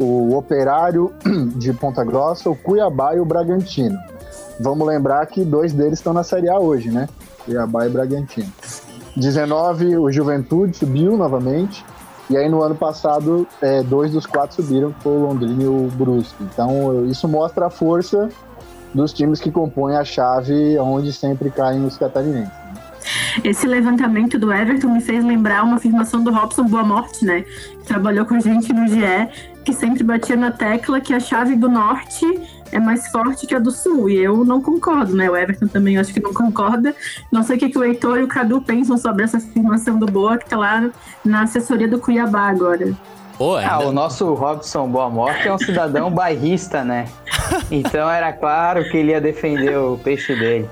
o 0.00 0.36
Operário 0.36 1.12
de 1.54 1.72
Ponta 1.72 2.02
Grossa, 2.02 2.50
o 2.50 2.56
Cuiabá 2.56 3.14
e 3.14 3.20
o 3.20 3.24
Bragantino. 3.24 3.98
vamos 4.58 4.86
lembrar 4.86 5.24
que 5.26 5.44
dois 5.44 5.72
deles 5.72 6.00
estão 6.00 6.12
na 6.12 6.24
Série 6.24 6.48
A 6.48 6.58
hoje, 6.58 6.90
né? 6.90 7.08
Cuiabá 7.44 7.86
e 7.86 7.88
Bragantino. 7.88 8.52
19, 9.16 9.96
o 9.96 10.10
Juventude 10.10 10.76
subiu 10.76 11.16
novamente. 11.16 11.84
E 12.30 12.36
aí 12.36 12.48
no 12.48 12.62
ano 12.62 12.74
passado, 12.74 13.46
é, 13.60 13.82
dois 13.82 14.10
dos 14.10 14.26
quatro 14.26 14.56
subiram, 14.56 14.94
foi 15.02 15.12
o 15.12 15.26
Londrina 15.26 15.62
e 15.62 15.66
o 15.66 15.88
Brusque. 15.92 16.42
Então 16.42 17.04
isso 17.06 17.28
mostra 17.28 17.66
a 17.66 17.70
força 17.70 18.28
dos 18.94 19.12
times 19.12 19.40
que 19.40 19.50
compõem 19.50 19.96
a 19.96 20.04
chave 20.04 20.78
onde 20.78 21.12
sempre 21.12 21.50
caem 21.50 21.84
os 21.84 21.96
catarinenses. 21.96 22.62
Esse 23.42 23.66
levantamento 23.66 24.38
do 24.38 24.52
Everton 24.52 24.88
me 24.88 25.00
fez 25.00 25.24
lembrar 25.24 25.64
uma 25.64 25.76
afirmação 25.76 26.22
do 26.22 26.32
Robson 26.32 26.64
Boa 26.64 26.84
Morte, 26.84 27.24
né? 27.24 27.42
Que 27.42 27.86
trabalhou 27.86 28.24
com 28.24 28.34
a 28.34 28.40
gente 28.40 28.72
no 28.72 28.86
GE, 28.86 29.28
que 29.64 29.72
sempre 29.72 30.04
batia 30.04 30.36
na 30.36 30.50
tecla 30.50 31.00
que 31.00 31.12
a 31.12 31.20
chave 31.20 31.56
do 31.56 31.68
norte 31.68 32.26
é 32.70 32.78
mais 32.78 33.08
forte 33.08 33.46
que 33.46 33.54
a 33.54 33.58
do 33.58 33.70
sul. 33.70 34.08
E 34.08 34.18
eu 34.18 34.44
não 34.44 34.60
concordo, 34.60 35.14
né? 35.14 35.30
O 35.30 35.36
Everton 35.36 35.66
também 35.66 35.98
acho 35.98 36.12
que 36.12 36.20
não 36.20 36.32
concorda. 36.32 36.94
Não 37.30 37.42
sei 37.42 37.56
o 37.56 37.58
que, 37.58 37.68
que 37.68 37.78
o 37.78 37.84
Heitor 37.84 38.18
e 38.18 38.22
o 38.24 38.28
Cadu 38.28 38.60
pensam 38.60 38.96
sobre 38.96 39.24
essa 39.24 39.38
afirmação 39.38 39.98
do 39.98 40.06
Boa, 40.06 40.38
que 40.38 40.48
tá 40.48 40.56
lá 40.56 40.90
na 41.24 41.42
assessoria 41.42 41.88
do 41.88 41.98
Cuiabá 41.98 42.48
agora. 42.48 42.94
Pô, 43.36 43.56
ah, 43.56 43.80
o 43.80 43.92
nosso 43.92 44.32
Robson 44.34 44.88
Boa 44.88 45.10
Morte 45.10 45.48
é 45.48 45.52
um 45.52 45.58
cidadão 45.58 46.10
bairrista, 46.12 46.84
né? 46.84 47.06
Então 47.70 48.10
era 48.10 48.32
claro 48.32 48.84
que 48.90 48.96
ele 48.96 49.12
ia 49.12 49.20
defender 49.20 49.76
o 49.76 49.98
peixe 49.98 50.34
dele. 50.34 50.68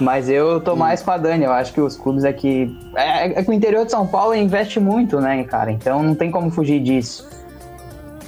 Mas 0.00 0.28
eu 0.28 0.60
tô 0.60 0.74
mais 0.74 1.02
com 1.02 1.10
a 1.10 1.18
Dani, 1.18 1.44
eu 1.44 1.52
acho 1.52 1.72
que 1.72 1.80
os 1.80 1.96
clubes 1.96 2.24
aqui. 2.24 2.74
É, 2.96 3.38
é 3.38 3.42
que 3.42 3.50
o 3.50 3.52
interior 3.52 3.84
de 3.84 3.90
São 3.90 4.06
Paulo 4.06 4.34
investe 4.34 4.80
muito, 4.80 5.20
né, 5.20 5.44
cara? 5.44 5.70
Então 5.70 6.02
não 6.02 6.14
tem 6.14 6.30
como 6.30 6.50
fugir 6.50 6.80
disso. 6.80 7.28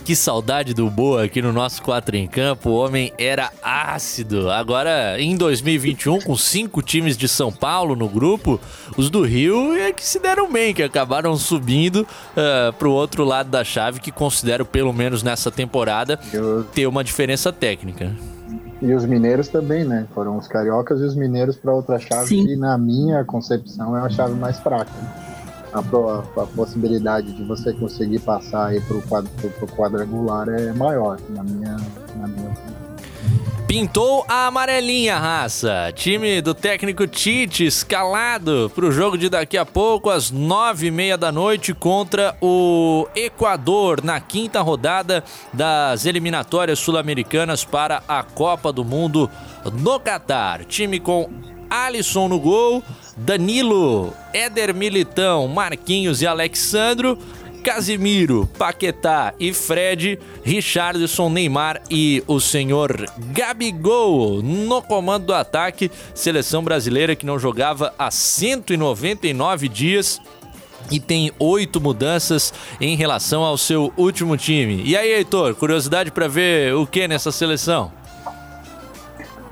Que 0.05 0.17
saudade 0.17 0.75
do 0.75 0.91
Boa 0.91 1.25
aqui 1.25 1.41
no 1.41 1.53
nosso 1.53 1.81
4 1.83 2.17
em 2.17 2.27
Campo. 2.27 2.71
O 2.71 2.75
homem 2.75 3.13
era 3.17 3.53
ácido. 3.63 4.51
Agora, 4.51 5.21
em 5.21 5.37
2021, 5.37 6.21
com 6.21 6.37
cinco 6.37 6.83
times 6.83 7.17
de 7.17 7.29
São 7.29 7.53
Paulo 7.53 7.95
no 7.95 8.09
grupo, 8.09 8.61
os 8.97 9.09
do 9.09 9.23
Rio 9.23 9.75
é 9.75 9.93
que 9.93 10.05
se 10.05 10.19
deram 10.19 10.51
bem, 10.51 10.75
que 10.75 10.83
acabaram 10.83 11.37
subindo 11.37 11.99
uh, 12.03 12.73
pro 12.79 12.91
outro 12.91 13.25
lado 13.25 13.49
da 13.49 13.63
chave, 13.63 14.01
que 14.01 14.11
considero, 14.11 14.67
pelo 14.67 14.93
menos 14.93 15.23
nessa 15.23 15.53
temporada, 15.53 16.19
ter 16.75 16.89
uma 16.89 17.05
diferença 17.05 17.53
técnica. 17.53 18.13
E 18.81 18.93
os 18.93 19.07
mineiros 19.07 19.47
também, 19.47 19.85
né? 19.85 20.09
Foram 20.13 20.37
os 20.37 20.49
cariocas 20.49 21.01
e 21.01 21.05
os 21.05 21.15
mineiros 21.15 21.57
para 21.57 21.73
outra 21.73 22.01
chave, 22.01 22.27
Sim. 22.27 22.45
que 22.45 22.57
na 22.57 22.77
minha 22.77 23.25
concepção 23.25 23.97
é 23.97 24.01
a 24.01 24.11
chave 24.11 24.35
mais 24.35 24.59
fraca 24.59 24.91
a, 25.73 26.43
a, 26.43 26.47
possibilidade 26.47 27.33
de 27.33 27.43
você 27.45 27.73
conseguir 27.73 28.19
passar 28.21 28.67
aí 28.67 28.81
pro, 28.81 29.01
quadro, 29.03 29.31
pro 29.59 29.67
quadrangular 29.69 30.49
é 30.49 30.73
maior, 30.73 31.19
na 31.31 31.43
minha, 31.43 31.77
na 32.17 32.29
minha 32.29 32.51
opinião. 32.51 32.83
Pintou 33.73 34.23
a 34.29 34.49
amarelinha, 34.49 35.17
raça. 35.17 35.91
Time 35.95 36.43
do 36.43 36.53
técnico 36.53 37.07
Tite 37.07 37.65
escalado 37.65 38.71
para 38.75 38.85
o 38.85 38.93
jogo 38.93 39.17
de 39.17 39.31
daqui 39.31 39.57
a 39.57 39.65
pouco, 39.65 40.11
às 40.11 40.31
nove 40.31 40.89
e 40.89 40.91
meia 40.91 41.17
da 41.17 41.33
noite, 41.33 41.73
contra 41.73 42.37
o 42.39 43.09
Equador, 43.17 44.05
na 44.05 44.21
quinta 44.21 44.61
rodada 44.61 45.25
das 45.55 46.05
eliminatórias 46.05 46.81
sul-americanas 46.81 47.65
para 47.65 48.03
a 48.07 48.23
Copa 48.23 48.71
do 48.71 48.85
Mundo 48.85 49.31
no 49.73 49.99
Catar. 49.99 50.67
Time 50.67 51.01
com 51.01 51.31
Alisson 51.71 52.29
no 52.29 52.39
gol, 52.39 52.85
Danilo, 53.17 54.13
Éder 54.33 54.75
Militão, 54.75 55.47
Marquinhos 55.49 56.23
e 56.23 56.27
Alexandro, 56.27 57.19
Casimiro, 57.63 58.49
Paquetá 58.59 59.33
e 59.39 59.53
Fred, 59.53 60.19
Richardson, 60.43 61.31
Neymar 61.31 61.81
e 61.89 62.23
o 62.27 62.41
senhor 62.41 63.07
Gabigol 63.33 64.43
no 64.43 64.83
comando 64.83 65.27
do 65.27 65.35
ataque. 65.35 65.91
Seleção 66.15 66.65
brasileira 66.65 67.15
que 67.15 67.25
não 67.25 67.39
jogava 67.39 67.95
há 67.99 68.11
199 68.11 69.69
dias 69.69 70.21
e 70.91 70.99
tem 70.99 71.31
oito 71.39 71.81
mudanças 71.81 72.53
em 72.81 72.97
relação 72.97 73.45
ao 73.45 73.57
seu 73.57 73.93
último 73.97 74.37
time. 74.37 74.83
E 74.85 74.97
aí, 74.97 75.13
Heitor, 75.13 75.55
curiosidade 75.55 76.11
para 76.11 76.27
ver 76.27 76.75
o 76.75 76.87
que 76.87 77.07
nessa 77.07 77.31
seleção? 77.31 77.93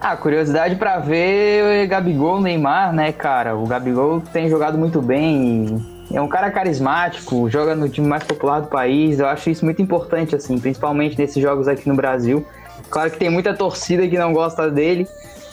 Ah, 0.00 0.16
curiosidade 0.16 0.76
para 0.76 0.98
ver 0.98 1.86
Gabigol, 1.86 2.40
Neymar, 2.40 2.92
né, 2.92 3.12
cara? 3.12 3.54
O 3.54 3.66
Gabigol 3.66 4.20
tem 4.20 4.48
jogado 4.48 4.78
muito 4.78 5.02
bem 5.02 6.00
é 6.12 6.20
um 6.20 6.28
cara 6.28 6.50
carismático, 6.50 7.48
joga 7.48 7.74
no 7.74 7.88
time 7.88 8.06
mais 8.08 8.24
popular 8.24 8.60
do 8.60 8.68
país. 8.68 9.20
Eu 9.20 9.28
acho 9.28 9.48
isso 9.48 9.64
muito 9.64 9.80
importante, 9.80 10.34
assim, 10.34 10.58
principalmente 10.58 11.16
nesses 11.16 11.40
jogos 11.40 11.68
aqui 11.68 11.88
no 11.88 11.94
Brasil. 11.94 12.44
Claro 12.88 13.10
que 13.10 13.18
tem 13.18 13.30
muita 13.30 13.54
torcida 13.54 14.06
que 14.08 14.18
não 14.18 14.32
gosta 14.32 14.68
dele, 14.68 15.06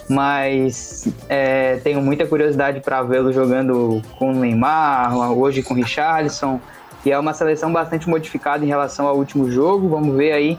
mas 0.10 1.08
é, 1.30 1.76
tenho 1.84 2.02
muita 2.02 2.26
curiosidade 2.26 2.80
para 2.80 3.04
vê-lo 3.04 3.32
jogando 3.32 4.02
com 4.18 4.32
o 4.32 4.34
Neymar, 4.34 5.16
hoje 5.38 5.62
com 5.62 5.76
o 5.76 5.78
Richarlison, 5.78 6.60
que 7.04 7.12
é 7.12 7.20
uma 7.20 7.34
seleção 7.34 7.72
bastante 7.72 8.10
modificada 8.10 8.66
em 8.66 8.68
relação 8.68 9.06
ao 9.08 9.16
último 9.16 9.52
jogo. 9.52 9.88
Vamos 9.88 10.16
ver 10.16 10.32
aí 10.32 10.58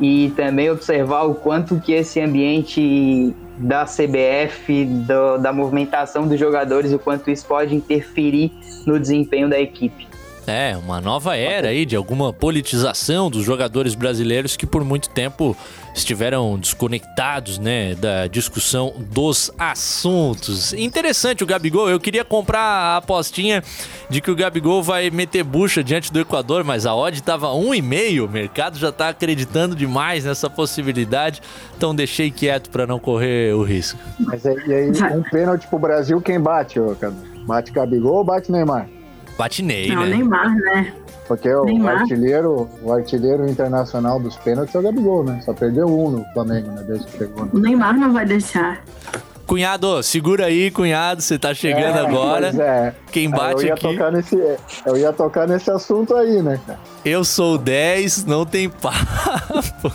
e 0.00 0.32
também 0.34 0.70
observar 0.70 1.24
o 1.24 1.34
quanto 1.34 1.78
que 1.78 1.92
esse 1.92 2.20
ambiente 2.20 3.34
da 3.58 3.84
CBF, 3.84 4.86
do, 4.86 5.36
da 5.38 5.52
movimentação 5.52 6.26
dos 6.26 6.40
jogadores, 6.40 6.92
o 6.92 6.98
quanto 6.98 7.30
isso 7.30 7.46
pode 7.46 7.74
interferir 7.74 8.50
no 8.86 8.98
desempenho 8.98 9.48
da 9.48 9.60
equipe. 9.60 10.08
É, 10.46 10.76
uma 10.76 11.00
nova 11.00 11.36
era 11.36 11.68
aí 11.68 11.84
de 11.84 11.94
alguma 11.94 12.32
politização 12.32 13.30
dos 13.30 13.44
jogadores 13.44 13.94
brasileiros 13.94 14.56
que 14.56 14.66
por 14.66 14.82
muito 14.82 15.10
tempo 15.10 15.56
estiveram 15.94 16.58
desconectados, 16.58 17.58
né, 17.58 17.94
da 17.94 18.26
discussão 18.26 18.94
dos 18.98 19.50
assuntos. 19.58 20.72
Interessante 20.72 21.42
o 21.42 21.46
Gabigol, 21.46 21.88
eu 21.88 22.00
queria 22.00 22.24
comprar 22.24 22.60
a 22.60 22.96
apostinha 22.98 23.62
de 24.08 24.20
que 24.20 24.30
o 24.30 24.36
Gabigol 24.36 24.82
vai 24.82 25.10
meter 25.10 25.42
bucha 25.44 25.82
diante 25.82 26.12
do 26.12 26.20
Equador, 26.20 26.64
mas 26.64 26.86
a 26.86 26.94
odd 26.94 27.18
estava 27.18 27.48
1,5, 27.48 28.24
o 28.24 28.28
mercado 28.28 28.78
já 28.78 28.90
está 28.90 29.08
acreditando 29.08 29.74
demais 29.74 30.24
nessa 30.24 30.48
possibilidade, 30.48 31.40
então 31.76 31.94
deixei 31.94 32.30
quieto 32.30 32.70
para 32.70 32.86
não 32.86 32.98
correr 32.98 33.54
o 33.54 33.62
risco. 33.62 33.98
Mas 34.18 34.44
aí, 34.46 34.56
e 34.66 34.72
aí 34.72 34.90
um 34.90 35.22
pênalti 35.22 35.66
pro 35.66 35.78
Brasil, 35.78 36.20
quem 36.20 36.40
bate, 36.40 36.78
ô, 36.78 36.96
Bate 37.46 37.72
Gabigol 37.72 38.16
ou 38.16 38.24
bate 38.24 38.52
Neymar? 38.52 38.88
Bate 39.40 39.62
Ney, 39.62 39.88
Não, 39.88 40.02
né? 40.02 40.16
Neymar, 40.16 40.54
né? 40.54 40.92
Porque 41.26 41.48
o 41.48 41.88
artilheiro, 41.88 42.68
o 42.82 42.92
artilheiro 42.92 43.48
internacional 43.48 44.20
dos 44.20 44.36
pênaltis 44.36 44.74
é 44.74 44.78
o 44.78 44.82
Gabigol, 44.82 45.24
né? 45.24 45.40
Só 45.42 45.54
perdeu 45.54 45.86
um 45.86 46.10
no 46.10 46.24
Flamengo, 46.34 46.70
né? 46.72 46.84
Desde 46.86 47.06
que 47.06 47.16
chegou. 47.16 47.48
O 47.50 47.58
Neymar 47.58 47.96
não 47.96 48.12
vai 48.12 48.26
deixar. 48.26 48.84
Cunhado, 49.46 50.02
segura 50.02 50.44
aí, 50.44 50.70
cunhado, 50.70 51.22
você 51.22 51.38
tá 51.38 51.54
chegando 51.54 51.96
é, 51.96 52.00
agora. 52.00 52.48
É. 52.48 52.94
Quem 53.10 53.30
bate 53.30 53.62
eu 53.62 53.68
ia 53.68 53.72
aqui. 53.72 53.82
Tocar 53.82 54.12
nesse, 54.12 54.36
eu 54.84 54.96
ia 54.98 55.10
tocar 55.10 55.48
nesse 55.48 55.70
assunto 55.70 56.14
aí, 56.14 56.42
né, 56.42 56.60
cara? 56.66 56.78
Eu 57.02 57.24
sou 57.24 57.56
10, 57.56 58.26
não 58.26 58.44
tem 58.44 58.68
papo. 58.68 59.90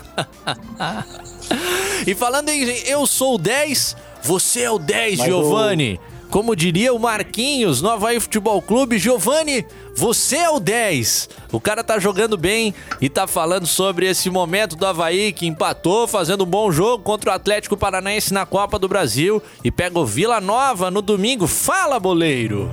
e 2.07 2.15
falando 2.15 2.49
em 2.49 2.63
eu 2.87 3.05
sou 3.05 3.37
10, 3.37 3.95
você 4.23 4.61
é 4.61 4.71
o 4.71 4.79
10, 4.79 5.19
Mas 5.19 5.27
Giovanni. 5.27 5.99
O... 6.11 6.14
Como 6.29 6.55
diria 6.55 6.93
o 6.93 6.99
Marquinhos 6.99 7.81
no 7.81 7.89
Havaí 7.89 8.19
Futebol 8.19 8.61
Clube, 8.61 8.97
Giovanni, 8.97 9.65
você 9.95 10.37
é 10.37 10.49
o 10.49 10.59
10. 10.59 11.29
O 11.51 11.59
cara 11.59 11.83
tá 11.83 11.97
jogando 11.97 12.37
bem 12.37 12.73
e 12.99 13.09
tá 13.09 13.25
falando 13.25 13.65
sobre 13.65 14.07
esse 14.07 14.29
momento 14.29 14.75
do 14.75 14.85
Havaí 14.85 15.31
que 15.31 15.47
empatou, 15.47 16.07
fazendo 16.07 16.43
um 16.43 16.47
bom 16.47 16.71
jogo 16.71 17.03
contra 17.03 17.31
o 17.31 17.33
Atlético 17.33 17.77
Paranaense 17.77 18.33
na 18.33 18.45
Copa 18.45 18.77
do 18.77 18.87
Brasil 18.87 19.41
e 19.63 19.71
pega 19.71 19.97
o 19.97 20.05
Vila 20.05 20.41
Nova 20.41 20.91
no 20.91 21.01
domingo. 21.01 21.47
Fala, 21.47 21.99
boleiro! 21.99 22.69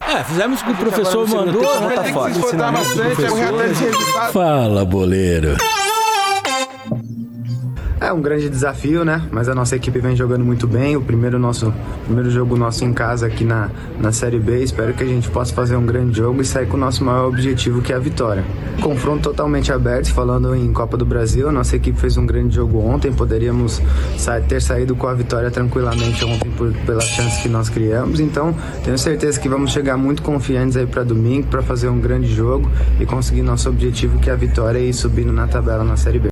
É, 0.00 0.24
fizemos 0.24 0.60
o 0.62 0.64
que 0.64 0.72
o 0.72 0.76
professor 0.76 1.28
mandou, 1.28 1.80
né? 1.82 1.94
Tá 1.94 2.04
foda. 2.04 2.34
Fala, 4.32 4.84
boleiro. 4.84 5.56
É 8.00 8.10
um 8.10 8.22
grande 8.22 8.48
desafio, 8.48 9.04
né? 9.04 9.28
Mas 9.30 9.46
a 9.46 9.54
nossa 9.54 9.76
equipe 9.76 9.98
vem 9.98 10.16
jogando 10.16 10.42
muito 10.42 10.66
bem. 10.66 10.96
O 10.96 11.02
primeiro 11.02 11.38
nosso 11.38 11.70
primeiro 12.06 12.30
jogo 12.30 12.56
nosso 12.56 12.82
em 12.82 12.94
casa 12.94 13.26
aqui 13.26 13.44
na, 13.44 13.68
na 14.00 14.10
Série 14.10 14.38
B. 14.38 14.62
Espero 14.62 14.94
que 14.94 15.04
a 15.04 15.06
gente 15.06 15.28
possa 15.28 15.52
fazer 15.52 15.76
um 15.76 15.84
grande 15.84 16.16
jogo 16.16 16.40
e 16.40 16.44
sair 16.44 16.66
com 16.66 16.78
o 16.78 16.80
nosso 16.80 17.04
maior 17.04 17.28
objetivo, 17.28 17.82
que 17.82 17.92
é 17.92 17.96
a 17.96 17.98
vitória. 17.98 18.42
Confronto 18.80 19.24
totalmente 19.24 19.70
aberto, 19.70 20.10
falando 20.14 20.54
em 20.54 20.72
Copa 20.72 20.96
do 20.96 21.04
Brasil. 21.04 21.52
Nossa 21.52 21.76
equipe 21.76 22.00
fez 22.00 22.16
um 22.16 22.24
grande 22.24 22.54
jogo 22.56 22.78
ontem. 22.78 23.12
Poderíamos 23.12 23.82
ter 24.48 24.62
saído 24.62 24.96
com 24.96 25.06
a 25.06 25.12
vitória 25.12 25.50
tranquilamente 25.50 26.24
ontem 26.24 26.50
por, 26.52 26.72
pelas 26.72 27.04
chances 27.04 27.42
que 27.42 27.50
nós 27.50 27.68
criamos. 27.68 28.18
Então, 28.18 28.56
tenho 28.82 28.96
certeza 28.96 29.38
que 29.38 29.48
vamos 29.48 29.72
chegar 29.72 29.98
muito 29.98 30.22
confiantes 30.22 30.74
aí 30.74 30.86
para 30.86 31.04
domingo 31.04 31.48
para 31.48 31.60
fazer 31.60 31.90
um 31.90 32.00
grande 32.00 32.34
jogo 32.34 32.70
e 32.98 33.04
conseguir 33.04 33.42
nosso 33.42 33.68
objetivo, 33.68 34.18
que 34.18 34.30
é 34.30 34.32
a 34.32 34.36
vitória 34.36 34.78
e 34.78 34.90
subindo 34.90 35.32
na 35.32 35.46
tabela 35.46 35.84
na 35.84 35.98
Série 35.98 36.18
B. 36.18 36.29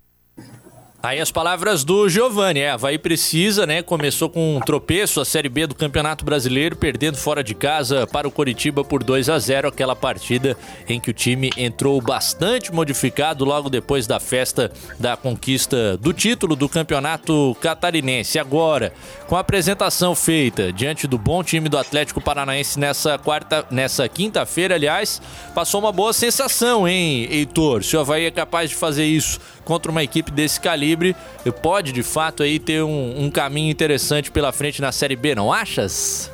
Aí 1.00 1.20
as 1.20 1.30
palavras 1.30 1.84
do 1.84 2.08
Giovani, 2.08 2.58
é, 2.58 2.70
Havaí 2.70 2.98
precisa, 2.98 3.64
né? 3.64 3.82
Começou 3.82 4.28
com 4.28 4.56
um 4.56 4.60
tropeço 4.60 5.20
a 5.20 5.24
Série 5.24 5.48
B 5.48 5.64
do 5.64 5.74
Campeonato 5.76 6.24
Brasileiro, 6.24 6.74
perdendo 6.74 7.16
fora 7.16 7.44
de 7.44 7.54
casa 7.54 8.04
para 8.04 8.26
o 8.26 8.32
Coritiba 8.32 8.82
por 8.82 9.04
2 9.04 9.28
a 9.28 9.38
0 9.38 9.68
aquela 9.68 9.94
partida 9.94 10.56
em 10.88 10.98
que 10.98 11.08
o 11.08 11.14
time 11.14 11.52
entrou 11.56 12.00
bastante 12.00 12.72
modificado 12.72 13.44
logo 13.44 13.70
depois 13.70 14.08
da 14.08 14.18
festa 14.18 14.72
da 14.98 15.16
conquista 15.16 15.96
do 15.98 16.12
título 16.12 16.56
do 16.56 16.68
Campeonato 16.68 17.56
Catarinense. 17.60 18.36
Agora, 18.36 18.92
com 19.28 19.36
a 19.36 19.40
apresentação 19.40 20.16
feita 20.16 20.72
diante 20.72 21.06
do 21.06 21.16
bom 21.16 21.44
time 21.44 21.68
do 21.68 21.78
Atlético 21.78 22.20
Paranaense 22.20 22.76
nessa 22.76 23.16
quarta, 23.16 23.64
nessa 23.70 24.08
quinta-feira, 24.08 24.74
aliás, 24.74 25.22
passou 25.54 25.78
uma 25.78 25.92
boa 25.92 26.12
sensação, 26.12 26.88
hein, 26.88 27.28
Heitor? 27.30 27.84
Se 27.84 27.96
o 27.96 28.00
Havaí 28.00 28.24
é 28.24 28.32
capaz 28.32 28.70
de 28.70 28.74
fazer 28.74 29.04
isso 29.04 29.38
contra 29.68 29.92
uma 29.92 30.02
equipe 30.02 30.30
desse 30.30 30.58
calibre, 30.58 31.14
pode 31.60 31.92
de 31.92 32.02
fato 32.02 32.42
aí 32.42 32.58
ter 32.58 32.82
um, 32.82 33.24
um 33.26 33.30
caminho 33.30 33.70
interessante 33.70 34.30
pela 34.30 34.50
frente 34.50 34.80
na 34.80 34.90
Série 34.90 35.14
B, 35.14 35.34
não 35.34 35.52
achas? 35.52 36.32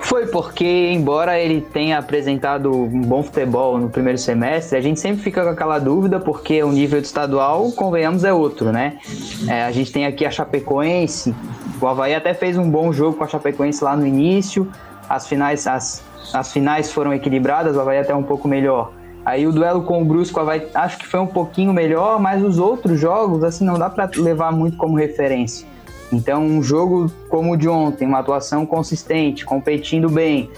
Foi 0.00 0.26
porque, 0.26 0.90
embora 0.92 1.38
ele 1.38 1.60
tenha 1.60 1.98
apresentado 1.98 2.72
um 2.72 3.02
bom 3.02 3.22
futebol 3.22 3.78
no 3.78 3.88
primeiro 3.88 4.18
semestre, 4.18 4.76
a 4.76 4.80
gente 4.80 4.98
sempre 4.98 5.22
fica 5.22 5.44
com 5.44 5.50
aquela 5.50 5.78
dúvida, 5.78 6.18
porque 6.18 6.60
o 6.64 6.72
nível 6.72 6.98
estadual, 6.98 7.70
convenhamos, 7.70 8.24
é 8.24 8.32
outro, 8.32 8.72
né? 8.72 8.98
É, 9.48 9.62
a 9.62 9.70
gente 9.70 9.92
tem 9.92 10.04
aqui 10.04 10.26
a 10.26 10.30
Chapecoense, 10.30 11.32
o 11.80 11.86
Havaí 11.86 12.16
até 12.16 12.34
fez 12.34 12.58
um 12.58 12.68
bom 12.68 12.92
jogo 12.92 13.16
com 13.16 13.22
a 13.22 13.28
Chapecoense 13.28 13.84
lá 13.84 13.96
no 13.96 14.04
início, 14.04 14.68
as 15.08 15.28
finais, 15.28 15.68
as, 15.68 16.02
as 16.34 16.52
finais 16.52 16.90
foram 16.90 17.14
equilibradas, 17.14 17.76
o 17.76 17.80
Havaí 17.80 17.98
até 17.98 18.12
um 18.12 18.24
pouco 18.24 18.48
melhor. 18.48 18.92
Aí 19.24 19.46
o 19.46 19.52
duelo 19.52 19.82
com 19.82 20.02
o 20.02 20.04
Brusco 20.04 20.44
vai, 20.44 20.66
acho 20.74 20.98
que 20.98 21.06
foi 21.06 21.20
um 21.20 21.26
pouquinho 21.26 21.72
melhor, 21.72 22.20
mas 22.20 22.42
os 22.42 22.58
outros 22.58 22.98
jogos, 22.98 23.44
assim, 23.44 23.64
não 23.64 23.78
dá 23.78 23.88
para 23.88 24.10
levar 24.16 24.50
muito 24.50 24.76
como 24.76 24.96
referência. 24.96 25.66
Então, 26.12 26.44
um 26.44 26.62
jogo 26.62 27.10
como 27.28 27.52
o 27.52 27.56
de 27.56 27.68
ontem, 27.68 28.06
uma 28.06 28.18
atuação 28.18 28.66
consistente, 28.66 29.44
competindo 29.44 30.10
bem, 30.10 30.50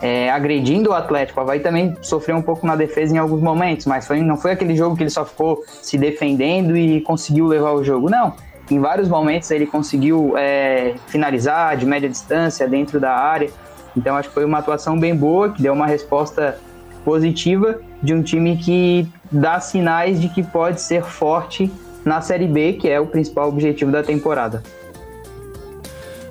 é, 0.00 0.30
agredindo 0.30 0.90
o 0.90 0.92
Atlético. 0.94 1.38
O 1.38 1.42
Havaí 1.42 1.60
também 1.60 1.94
sofreu 2.00 2.36
um 2.36 2.42
pouco 2.42 2.66
na 2.66 2.74
defesa 2.74 3.14
em 3.14 3.18
alguns 3.18 3.40
momentos, 3.40 3.86
mas 3.86 4.06
foi, 4.06 4.20
não 4.20 4.36
foi 4.36 4.52
aquele 4.52 4.74
jogo 4.74 4.96
que 4.96 5.02
ele 5.02 5.10
só 5.10 5.24
ficou 5.24 5.62
se 5.66 5.98
defendendo 5.98 6.76
e 6.76 7.00
conseguiu 7.02 7.46
levar 7.46 7.72
o 7.72 7.84
jogo. 7.84 8.08
Não. 8.08 8.34
Em 8.70 8.80
vários 8.80 9.08
momentos 9.08 9.50
ele 9.50 9.66
conseguiu 9.66 10.34
é, 10.38 10.94
finalizar 11.08 11.76
de 11.76 11.84
média 11.84 12.08
distância 12.08 12.66
dentro 12.66 12.98
da 12.98 13.12
área. 13.12 13.50
Então, 13.94 14.16
acho 14.16 14.28
que 14.28 14.34
foi 14.34 14.44
uma 14.44 14.58
atuação 14.58 14.98
bem 14.98 15.14
boa, 15.14 15.50
que 15.50 15.60
deu 15.60 15.74
uma 15.74 15.86
resposta 15.86 16.58
positiva 17.04 17.80
de 18.02 18.14
um 18.14 18.22
time 18.22 18.56
que 18.56 19.06
dá 19.30 19.60
sinais 19.60 20.20
de 20.20 20.28
que 20.28 20.42
pode 20.42 20.80
ser 20.80 21.02
forte 21.02 21.70
na 22.04 22.20
Série 22.20 22.48
B, 22.48 22.74
que 22.74 22.88
é 22.88 23.00
o 23.00 23.06
principal 23.06 23.48
objetivo 23.48 23.90
da 23.90 24.02
temporada. 24.02 24.62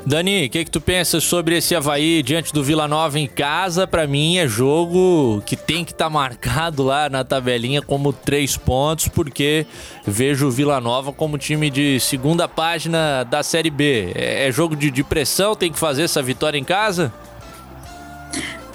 Dani, 0.04 0.48
o 0.48 0.50
que, 0.50 0.66
que 0.66 0.72
tu 0.72 0.82
pensa 0.82 1.20
sobre 1.20 1.56
esse 1.58 1.76
Havaí 1.76 2.24
diante 2.24 2.52
do 2.52 2.64
Vila 2.64 2.88
Nova 2.88 3.20
em 3.20 3.28
casa? 3.28 3.86
Para 3.86 4.08
mim 4.08 4.38
é 4.38 4.48
jogo 4.48 5.44
que 5.46 5.56
tem 5.56 5.86
que 5.86 5.92
estar 5.92 6.06
tá 6.06 6.10
marcado 6.10 6.82
lá 6.82 7.08
na 7.08 7.24
tabelinha 7.24 7.84
como 7.84 8.12
três 8.12 8.58
pontos, 8.58 9.08
porque 9.08 9.66
vejo 10.06 10.48
o 10.48 10.52
Vila 10.52 10.82
Nova 10.82 11.14
como 11.14 11.38
time 11.38 11.70
de 11.70 12.00
segunda 12.00 12.48
página 12.48 13.24
da 13.24 13.44
Série 13.44 13.70
B. 13.70 14.12
É, 14.16 14.48
é 14.48 14.52
jogo 14.52 14.76
de, 14.76 14.90
de 14.90 15.04
pressão, 15.04 15.56
tem 15.56 15.72
que 15.72 15.78
fazer 15.78 16.04
essa 16.04 16.22
vitória 16.22 16.58
em 16.58 16.64
casa? 16.64 17.14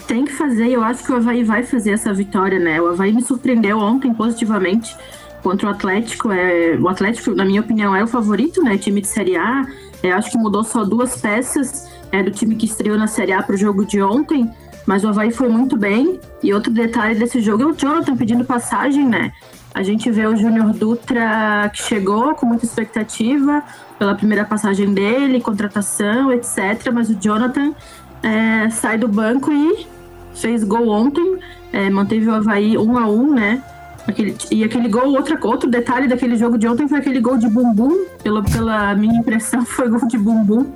Tem 0.07 0.25
que 0.25 0.33
fazer, 0.33 0.69
eu 0.69 0.83
acho 0.83 1.05
que 1.05 1.13
o 1.13 1.17
Havaí 1.17 1.43
vai 1.43 1.63
fazer 1.63 1.91
essa 1.91 2.13
vitória, 2.13 2.59
né? 2.59 2.81
O 2.81 2.89
Havaí 2.89 3.13
me 3.13 3.23
surpreendeu 3.23 3.79
ontem 3.79 4.15
positivamente 4.15 4.97
contra 5.43 5.69
o 5.69 5.71
Atlético. 5.71 6.31
É, 6.31 6.77
o 6.81 6.89
Atlético, 6.89 7.33
na 7.33 7.45
minha 7.45 7.61
opinião, 7.61 7.95
é 7.95 8.03
o 8.03 8.07
favorito, 8.07 8.63
né? 8.63 8.79
Time 8.79 9.01
de 9.01 9.09
Série 9.09 9.37
A. 9.37 9.67
É, 10.03 10.13
acho 10.13 10.31
que 10.31 10.39
mudou 10.39 10.63
só 10.63 10.85
duas 10.85 11.21
peças 11.21 11.91
é, 12.13 12.23
do 12.23 12.31
time 12.31 12.55
que 12.57 12.67
estreou 12.67 12.97
na 12.97 13.07
Série 13.07 13.33
A 13.33 13.43
para 13.43 13.55
o 13.55 13.59
jogo 13.59 13.85
de 13.85 14.01
ontem. 14.01 14.51
Mas 14.87 15.03
o 15.03 15.09
Havaí 15.09 15.33
foi 15.33 15.49
muito 15.49 15.77
bem. 15.77 16.21
E 16.43 16.55
outro 16.55 16.73
detalhe 16.73 17.19
desse 17.19 17.41
jogo 17.41 17.65
é 17.65 17.67
o 17.67 17.75
Jonathan 17.75 18.17
pedindo 18.17 18.45
passagem, 18.45 19.05
né? 19.05 19.33
A 19.75 19.83
gente 19.83 20.11
vê 20.11 20.27
o 20.27 20.37
Júnior 20.37 20.73
Dutra 20.73 21.71
que 21.73 21.83
chegou 21.83 22.35
com 22.35 22.47
muita 22.47 22.65
expectativa 22.65 23.63
pela 23.99 24.15
primeira 24.15 24.45
passagem 24.45 24.95
dele, 24.95 25.41
contratação, 25.41 26.33
etc. 26.33 26.91
Mas 26.93 27.11
o 27.11 27.15
Jonathan 27.15 27.75
é, 28.23 28.71
sai 28.71 28.97
do 28.97 29.09
banco 29.09 29.53
e 29.53 29.96
fez 30.37 30.65
gol 30.65 30.89
ontem, 30.89 31.39
é, 31.73 31.91
manteve 31.91 32.29
o 32.29 32.35
Havaí 32.35 32.77
1 32.79 32.99
a 32.99 33.09
1 33.09 33.35
né? 33.35 33.63
Aquele, 34.07 34.37
e 34.53 34.63
aquele 34.63 34.89
gol, 34.89 35.09
outra, 35.09 35.39
outro 35.43 35.69
detalhe 35.69 36.07
daquele 36.07 36.37
jogo 36.37 36.57
de 36.57 36.69
ontem 36.69 36.87
foi 36.87 36.99
aquele 36.99 37.21
gol 37.21 37.37
de 37.37 37.49
bumbum, 37.49 38.07
pela, 38.23 38.43
pela 38.43 38.95
minha 38.95 39.19
impressão, 39.19 39.65
foi 39.67 39.89
gol 39.89 40.07
de 40.07 40.17
bumbum. 40.17 40.67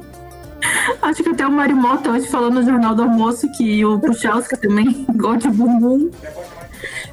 Acho 1.01 1.23
que 1.23 1.29
até 1.31 1.47
o 1.47 1.53
Mário 1.53 1.77
Mota 1.77 2.11
hoje 2.11 2.29
falou 2.29 2.51
no 2.51 2.63
Jornal 2.63 2.95
do 2.95 3.03
Almoço 3.03 3.51
que 3.57 3.85
o 3.85 3.99
Puchalska 3.99 4.57
também, 4.57 5.07
gol 5.15 5.37
de 5.37 5.49
bumbum. 5.49 6.11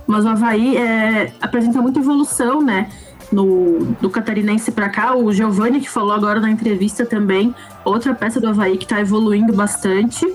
Mas 0.06 0.26
o 0.26 0.30
Havaí 0.30 0.76
é, 0.78 1.32
apresenta 1.42 1.82
muita 1.82 2.00
evolução, 2.00 2.62
né? 2.62 2.90
No, 3.32 3.80
do 4.02 4.10
catarinense 4.10 4.72
para 4.72 4.90
cá. 4.90 5.16
O 5.16 5.32
Giovanni, 5.34 5.82
que 5.82 5.90
falou 5.90 6.14
agora 6.14 6.40
na 6.40 6.50
entrevista 6.50 7.06
também, 7.06 7.54
outra 7.84 8.14
peça 8.16 8.40
do 8.40 8.48
Havaí 8.48 8.78
que 8.78 8.86
está 8.86 9.02
evoluindo 9.02 9.54
bastante. 9.54 10.26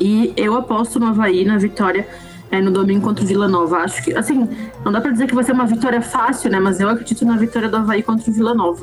E 0.00 0.32
eu 0.36 0.54
aposto 0.54 1.00
no 1.00 1.06
Havaí 1.06 1.44
na 1.44 1.58
vitória 1.58 2.06
é, 2.50 2.60
no 2.60 2.70
domingo 2.70 3.02
contra 3.02 3.24
o 3.24 3.26
Vila 3.26 3.48
Nova. 3.48 3.78
Acho 3.78 4.02
que, 4.02 4.14
assim, 4.14 4.48
não 4.84 4.92
dá 4.92 5.00
para 5.00 5.10
dizer 5.10 5.26
que 5.26 5.34
vai 5.34 5.44
ser 5.44 5.52
uma 5.52 5.66
vitória 5.66 6.00
fácil, 6.00 6.50
né? 6.50 6.58
Mas 6.60 6.80
eu 6.80 6.88
acredito 6.88 7.24
na 7.24 7.36
vitória 7.36 7.68
do 7.68 7.76
Havaí 7.76 8.02
contra 8.02 8.30
o 8.30 8.34
Vila 8.34 8.54
Nova. 8.54 8.82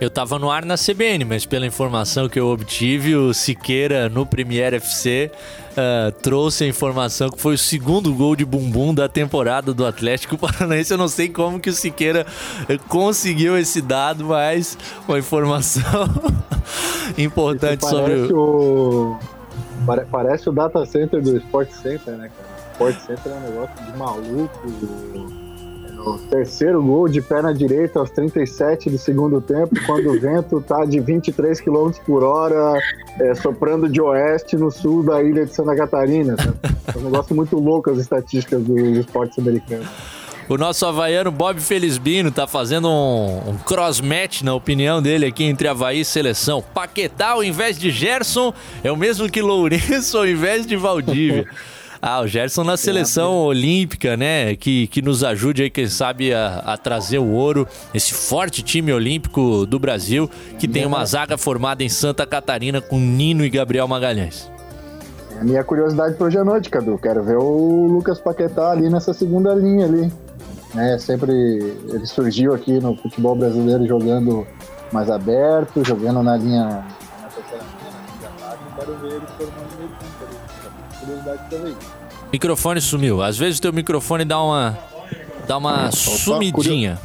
Eu 0.00 0.10
tava 0.10 0.36
no 0.36 0.50
ar 0.50 0.64
na 0.64 0.74
CBN, 0.74 1.24
mas 1.24 1.46
pela 1.46 1.64
informação 1.64 2.28
que 2.28 2.40
eu 2.40 2.48
obtive, 2.48 3.14
o 3.14 3.32
Siqueira 3.32 4.08
no 4.08 4.26
Premier 4.26 4.74
FC 4.74 5.30
uh, 5.32 5.38
ah, 5.76 6.12
trouxe 6.20 6.64
a 6.64 6.66
informação 6.66 7.30
que 7.30 7.40
foi 7.40 7.54
o 7.54 7.58
segundo 7.58 8.12
gol 8.12 8.34
de 8.34 8.44
bumbum 8.44 8.92
da 8.92 9.08
temporada 9.08 9.72
do 9.72 9.86
Atlético 9.86 10.36
Paranaense. 10.36 10.90
Eu 10.90 10.98
não 10.98 11.06
sei 11.06 11.28
como 11.28 11.60
que 11.60 11.70
o 11.70 11.72
Siqueira 11.72 12.26
conseguiu 12.88 13.56
esse 13.56 13.80
dado, 13.80 14.24
mas 14.24 14.76
uma 15.06 15.20
informação 15.20 16.10
importante 17.16 17.86
sobre 17.88 18.32
o... 18.32 19.16
Parece 20.10 20.48
o 20.48 20.52
data 20.52 20.84
center 20.86 21.22
do 21.22 21.36
Sport 21.36 21.70
Center, 21.70 22.14
né, 22.14 22.30
cara? 22.36 22.62
Sport 22.72 22.96
Center 23.06 23.32
é 23.32 23.36
um 23.36 23.40
negócio 23.40 23.84
de 23.84 23.98
maluco. 23.98 24.60
O 26.04 26.18
terceiro 26.28 26.82
gol 26.82 27.08
de 27.08 27.22
perna 27.22 27.54
direita 27.54 28.00
aos 28.00 28.10
37 28.10 28.90
do 28.90 28.98
segundo 28.98 29.40
tempo, 29.40 29.70
quando 29.86 30.10
o 30.10 30.20
vento 30.20 30.60
tá 30.60 30.84
de 30.84 30.98
23 30.98 31.60
km 31.60 31.92
por 32.04 32.24
hora, 32.24 32.80
é, 33.20 33.34
soprando 33.36 33.88
de 33.88 34.00
oeste 34.00 34.56
no 34.56 34.70
sul 34.70 35.04
da 35.04 35.22
ilha 35.22 35.46
de 35.46 35.54
Santa 35.54 35.76
Catarina. 35.76 36.34
Tá? 36.34 36.52
É 36.92 36.98
um 36.98 37.02
negócio 37.02 37.36
muito 37.36 37.56
louco 37.56 37.88
as 37.90 37.98
estatísticas 37.98 38.64
do, 38.64 38.74
do 38.74 39.00
esporte 39.00 39.40
americano. 39.40 39.84
O 40.48 40.58
nosso 40.58 40.84
havaiano 40.84 41.30
Bob 41.30 41.60
Felizbino 41.60 42.30
tá 42.30 42.46
fazendo 42.46 42.88
um, 42.88 43.50
um 43.50 43.56
cross-match, 43.58 44.42
na 44.42 44.54
opinião 44.54 45.00
dele, 45.00 45.26
aqui 45.26 45.44
entre 45.44 45.68
Havaí 45.68 46.00
e 46.00 46.04
seleção. 46.04 46.62
Paquetá 46.74 47.30
ao 47.30 47.44
invés 47.44 47.78
de 47.78 47.90
Gerson 47.90 48.52
é 48.82 48.90
o 48.90 48.96
mesmo 48.96 49.30
que 49.30 49.40
Lourenço 49.40 50.18
ao 50.18 50.26
invés 50.26 50.66
de 50.66 50.76
Valdívia. 50.76 51.46
Ah, 52.04 52.20
o 52.20 52.26
Gerson 52.26 52.64
na 52.64 52.76
seleção 52.76 53.36
olímpica, 53.44 54.16
né? 54.16 54.56
Que, 54.56 54.88
que 54.88 55.00
nos 55.00 55.22
ajude 55.22 55.62
aí, 55.62 55.70
quem 55.70 55.86
sabe, 55.86 56.34
a, 56.34 56.56
a 56.66 56.76
trazer 56.76 57.18
o 57.18 57.28
ouro. 57.28 57.64
Esse 57.94 58.12
forte 58.12 58.60
time 58.60 58.92
olímpico 58.92 59.64
do 59.64 59.78
Brasil, 59.78 60.28
que 60.58 60.66
tem 60.66 60.84
uma 60.84 61.04
zaga 61.06 61.38
formada 61.38 61.84
em 61.84 61.88
Santa 61.88 62.26
Catarina 62.26 62.80
com 62.80 62.98
Nino 62.98 63.44
e 63.44 63.48
Gabriel 63.48 63.86
Magalhães. 63.86 64.50
É 65.36 65.42
a 65.42 65.44
minha 65.44 65.62
curiosidade 65.62 66.16
para 66.16 66.26
hoje 66.26 66.38
à 66.38 66.44
noite, 66.44 66.68
Cadu. 66.68 66.98
Quero 66.98 67.22
ver 67.22 67.36
o 67.36 67.86
Lucas 67.86 68.18
Paquetá 68.18 68.72
ali 68.72 68.90
nessa 68.90 69.14
segunda 69.14 69.54
linha 69.54 69.86
ali. 69.86 70.12
É, 70.76 70.98
sempre 70.98 71.32
ele 71.32 72.06
surgiu 72.06 72.54
aqui 72.54 72.80
no 72.80 72.96
futebol 72.96 73.34
brasileiro 73.34 73.86
jogando 73.86 74.46
mais 74.90 75.10
aberto, 75.10 75.84
jogando 75.84 76.22
na 76.22 76.36
linha 76.36 76.84
na 77.20 77.28
terceira 77.28 77.64
linha, 77.64 77.90
na 77.90 78.00
linha 78.00 78.18
de 78.18 78.26
ataque. 78.26 78.62
Quero 78.78 78.94
ver 78.98 79.12
ele 79.12 79.26
formando 79.36 79.76
meio 79.78 79.88
campo 79.90 80.24
ali 80.24 80.42
curiosidade 81.02 81.50
também. 81.50 81.76
Microfone 82.32 82.80
sumiu. 82.80 83.22
Às 83.22 83.36
vezes 83.36 83.58
o 83.58 83.62
teu 83.62 83.72
microfone 83.72 84.24
dá 84.24 84.42
uma 84.42 84.78
dá 85.46 85.58
uma 85.58 85.90
sumidinha. 85.92 86.98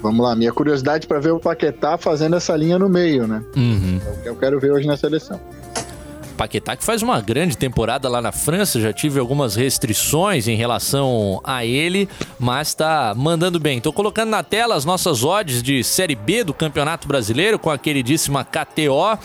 Vamos 0.00 0.24
lá, 0.24 0.36
minha 0.36 0.52
curiosidade 0.52 1.08
para 1.08 1.18
ver 1.18 1.32
o 1.32 1.40
Paquetá 1.40 1.98
fazendo 1.98 2.36
essa 2.36 2.54
linha 2.56 2.78
no 2.78 2.88
meio, 2.88 3.26
né? 3.26 3.42
Uhum. 3.56 4.00
É 4.06 4.10
o 4.10 4.22
que 4.22 4.28
eu 4.28 4.36
quero 4.36 4.60
ver 4.60 4.70
hoje 4.70 4.86
na 4.86 4.96
seleção. 4.96 5.40
Paquetá 6.38 6.76
que 6.76 6.84
faz 6.84 7.02
uma 7.02 7.20
grande 7.20 7.58
temporada 7.58 8.08
lá 8.08 8.22
na 8.22 8.30
França, 8.30 8.80
já 8.80 8.92
tive 8.92 9.18
algumas 9.18 9.56
restrições 9.56 10.46
em 10.46 10.54
relação 10.54 11.40
a 11.42 11.64
ele, 11.64 12.08
mas 12.38 12.74
tá 12.74 13.12
mandando 13.16 13.58
bem. 13.58 13.80
Tô 13.80 13.92
colocando 13.92 14.30
na 14.30 14.44
tela 14.44 14.76
as 14.76 14.84
nossas 14.84 15.24
odds 15.24 15.60
de 15.64 15.82
Série 15.82 16.14
B 16.14 16.44
do 16.44 16.54
Campeonato 16.54 17.08
Brasileiro 17.08 17.58
com 17.58 17.70
a 17.70 17.76
queridíssima 17.76 18.44
KTO 18.44 19.18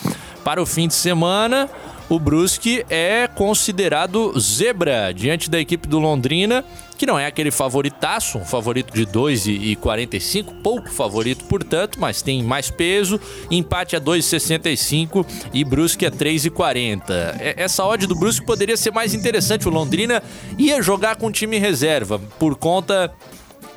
para 0.44 0.60
o 0.60 0.66
fim 0.66 0.88
de 0.88 0.96
semana. 0.96 1.70
o 2.10 2.20
Brusque 2.20 2.84
é 2.90 3.28
considerado 3.28 4.38
zebra 4.40 5.14
diante 5.14 5.50
da 5.50 5.60
equipe 5.60 5.88
do 5.88 6.00
Londrina, 6.00 6.66
que 6.98 7.06
não 7.06 7.18
é 7.18 7.26
aquele 7.26 7.52
favoritaço, 7.52 8.38
um 8.38 8.46
favorito 8.46 8.94
de 8.94 9.06
2,45, 9.06 10.62
pouco 10.62 10.90
favorito, 10.90 11.46
portanto, 11.46 12.00
mas 12.00 12.22
tem 12.22 12.44
mais 12.44 12.70
peso. 12.70 13.20
Empate 13.50 13.96
a 13.96 14.02
2,65 14.02 15.26
e 15.54 15.64
Brusque 15.64 16.06
a 16.06 16.12
3,40. 16.12 17.04
É, 17.40 17.56
essa 17.58 17.86
odd 17.86 18.08
do 18.08 18.16
Brusque 18.16 18.46
poderia 18.46 18.78
ser 18.78 18.92
mais 18.92 19.14
interessante. 19.14 19.68
O 19.68 19.72
Londrina 19.72 20.22
ia 20.58 20.82
jogar 20.82 21.16
com 21.16 21.32
time 21.32 21.58
reserva 21.58 22.20
por 22.40 22.56
conta 22.56 23.14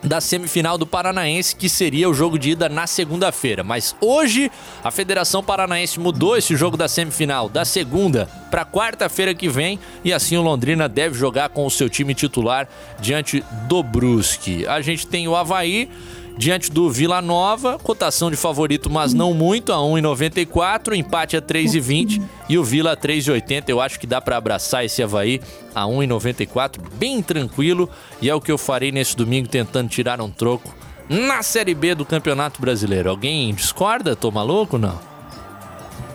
da 0.03 0.21
semifinal 0.21 0.79
do 0.79 0.87
Paranaense, 0.87 1.57
que 1.57 1.69
seria 1.69 2.09
o 2.09 2.15
jogo 2.15 2.39
de 2.39 2.51
ida 2.51 2.69
na 2.69 2.87
segunda-feira. 2.87 3.65
Mas 3.65 3.95
hoje 4.01 4.51
a 4.83 4.91
Federação 4.91 5.43
Paranaense 5.43 5.99
mudou 5.99 6.37
esse 6.37 6.57
jogo 6.57 6.77
da 6.77 6.89
semifinal 6.89 7.49
da 7.49 7.65
segunda 7.65 8.29
para 8.51 8.65
quarta-feira 8.65 9.35
que 9.35 9.49
vem 9.49 9.79
e 10.05 10.13
assim 10.13 10.37
o 10.37 10.43
Londrina 10.43 10.89
deve 10.89 11.19
jogar 11.19 11.49
com 11.49 11.67
o 11.67 11.71
seu 11.71 11.89
time 11.89 12.15
titular 12.15 12.69
diante 13.01 13.45
do 13.69 13.83
Brusque. 13.83 14.67
A 14.67 14.81
gente 14.81 15.07
tem 15.07 15.27
o 15.29 15.37
Havaí 15.37 15.91
diante 16.37 16.71
do 16.71 16.91
Vila 16.91 17.23
Nova, 17.23 17.79
cotação 17.79 18.31
de 18.31 18.37
favorito, 18.37 18.91
mas 18.91 19.15
não 19.15 19.33
muito, 19.33 19.73
a 19.73 19.77
1,94, 19.77 20.95
empate 20.95 21.37
a 21.37 21.43
3,20 21.43 22.23
e 22.49 22.59
o 22.59 22.65
Vila 22.65 22.93
a 22.93 22.97
3,80. 22.97 23.65
Eu 23.69 23.81
acho 23.81 23.99
que 23.99 24.07
dá 24.07 24.21
para 24.21 24.37
abraçar 24.37 24.85
esse 24.85 25.03
Havaí 25.03 25.41
a 25.75 25.85
1,94, 25.85 26.79
bem 26.95 27.23
tranquilo, 27.23 27.89
e 28.21 28.29
é 28.29 28.35
o 28.35 28.41
que 28.41 28.53
eu 28.53 28.59
farei 28.59 28.93
nesse 28.93 29.17
domingo 29.17 29.49
tentando 29.49 29.89
tirar 29.89 30.21
um 30.21 30.31
troco 30.31 30.75
na 31.09 31.43
Série 31.43 31.75
B 31.75 31.95
do 31.95 32.05
Campeonato 32.05 32.61
Brasileiro. 32.61 33.11
Alguém 33.11 33.55
discorda? 33.55 34.17
Tô 34.17 34.31
maluco 34.31 34.77
não? 34.77 34.99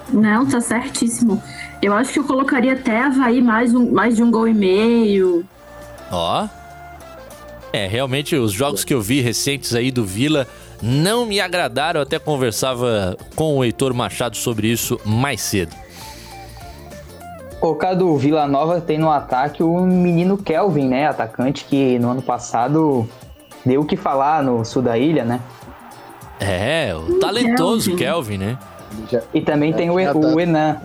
Não, 0.10 0.46
tá 0.46 0.60
certíssimo. 0.60 1.42
Eu 1.82 1.94
acho 1.94 2.12
que 2.14 2.20
eu 2.20 2.26
colocaria 2.26 2.74
até 2.74 3.02
Havaí 3.02 3.42
mais, 3.42 3.74
um, 3.74 3.92
mais 3.92 4.16
de 4.16 4.24
um 4.24 4.30
gol 4.30 4.48
e 4.48 4.54
meio. 4.54 5.46
Ó, 6.12 6.48
é, 7.74 7.88
realmente 7.88 8.36
os 8.36 8.52
jogos 8.52 8.84
que 8.84 8.94
eu 8.94 9.02
vi 9.02 9.22
recentes 9.22 9.74
aí 9.74 9.92
do 9.92 10.06
Vila 10.06 10.48
não 10.82 11.26
me 11.26 11.40
agradaram. 11.40 12.00
Eu 12.00 12.04
até 12.04 12.20
conversava 12.20 13.18
com 13.36 13.58
o 13.58 13.64
Heitor 13.64 13.94
Machado 13.94 14.36
sobre 14.36 14.68
isso 14.68 15.00
mais 15.06 15.42
cedo. 15.42 15.76
O 17.62 17.76
Cadu, 17.76 18.18
Vila 18.18 18.48
Nova 18.48 18.82
tem 18.82 18.98
no 18.98 19.12
ataque 19.12 19.62
o 19.62 19.80
menino 19.82 20.38
Kelvin, 20.38 20.88
né? 20.88 21.08
Atacante 21.08 21.64
que 21.66 22.00
no 22.00 22.10
ano 22.10 22.22
passado 22.22 23.08
deu 23.64 23.82
o 23.82 23.86
que 23.86 23.96
falar 23.96 24.42
no 24.44 24.66
sul 24.66 24.82
da 24.82 24.98
ilha, 24.98 25.24
né? 25.24 25.40
É, 26.40 26.94
o 26.96 27.20
talentoso 27.20 27.96
Kelvin, 27.96 28.40
né? 28.40 28.58
Já, 29.10 29.22
e 29.32 29.42
também 29.42 29.72
tem 29.72 29.92
o, 29.92 29.94
o 29.94 30.40
Enan. 30.40 30.82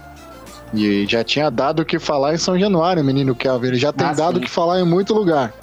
E 0.75 1.07
já 1.09 1.25
tinha 1.25 1.51
dado 1.51 1.81
o 1.81 1.85
que 1.85 1.99
falar 1.99 2.35
em 2.35 2.39
São 2.39 2.59
Januário, 2.59 3.03
o 3.03 3.07
menino 3.07 3.35
Kelvin. 3.35 3.69
Ele 3.69 3.79
já 3.79 3.93
tem 3.93 4.07
ah, 4.07 4.13
dado 4.13 4.37
o 4.37 4.41
que 4.41 4.51
falar 4.51 4.79
em 4.79 4.85
muito 4.85 5.15
lugar. 5.15 5.55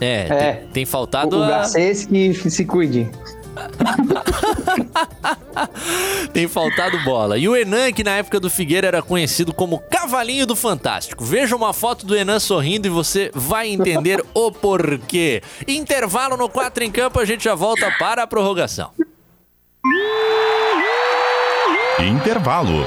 É, 0.00 0.26
é. 0.28 0.52
Tem, 0.52 0.68
tem, 0.68 0.86
faltado 0.86 1.36
o, 1.36 1.44
o 1.44 1.46
Garcês 1.46 2.06
que 2.06 2.34
se 2.34 2.64
cuide. 2.64 3.10
Tem 6.32 6.46
faltado 6.46 6.98
bola. 7.02 7.38
E 7.38 7.48
o 7.48 7.56
Enan, 7.56 7.92
que 7.92 8.04
na 8.04 8.12
época 8.12 8.38
do 8.38 8.50
Figueira 8.50 8.86
era 8.86 9.02
conhecido 9.02 9.54
como 9.54 9.78
Cavalinho 9.78 10.46
do 10.46 10.54
Fantástico. 10.54 11.24
Veja 11.24 11.56
uma 11.56 11.72
foto 11.72 12.04
do 12.04 12.14
Enan 12.14 12.38
sorrindo 12.38 12.86
e 12.86 12.90
você 12.90 13.30
vai 13.34 13.68
entender 13.68 14.22
o 14.34 14.52
porquê. 14.52 15.42
Intervalo 15.66 16.36
no 16.36 16.48
4 16.48 16.84
em 16.84 16.90
campo, 16.90 17.18
a 17.18 17.24
gente 17.24 17.44
já 17.44 17.54
volta 17.54 17.90
para 17.98 18.22
a 18.22 18.26
prorrogação. 18.26 18.90
Intervalo. 21.98 22.86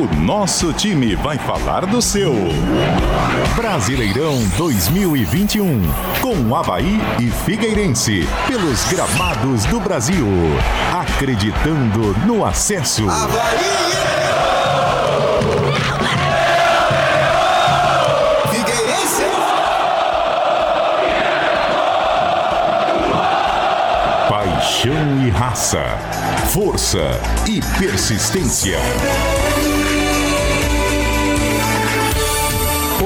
O 0.00 0.06
nosso 0.16 0.72
time 0.72 1.14
vai 1.14 1.36
falar 1.36 1.84
do 1.84 2.00
seu. 2.00 2.32
Brasileirão 3.54 4.34
2021. 4.56 5.82
Com 6.22 6.56
Havaí 6.56 6.98
e 7.20 7.30
Figueirense. 7.30 8.26
Pelos 8.46 8.82
gramados 8.84 9.66
do 9.66 9.78
Brasil. 9.78 10.26
Acreditando 10.90 12.16
no 12.26 12.46
acesso. 12.46 13.06
Havaí! 13.10 13.90
paixão 24.30 25.26
e 25.26 25.30
raça, 25.30 25.82
força 26.52 27.20
e 27.46 27.60
persistência. 27.78 28.78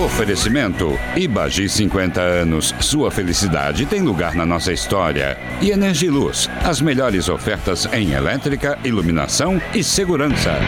Oferecimento 0.04 0.98
Ibagi 1.16 1.66
50 1.66 2.20
anos. 2.20 2.74
Sua 2.78 3.10
felicidade 3.10 3.86
tem 3.86 4.02
lugar 4.02 4.34
na 4.34 4.44
nossa 4.44 4.70
história. 4.70 5.38
E 5.62 5.70
Energiluz, 5.70 6.46
as 6.62 6.78
melhores 6.78 7.30
ofertas 7.30 7.88
em 7.90 8.12
elétrica, 8.12 8.78
iluminação 8.84 9.58
e 9.74 9.82
segurança. 9.82 10.60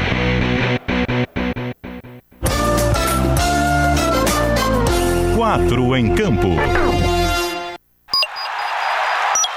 Quatro 5.37 5.95
em 5.95 6.15
campo. 6.15 6.57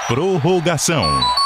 Prorrogação. 0.06 1.39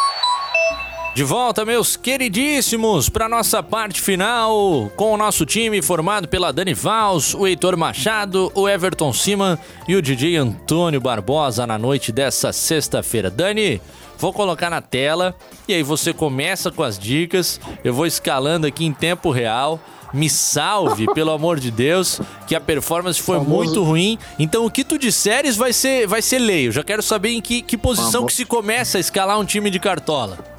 De 1.14 1.22
volta, 1.22 1.64
meus 1.64 1.96
queridíssimos, 1.96 3.08
para 3.08 3.28
nossa 3.28 3.62
parte 3.62 4.00
final, 4.00 4.90
com 4.96 5.12
o 5.12 5.16
nosso 5.16 5.46
time 5.46 5.80
formado 5.80 6.26
pela 6.26 6.52
Dani 6.52 6.74
Vals, 6.74 7.34
o 7.34 7.46
Heitor 7.46 7.76
Machado, 7.76 8.50
o 8.52 8.68
Everton 8.68 9.12
Siman 9.12 9.56
e 9.86 9.94
o 9.94 10.02
DJ 10.02 10.34
Antônio 10.38 11.00
Barbosa 11.00 11.68
na 11.68 11.78
noite 11.78 12.10
dessa 12.10 12.52
sexta-feira. 12.52 13.30
Dani, 13.30 13.80
vou 14.18 14.32
colocar 14.32 14.68
na 14.68 14.82
tela 14.82 15.36
e 15.68 15.74
aí 15.74 15.84
você 15.84 16.12
começa 16.12 16.72
com 16.72 16.82
as 16.82 16.98
dicas. 16.98 17.60
Eu 17.84 17.94
vou 17.94 18.08
escalando 18.08 18.66
aqui 18.66 18.84
em 18.84 18.92
tempo 18.92 19.30
real. 19.30 19.78
Me 20.12 20.28
salve, 20.28 21.06
pelo 21.14 21.30
amor 21.30 21.60
de 21.60 21.70
Deus, 21.70 22.20
que 22.48 22.56
a 22.56 22.60
performance 22.60 23.22
foi 23.22 23.38
Famoso. 23.38 23.54
muito 23.54 23.84
ruim. 23.84 24.18
Então 24.36 24.66
o 24.66 24.70
que 24.70 24.82
tu 24.82 24.98
disseres 24.98 25.56
vai 25.56 25.72
ser, 25.72 26.08
vai 26.08 26.20
ser 26.20 26.40
leio. 26.40 26.72
Já 26.72 26.82
quero 26.82 27.04
saber 27.04 27.30
em 27.30 27.40
que, 27.40 27.62
que 27.62 27.78
posição 27.78 28.26
que 28.26 28.32
se 28.32 28.44
começa 28.44 28.98
a 28.98 29.00
escalar 29.00 29.38
um 29.38 29.44
time 29.44 29.70
de 29.70 29.78
cartola. 29.78 30.53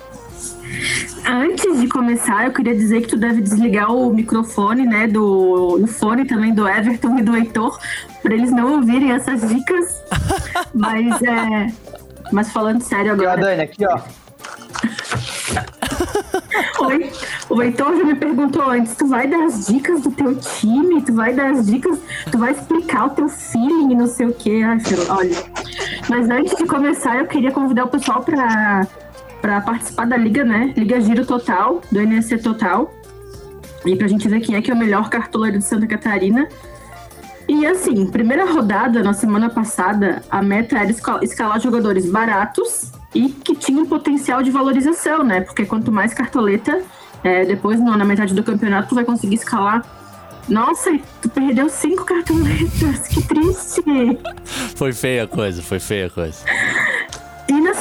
Antes 1.28 1.82
de 1.82 1.88
começar, 1.88 2.46
eu 2.46 2.54
queria 2.54 2.76
dizer 2.76 3.02
que 3.02 3.08
tu 3.08 3.18
deve 3.18 3.42
desligar 3.42 3.92
o 3.92 4.14
microfone, 4.14 4.86
né, 4.86 5.08
do 5.08 5.84
o 5.84 5.88
fone 5.88 6.26
também 6.26 6.54
do 6.54 6.68
Everton 6.68 7.18
e 7.18 7.24
do 7.24 7.36
Heitor, 7.36 7.80
para 8.22 8.34
eles 8.34 8.52
não 8.52 8.76
ouvirem 8.76 9.12
essas 9.12 9.48
dicas. 9.48 10.04
mas 10.74 11.22
é, 11.24 11.68
mas 12.32 12.52
falando 12.52 12.82
sério 12.82 13.14
agora. 13.14 13.34
Aqui, 13.34 13.42
ó, 13.42 13.46
Dani, 13.46 13.62
aqui, 13.62 13.86
ó. 13.86 14.00
Oi, 16.86 17.12
o 17.50 17.62
Heitor 17.62 17.98
já 17.98 18.04
me 18.04 18.16
perguntou 18.16 18.70
antes, 18.70 18.96
tu 18.96 19.08
vai 19.08 19.28
dar 19.28 19.46
as 19.46 19.68
dicas 19.68 20.02
do 20.02 20.12
teu 20.12 20.36
time, 20.36 21.02
tu 21.02 21.14
vai 21.14 21.34
dar 21.34 21.52
as 21.52 21.66
dicas, 21.66 21.98
tu 22.32 22.38
vai 22.38 22.52
explicar 22.52 23.08
o 23.08 23.10
teu 23.12 23.30
feeling 23.30 23.92
e 23.92 23.96
não 23.96 24.08
sei 24.08 24.28
o 24.28 24.34
que. 24.34 24.62
Ai, 24.62 24.80
filho, 24.80 25.04
olha. 25.10 25.44
Mas 26.10 26.30
antes 26.30 26.56
de 26.56 26.66
começar, 26.66 27.18
eu 27.18 27.26
queria 27.26 27.52
convidar 27.52 27.86
o 27.86 27.88
pessoal 27.88 28.22
pra, 28.22 28.88
pra 29.46 29.62
participar 29.62 30.08
da 30.08 30.18
Liga, 30.18 30.44
né? 30.44 30.74
Liga 30.76 31.00
Giro 31.00 31.24
Total, 31.24 31.80
do 31.92 32.02
NSC 32.02 32.40
Total. 32.40 32.92
E 33.86 33.96
pra 33.96 34.08
gente 34.08 34.28
ver 34.28 34.40
quem 34.40 34.56
é 34.56 34.62
que 34.62 34.72
é 34.72 34.74
o 34.74 34.78
melhor 34.78 35.08
cartoleiro 35.08 35.60
de 35.60 35.64
Santa 35.64 35.86
Catarina. 35.86 36.50
E 37.48 37.64
assim, 37.68 38.08
primeira 38.08 38.52
rodada, 38.52 39.04
na 39.04 39.14
semana 39.14 39.48
passada, 39.48 40.24
a 40.32 40.42
meta 40.42 40.80
era 40.80 40.90
esca- 40.90 41.20
escalar 41.22 41.60
jogadores 41.60 42.10
baratos 42.10 42.92
e 43.14 43.30
que 43.30 43.56
tinham 43.56 43.86
potencial 43.86 44.42
de 44.42 44.50
valorização, 44.50 45.24
né? 45.24 45.42
Porque 45.42 45.64
quanto 45.64 45.92
mais 45.92 46.12
cartoleta, 46.12 46.82
é, 47.24 47.46
depois 47.46 47.80
na 47.80 48.04
metade 48.04 48.34
do 48.34 48.42
campeonato, 48.44 48.90
tu 48.90 48.96
vai 48.96 49.06
conseguir 49.06 49.36
escalar. 49.36 49.86
Nossa, 50.50 50.92
tu 51.22 51.30
perdeu 51.30 51.70
cinco 51.70 52.04
cartoletas, 52.04 53.08
que 53.10 53.22
triste! 53.22 53.84
Foi 54.76 54.92
feia 54.92 55.24
a 55.24 55.28
coisa, 55.28 55.62
foi 55.62 55.80
feia 55.80 56.08
a 56.08 56.10
coisa. 56.10 56.38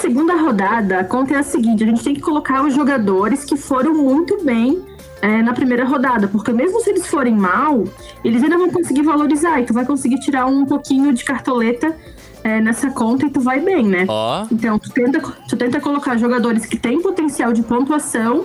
Na 0.05 0.11
segunda 0.11 0.37
rodada, 0.37 0.99
a 1.01 1.05
conta 1.05 1.33
é 1.33 1.39
a 1.39 1.43
seguinte: 1.43 1.83
a 1.83 1.87
gente 1.87 2.05
tem 2.05 2.13
que 2.13 2.21
colocar 2.21 2.63
os 2.63 2.75
jogadores 2.75 3.43
que 3.43 3.57
foram 3.57 3.95
muito 3.95 4.45
bem 4.45 4.85
é, 5.23 5.43
na 5.43 5.55
primeira 5.55 5.83
rodada, 5.87 6.29
porque 6.29 6.53
mesmo 6.53 6.79
se 6.83 6.91
eles 6.91 7.07
forem 7.07 7.35
mal, 7.35 7.85
eles 8.23 8.43
ainda 8.43 8.59
vão 8.59 8.71
conseguir 8.71 9.01
valorizar 9.01 9.63
e 9.63 9.65
tu 9.65 9.73
vai 9.73 9.87
conseguir 9.87 10.21
tirar 10.21 10.45
um 10.45 10.67
pouquinho 10.67 11.11
de 11.15 11.25
cartoleta 11.25 11.97
é, 12.43 12.61
nessa 12.61 12.91
conta 12.91 13.25
e 13.25 13.31
tu 13.31 13.41
vai 13.41 13.61
bem, 13.61 13.83
né? 13.83 14.05
Ó. 14.07 14.47
Então, 14.53 14.79
tu 14.79 14.91
tenta, 14.91 15.23
tu 15.49 15.57
tenta 15.57 15.81
colocar 15.81 16.19
jogadores 16.19 16.67
que 16.67 16.77
têm 16.77 17.01
potencial 17.01 17.55
de 17.55 17.63
pontuação 17.63 18.45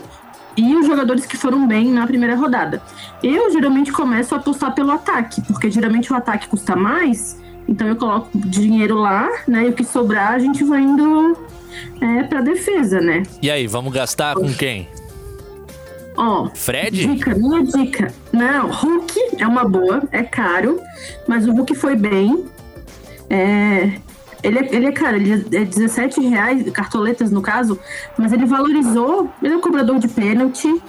e 0.56 0.78
os 0.78 0.88
jogadores 0.88 1.26
que 1.26 1.36
foram 1.36 1.68
bem 1.68 1.92
na 1.92 2.08
primeira 2.08 2.38
rodada. 2.38 2.82
Eu 3.22 3.52
geralmente 3.52 3.92
começo 3.92 4.34
a 4.34 4.38
apostar 4.38 4.74
pelo 4.74 4.92
ataque, 4.92 5.42
porque 5.42 5.70
geralmente 5.70 6.10
o 6.14 6.16
ataque 6.16 6.48
custa 6.48 6.74
mais, 6.74 7.38
então 7.70 7.88
eu 7.88 7.96
coloco 7.96 8.30
dinheiro 8.36 8.96
lá, 8.96 9.30
né? 9.48 9.66
E 9.66 9.70
o 9.70 9.74
que 9.74 9.84
sobrar 9.84 10.34
a 10.34 10.40
gente 10.40 10.64
vai 10.64 10.82
indo 10.82 11.38
é, 12.02 12.24
pra 12.24 12.42
defesa, 12.42 13.00
né? 13.00 13.22
E 13.42 13.52
aí, 13.52 13.68
vamos 13.68 13.94
gastar 13.94 14.36
com 14.36 14.52
quem? 14.52 14.88
Ó, 16.18 16.50
Fred? 16.54 17.08
Dica, 17.08 17.36
minha 17.36 17.64
dica. 17.64 18.12
Não, 18.34 18.72
Hulk 18.72 19.14
é 19.38 19.48
uma 19.48 19.64
boa, 19.64 20.02
é 20.12 20.24
caro, 20.24 20.82
mas 21.28 21.48
o 21.48 21.54
Hulk 21.54 21.76
foi 21.76 21.96
bem. 21.96 22.44
É, 23.30 23.92
ele, 24.42 24.60
é, 24.60 24.76
ele 24.76 24.86
é 24.88 24.92
caro, 24.92 25.18
ele 25.18 25.46
é 25.56 25.64
17 25.64 26.20
reais, 26.22 26.70
cartoletas 26.72 27.30
no 27.30 27.42
caso, 27.42 27.80
mas 28.18 28.34
ele 28.34 28.48
valorizou, 28.48 29.30
ele 29.44 29.54
é 29.54 29.58
um 29.58 29.62
cobrador 29.62 30.00
de 30.00 30.08
pênalti. 30.08 30.82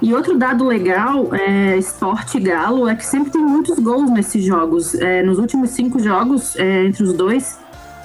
E 0.00 0.14
outro 0.14 0.38
dado 0.38 0.64
legal, 0.64 1.34
é, 1.34 1.76
esporte 1.76 2.38
galo, 2.38 2.88
é 2.88 2.94
que 2.94 3.04
sempre 3.04 3.30
tem 3.32 3.40
muitos 3.42 3.78
gols 3.78 4.10
nesses 4.10 4.44
jogos. 4.44 4.94
É, 4.94 5.22
nos 5.22 5.38
últimos 5.38 5.70
cinco 5.70 5.98
jogos, 5.98 6.54
é, 6.56 6.84
entre 6.84 7.02
os 7.02 7.12
dois, 7.12 7.58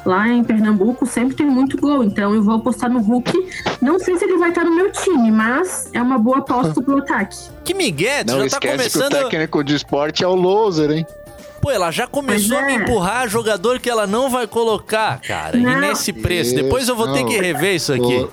lá 0.03 0.27
em 0.27 0.43
Pernambuco, 0.43 1.05
sempre 1.05 1.35
tem 1.35 1.45
muito 1.45 1.77
gol. 1.77 2.03
Então 2.03 2.33
eu 2.33 2.41
vou 2.41 2.55
apostar 2.55 2.91
no 2.91 2.99
Hulk. 2.99 3.31
Não 3.79 3.99
sei 3.99 4.17
se 4.17 4.25
ele 4.25 4.37
vai 4.37 4.49
estar 4.49 4.63
no 4.63 4.75
meu 4.75 4.91
time, 4.91 5.31
mas 5.31 5.89
é 5.93 6.01
uma 6.01 6.17
boa 6.17 6.39
aposta 6.39 6.81
pro 6.81 6.97
ataque. 6.97 7.37
Que 7.63 7.75
Miguel, 7.75 8.23
Não 8.25 8.33
já 8.33 8.39
tá 8.39 8.45
esquece 8.67 8.77
começando. 8.77 9.11
que 9.11 9.17
o 9.17 9.29
técnico 9.29 9.63
de 9.63 9.75
esporte 9.75 10.23
é 10.23 10.27
o 10.27 10.33
loser, 10.35 10.89
hein? 10.89 11.05
Pô, 11.61 11.71
ela 11.71 11.91
já 11.91 12.05
começou 12.07 12.57
a 12.57 12.63
me 12.63 12.73
empurrar 12.73 13.29
jogador 13.29 13.79
que 13.79 13.89
ela 13.89 14.05
não 14.05 14.29
vai 14.29 14.45
colocar, 14.45 15.21
cara. 15.21 15.55
E 15.55 15.61
Não. 15.61 15.79
nesse 15.79 16.11
preço. 16.11 16.53
Depois 16.53 16.89
eu 16.89 16.95
vou 16.95 17.13
ter 17.13 17.21
Não. 17.21 17.29
que 17.29 17.37
rever 17.39 17.75
isso 17.75 17.93
aqui. 17.93 18.27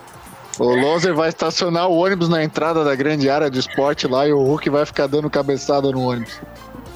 O, 0.60 0.64
o 0.66 0.74
loser 0.80 1.14
vai 1.14 1.28
estacionar 1.30 1.88
o 1.88 1.96
ônibus 1.96 2.28
na 2.28 2.44
entrada 2.44 2.84
da 2.84 2.94
grande 2.94 3.28
área 3.30 3.50
de 3.50 3.58
esporte 3.58 4.06
lá 4.06 4.28
e 4.28 4.32
o 4.32 4.38
Hulk 4.42 4.68
vai 4.70 4.84
ficar 4.86 5.06
dando 5.06 5.28
cabeçada 5.30 5.90
no 5.90 6.00
ônibus. 6.02 6.38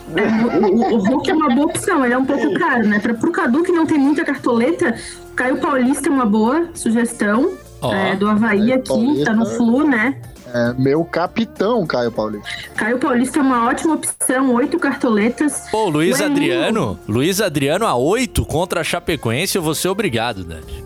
O, 0.09 0.67
o- 0.67 0.95
o 0.97 0.99
Hulk 0.99 1.31
é 1.31 1.35
uma 1.35 1.49
boa 1.55 1.67
opção, 1.67 2.05
ele 2.05 2.13
é 2.15 2.19
um 2.19 2.25
pouco 2.27 2.53
caro, 2.55 2.87
né? 2.87 2.99
Pra, 2.99 3.15
pro 3.15 3.33
Cadu, 3.33 3.63
que 3.63 3.73
não 3.73 3.87
tem 3.87 3.99
muita 3.99 4.25
cartoleta, 4.25 4.95
Caio 5.35 5.57
Paulista 5.57 6.09
é 6.09 6.13
uma 6.13 6.27
boa 6.27 6.69
sugestão. 6.75 7.53
Ó, 7.81 7.93
é, 7.93 8.15
do 8.17 8.29
Havaí 8.29 8.59
Caio 8.61 8.75
aqui, 8.75 8.89
Paulista. 8.89 9.25
tá 9.25 9.33
no 9.35 9.47
Flu, 9.47 9.85
né? 9.87 10.17
É 10.55 10.73
meu 10.75 11.05
capitão, 11.05 11.85
Caio 11.87 12.13
Paulista. 12.13 12.49
Caio 12.77 12.99
Paulista 12.99 13.39
é 13.41 13.43
uma 13.43 13.67
ótima 13.69 13.95
opção, 13.95 14.55
oito 14.55 14.79
cartoletas. 14.79 15.69
Pô, 15.71 15.89
Luiz 15.89 16.21
O 16.21 16.23
Elinho- 16.23 16.33
Adriano. 16.33 16.99
Luiz 17.09 17.41
Adriano 17.41 17.87
a 17.87 17.95
8 17.97 18.45
contra 18.47 18.81
a 18.81 18.85
Chapecoense, 18.85 19.57
eu 19.57 19.63
vou 19.63 19.75
ser 19.75 19.89
obrigado, 19.89 20.45
Dani. 20.45 20.85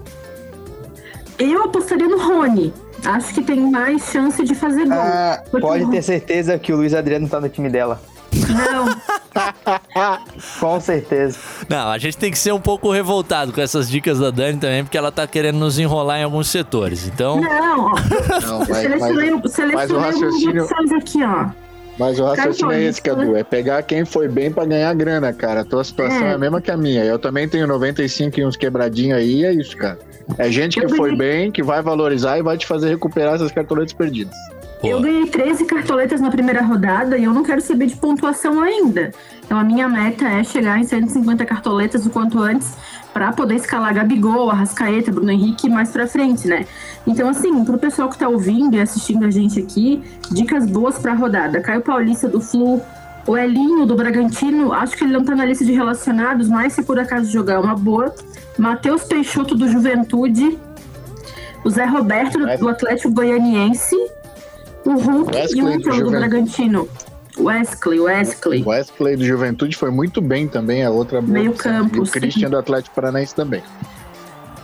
Eu 1.38 1.64
apostaria 1.64 2.08
no 2.08 2.18
Rony. 2.18 2.72
Acho 3.04 3.32
que 3.32 3.42
tem 3.42 3.70
mais 3.70 4.02
chance 4.10 4.42
de 4.44 4.54
fazer 4.54 4.84
gol. 4.86 4.98
Ah, 4.98 5.42
pode 5.60 5.88
ter 5.90 6.02
certeza 6.02 6.58
que 6.58 6.72
o 6.72 6.76
Luiz 6.76 6.92
Adriano 6.94 7.28
tá 7.28 7.40
no 7.40 7.48
time 7.48 7.68
dela. 7.70 8.00
Não. 8.48 8.88
Com 10.60 10.80
certeza. 10.80 11.38
Não, 11.68 11.88
a 11.90 11.98
gente 11.98 12.16
tem 12.16 12.30
que 12.30 12.38
ser 12.38 12.52
um 12.52 12.60
pouco 12.60 12.90
revoltado 12.90 13.52
com 13.52 13.60
essas 13.60 13.88
dicas 13.88 14.18
da 14.18 14.30
Dani 14.30 14.58
também, 14.58 14.82
porque 14.84 14.98
ela 14.98 15.12
tá 15.12 15.26
querendo 15.26 15.58
nos 15.58 15.78
enrolar 15.78 16.18
em 16.18 16.24
alguns 16.24 16.48
setores. 16.48 17.06
Então. 17.06 17.40
Não. 17.40 17.92
Não, 18.42 18.58
mas- 18.68 18.78
selecionei, 18.78 19.30
mas- 19.30 19.52
selecionei 19.52 19.74
mas 19.76 19.90
o 19.90 19.94
algumas 19.94 20.14
raciocínio- 20.14 20.64
opções 20.64 20.92
aqui, 20.92 21.24
ó. 21.24 21.46
Mas 21.98 22.18
o 22.20 22.24
raciocínio 22.24 22.72
é 22.72 22.82
esse. 22.84 23.02
Cadu. 23.02 23.36
É 23.36 23.42
pegar 23.42 23.82
quem 23.82 24.04
foi 24.04 24.28
bem 24.28 24.52
pra 24.52 24.64
ganhar 24.64 24.92
grana, 24.94 25.32
cara. 25.32 25.60
A 25.62 25.64
tua 25.64 25.82
situação 25.82 26.26
é. 26.26 26.30
É. 26.30 26.34
a 26.34 26.38
mesma 26.38 26.60
que 26.60 26.70
a 26.70 26.76
minha. 26.76 27.04
Eu 27.04 27.18
também 27.18 27.48
tenho 27.48 27.66
95 27.66 28.38
e 28.38 28.44
uns 28.46 28.56
quebradinhos 28.56 29.18
aí, 29.18 29.40
e 29.40 29.44
é 29.44 29.52
isso, 29.52 29.76
cara. 29.76 29.98
É 30.36 30.50
gente 30.50 30.80
que 30.80 30.88
foi 30.94 31.16
bem, 31.16 31.50
que 31.50 31.62
vai 31.62 31.80
valorizar 31.80 32.38
e 32.38 32.42
vai 32.42 32.58
te 32.58 32.66
fazer 32.66 32.88
recuperar 32.90 33.34
essas 33.34 33.50
cartoletas 33.50 33.92
perdidas. 33.92 34.34
Eu 34.82 35.00
ganhei 35.00 35.26
13 35.26 35.64
cartoletas 35.64 36.20
na 36.20 36.30
primeira 36.30 36.62
rodada 36.62 37.18
e 37.18 37.24
eu 37.24 37.32
não 37.32 37.42
quero 37.42 37.60
saber 37.60 37.86
de 37.86 37.96
pontuação 37.96 38.60
ainda. 38.60 39.10
Então 39.44 39.58
a 39.58 39.64
minha 39.64 39.88
meta 39.88 40.24
é 40.24 40.44
chegar 40.44 40.78
em 40.78 40.84
150 40.84 41.44
cartoletas 41.44 42.06
o 42.06 42.10
quanto 42.10 42.38
antes 42.38 42.74
para 43.12 43.32
poder 43.32 43.56
escalar 43.56 43.92
Gabigol, 43.92 44.50
Arrascaeta, 44.50 45.10
Bruno 45.10 45.32
Henrique 45.32 45.68
mais 45.68 45.90
pra 45.90 46.06
frente, 46.06 46.46
né? 46.46 46.64
Então 47.04 47.28
assim, 47.28 47.64
pro 47.64 47.76
pessoal 47.76 48.08
que 48.08 48.18
tá 48.18 48.28
ouvindo 48.28 48.76
e 48.76 48.80
assistindo 48.80 49.24
a 49.24 49.30
gente 49.30 49.58
aqui, 49.58 50.00
dicas 50.30 50.64
boas 50.64 50.96
pra 50.98 51.14
rodada. 51.14 51.60
Caio 51.60 51.80
Paulista 51.80 52.28
do 52.28 52.40
Flu, 52.40 52.80
o 53.28 53.36
Elinho 53.36 53.84
do 53.84 53.94
Bragantino, 53.94 54.72
acho 54.72 54.96
que 54.96 55.04
ele 55.04 55.12
não 55.12 55.22
tá 55.22 55.36
na 55.36 55.44
lista 55.44 55.62
de 55.62 55.72
relacionados, 55.72 56.48
mas 56.48 56.72
se 56.72 56.82
por 56.82 56.98
acaso 56.98 57.30
jogar 57.30 57.56
é 57.56 57.58
uma 57.58 57.76
boa. 57.76 58.14
Matheus 58.56 59.04
Peixoto 59.04 59.54
do 59.54 59.68
Juventude, 59.68 60.58
o 61.62 61.68
Zé 61.68 61.84
Roberto 61.84 62.38
do, 62.38 62.56
do 62.56 62.68
Atlético 62.70 63.10
Goianiense, 63.12 63.94
o 64.82 64.92
Hulk 64.92 65.30
e 65.30 65.36
Wesley 65.36 65.60
o 65.60 65.64
do 65.64 65.72
Ítalo 65.72 65.82
do 65.82 65.82
Juventude. 65.82 66.16
Bragantino. 66.16 66.88
Wesley, 67.38 68.00
Wesley. 68.00 68.62
O 68.62 68.70
Wesley 68.70 69.16
do 69.16 69.24
Juventude 69.26 69.76
foi 69.76 69.90
muito 69.90 70.22
bem 70.22 70.48
também, 70.48 70.82
a 70.82 70.90
outra 70.90 71.20
boa. 71.20 71.30
Meio 71.30 71.52
campo, 71.52 71.98
E 71.98 72.00
o 72.00 72.06
sim. 72.06 72.12
Christian 72.12 72.48
do 72.48 72.56
Atlético 72.56 72.94
Paranaense 72.94 73.34
também. 73.34 73.62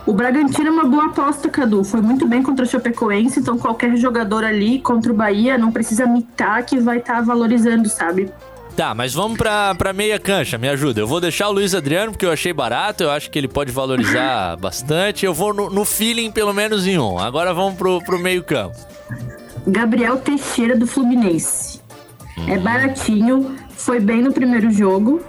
O 0.07 0.13
Bragantino 0.13 0.69
é 0.69 0.71
uma 0.71 0.85
boa 0.85 1.05
aposta, 1.05 1.49
Cadu. 1.49 1.83
Foi 1.83 2.01
muito 2.01 2.27
bem 2.27 2.41
contra 2.41 2.65
o 2.65 2.67
Chapecoense, 2.67 3.39
então 3.39 3.59
qualquer 3.59 3.95
jogador 3.95 4.43
ali 4.43 4.79
contra 4.79 5.11
o 5.11 5.15
Bahia 5.15 5.55
não 5.55 5.71
precisa 5.71 6.07
mitar 6.07 6.65
que 6.65 6.79
vai 6.79 6.97
estar 6.97 7.21
valorizando, 7.21 7.87
sabe? 7.87 8.31
Tá, 8.75 8.93
mas 8.93 9.13
vamos 9.13 9.37
pra, 9.37 9.73
pra 9.73 9.93
meia 9.93 10.19
cancha, 10.19 10.57
me 10.57 10.67
ajuda. 10.67 10.99
Eu 10.99 11.07
vou 11.07 11.21
deixar 11.21 11.47
o 11.47 11.51
Luiz 11.53 11.73
Adriano, 11.73 12.11
porque 12.11 12.25
eu 12.25 12.31
achei 12.31 12.51
barato, 12.51 13.03
eu 13.03 13.11
acho 13.11 13.31
que 13.31 13.39
ele 13.39 13.47
pode 13.47 13.71
valorizar 13.71 14.57
bastante. 14.59 15.25
Eu 15.25 15.33
vou 15.33 15.53
no, 15.53 15.69
no 15.69 15.85
feeling, 15.85 16.29
pelo 16.29 16.53
menos 16.53 16.85
em 16.85 16.99
um. 16.99 17.17
Agora 17.17 17.53
vamos 17.53 17.75
pro, 17.75 18.03
pro 18.03 18.19
meio 18.19 18.43
campo. 18.43 18.75
Gabriel 19.65 20.17
Teixeira 20.17 20.75
do 20.75 20.85
Fluminense. 20.85 21.79
É 22.49 22.57
baratinho, 22.57 23.55
foi 23.69 23.99
bem 23.99 24.21
no 24.21 24.33
primeiro 24.33 24.69
jogo. 24.69 25.23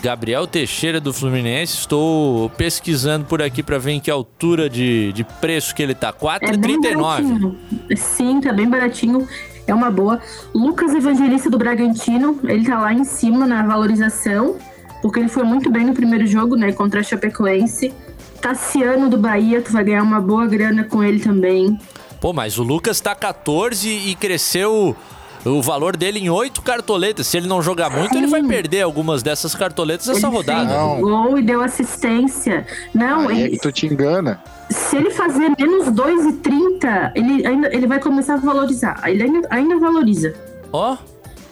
Gabriel 0.00 0.46
Teixeira 0.46 1.00
do 1.00 1.12
Fluminense, 1.12 1.78
estou 1.78 2.50
pesquisando 2.50 3.24
por 3.24 3.42
aqui 3.42 3.62
pra 3.62 3.78
ver 3.78 3.92
em 3.92 4.00
que 4.00 4.10
altura 4.10 4.70
de, 4.70 5.12
de 5.12 5.24
preço 5.24 5.74
que 5.74 5.82
ele 5.82 5.94
tá. 5.94 6.14
É 6.40 6.56
bem 6.56 6.80
4,39. 6.80 7.00
baratinho. 7.00 7.58
Sim, 7.96 8.40
tá 8.40 8.52
bem 8.52 8.68
baratinho. 8.68 9.28
É 9.66 9.74
uma 9.74 9.90
boa. 9.90 10.20
Lucas 10.54 10.94
Evangelista 10.94 11.48
do 11.48 11.56
Bragantino, 11.58 12.38
ele 12.44 12.64
tá 12.64 12.78
lá 12.80 12.92
em 12.92 13.04
cima 13.04 13.46
na 13.46 13.62
valorização, 13.66 14.56
porque 15.00 15.20
ele 15.20 15.28
foi 15.28 15.44
muito 15.44 15.70
bem 15.70 15.84
no 15.86 15.94
primeiro 15.94 16.26
jogo, 16.26 16.56
né, 16.56 16.72
contra 16.72 17.00
a 17.00 17.02
Chapecoense. 17.02 17.92
Tassiano 18.40 19.08
do 19.08 19.16
Bahia, 19.16 19.62
tu 19.62 19.70
vai 19.72 19.84
ganhar 19.84 20.02
uma 20.02 20.20
boa 20.20 20.46
grana 20.46 20.84
com 20.84 21.02
ele 21.02 21.20
também. 21.20 21.78
Pô, 22.20 22.32
mas 22.32 22.58
o 22.58 22.62
Lucas 22.62 23.00
tá 23.00 23.14
14 23.14 23.88
e 23.88 24.14
cresceu 24.16 24.96
o 25.44 25.60
valor 25.62 25.96
dele 25.96 26.18
em 26.20 26.30
8 26.30 26.60
cartoletas. 26.62 27.26
Se 27.26 27.36
ele 27.36 27.46
não 27.48 27.60
jogar 27.62 27.90
muito, 27.90 28.16
ele 28.16 28.26
vai 28.28 28.42
perder 28.42 28.82
algumas 28.82 29.22
dessas 29.22 29.54
cartoletas 29.54 30.08
essa 30.08 30.26
ele 30.26 30.36
rodada. 30.36 30.68
fez 30.68 31.00
gol 31.00 31.38
e 31.38 31.42
deu 31.42 31.60
assistência. 31.62 32.66
Não, 32.94 33.28
Aí 33.28 33.42
é 33.42 33.44
ele- 33.46 33.50
que 33.56 33.58
tu 33.62 33.72
te 33.72 33.86
engana. 33.86 34.40
Se 34.72 34.96
ele 34.96 35.10
fazer 35.10 35.50
menos 35.58 35.88
2,30, 35.88 37.12
ele 37.14 37.46
ainda 37.46 37.74
ele 37.74 37.86
vai 37.86 38.00
começar 38.00 38.34
a 38.34 38.36
valorizar. 38.38 39.00
Ele 39.06 39.22
ainda, 39.22 39.48
ainda 39.50 39.78
valoriza. 39.78 40.34
Ó. 40.72 40.96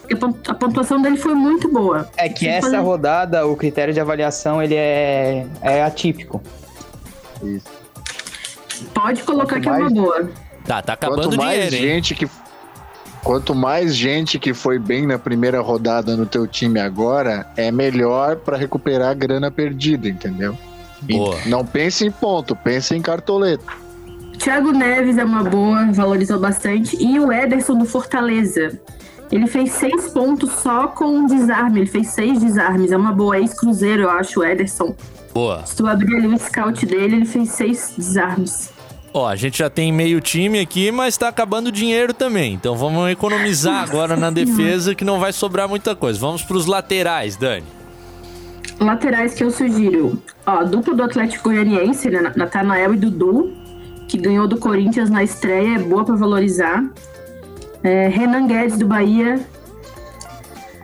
Porque 0.01 0.13
a 0.13 0.17
pon- 0.17 0.35
a 0.47 0.53
pontuação 0.53 1.01
dele 1.01 1.17
foi 1.17 1.33
muito 1.33 1.69
boa. 1.69 2.07
É 2.17 2.27
que 2.27 2.45
ele 2.45 2.53
essa 2.55 2.67
fazer- 2.67 2.77
rodada, 2.79 3.45
o 3.47 3.55
critério 3.55 3.93
de 3.93 3.99
avaliação, 3.99 4.61
ele 4.61 4.75
é, 4.75 5.45
é 5.61 5.83
atípico. 5.83 6.41
Isso. 7.43 7.65
Pode 8.93 9.23
colocar 9.23 9.55
Quanto 9.55 9.61
que 9.61 9.69
é 9.69 9.71
uma 9.71 9.79
mais- 9.81 9.93
boa. 9.93 10.29
Tá, 10.65 10.81
tá 10.81 10.93
acabando 10.93 11.23
Quanto 11.23 11.33
o 11.35 11.37
mais 11.37 11.55
dinheiro, 11.69 11.75
hein? 11.75 11.81
gente 11.95 12.15
que 12.15 12.27
Quanto 13.23 13.53
mais 13.53 13.95
gente 13.95 14.39
que 14.39 14.51
foi 14.51 14.79
bem 14.79 15.05
na 15.05 15.19
primeira 15.19 15.61
rodada 15.61 16.17
no 16.17 16.25
teu 16.25 16.47
time 16.47 16.79
agora, 16.79 17.45
é 17.55 17.71
melhor 17.71 18.37
pra 18.37 18.57
recuperar 18.57 19.09
a 19.09 19.13
grana 19.13 19.51
perdida, 19.51 20.09
entendeu? 20.09 20.57
E 21.07 21.17
Boa. 21.17 21.37
não 21.45 21.65
pense 21.65 22.05
em 22.05 22.11
ponto, 22.11 22.55
pense 22.55 22.95
em 22.95 23.01
cartoleta. 23.01 23.65
Thiago 24.37 24.71
Neves 24.71 25.17
é 25.17 25.23
uma 25.23 25.43
boa, 25.43 25.91
valorizou 25.91 26.39
bastante. 26.39 26.97
E 26.99 27.19
o 27.19 27.31
Ederson 27.31 27.77
do 27.77 27.85
Fortaleza. 27.85 28.79
Ele 29.31 29.47
fez 29.47 29.71
seis 29.73 30.09
pontos 30.09 30.51
só 30.51 30.87
com 30.87 31.05
um 31.05 31.25
desarme. 31.25 31.81
Ele 31.81 31.89
fez 31.89 32.07
seis 32.07 32.39
desarmes. 32.39 32.91
É 32.91 32.97
uma 32.97 33.13
boa 33.13 33.39
ex-cruzeiro, 33.39 34.03
eu 34.03 34.09
acho, 34.09 34.39
o 34.39 34.43
Ederson. 34.43 34.95
Boa. 35.33 35.65
Se 35.65 35.75
tu 35.75 35.87
abrir 35.87 36.15
ali 36.17 36.27
o 36.27 36.37
scout 36.37 36.85
dele, 36.85 37.17
ele 37.17 37.25
fez 37.25 37.51
seis 37.51 37.93
desarmes. 37.97 38.71
Ó, 39.13 39.27
a 39.27 39.35
gente 39.35 39.59
já 39.59 39.69
tem 39.69 39.91
meio 39.91 40.19
time 40.19 40.59
aqui, 40.59 40.91
mas 40.91 41.17
tá 41.17 41.27
acabando 41.27 41.67
o 41.67 41.71
dinheiro 41.71 42.13
também. 42.13 42.53
Então 42.53 42.75
vamos 42.75 43.09
economizar 43.11 43.83
agora 43.83 44.15
na 44.15 44.31
defesa, 44.31 44.95
que 44.95 45.05
não 45.05 45.19
vai 45.19 45.31
sobrar 45.31 45.67
muita 45.67 45.95
coisa. 45.95 46.19
Vamos 46.19 46.41
pros 46.41 46.65
laterais, 46.65 47.35
Dani. 47.35 47.65
Laterais 48.81 49.35
que 49.35 49.43
eu 49.43 49.51
sugiro. 49.51 50.19
Ó, 50.45 50.63
dupla 50.63 50.95
do 50.95 51.03
Atlético 51.03 51.49
Goianiense, 51.49 52.09
né? 52.09 52.33
Natanael 52.35 52.95
e 52.95 52.97
Dudu, 52.97 53.53
que 54.07 54.17
ganhou 54.17 54.47
do 54.47 54.57
Corinthians 54.57 55.07
na 55.09 55.23
estreia, 55.23 55.75
é 55.75 55.79
boa 55.79 56.03
pra 56.03 56.15
valorizar. 56.15 56.83
É, 57.83 58.07
Renan 58.07 58.47
Guedes 58.47 58.77
do 58.79 58.87
Bahia. 58.87 59.39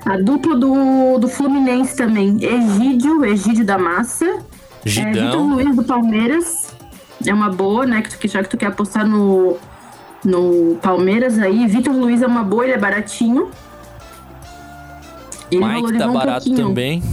A 0.06 0.16
dupla 0.18 0.56
do, 0.56 1.18
do 1.18 1.28
Fluminense 1.28 1.96
também. 1.96 2.38
Egídio, 2.42 3.26
Egídio 3.26 3.66
da 3.66 3.80
Massa. 3.80 4.26
É, 4.86 4.90
Gidão. 4.90 5.26
Vitor 5.26 5.42
Luiz 5.42 5.76
do 5.76 5.84
Palmeiras. 5.84 6.68
É 7.26 7.34
uma 7.34 7.50
boa, 7.50 7.86
né? 7.88 8.04
Que 8.04 8.12
tu, 8.12 8.18
que 8.20 8.28
já 8.28 8.44
que 8.44 8.50
tu 8.50 8.58
quer 8.58 8.68
apostar 8.68 9.08
no, 9.08 9.58
no 10.24 10.78
Palmeiras 10.84 11.40
aí. 11.40 11.66
Vitor 11.66 11.96
Luiz 11.96 12.22
é 12.22 12.28
uma 12.28 12.44
boa, 12.44 12.64
ele 12.64 12.74
é 12.74 12.78
baratinho. 12.78 13.50
Ele 15.52 15.66
Mike 15.66 15.98
tá 15.98 16.08
um 16.08 16.14
barato 16.14 16.46
pouquinho. 16.46 16.68
também. 16.68 17.04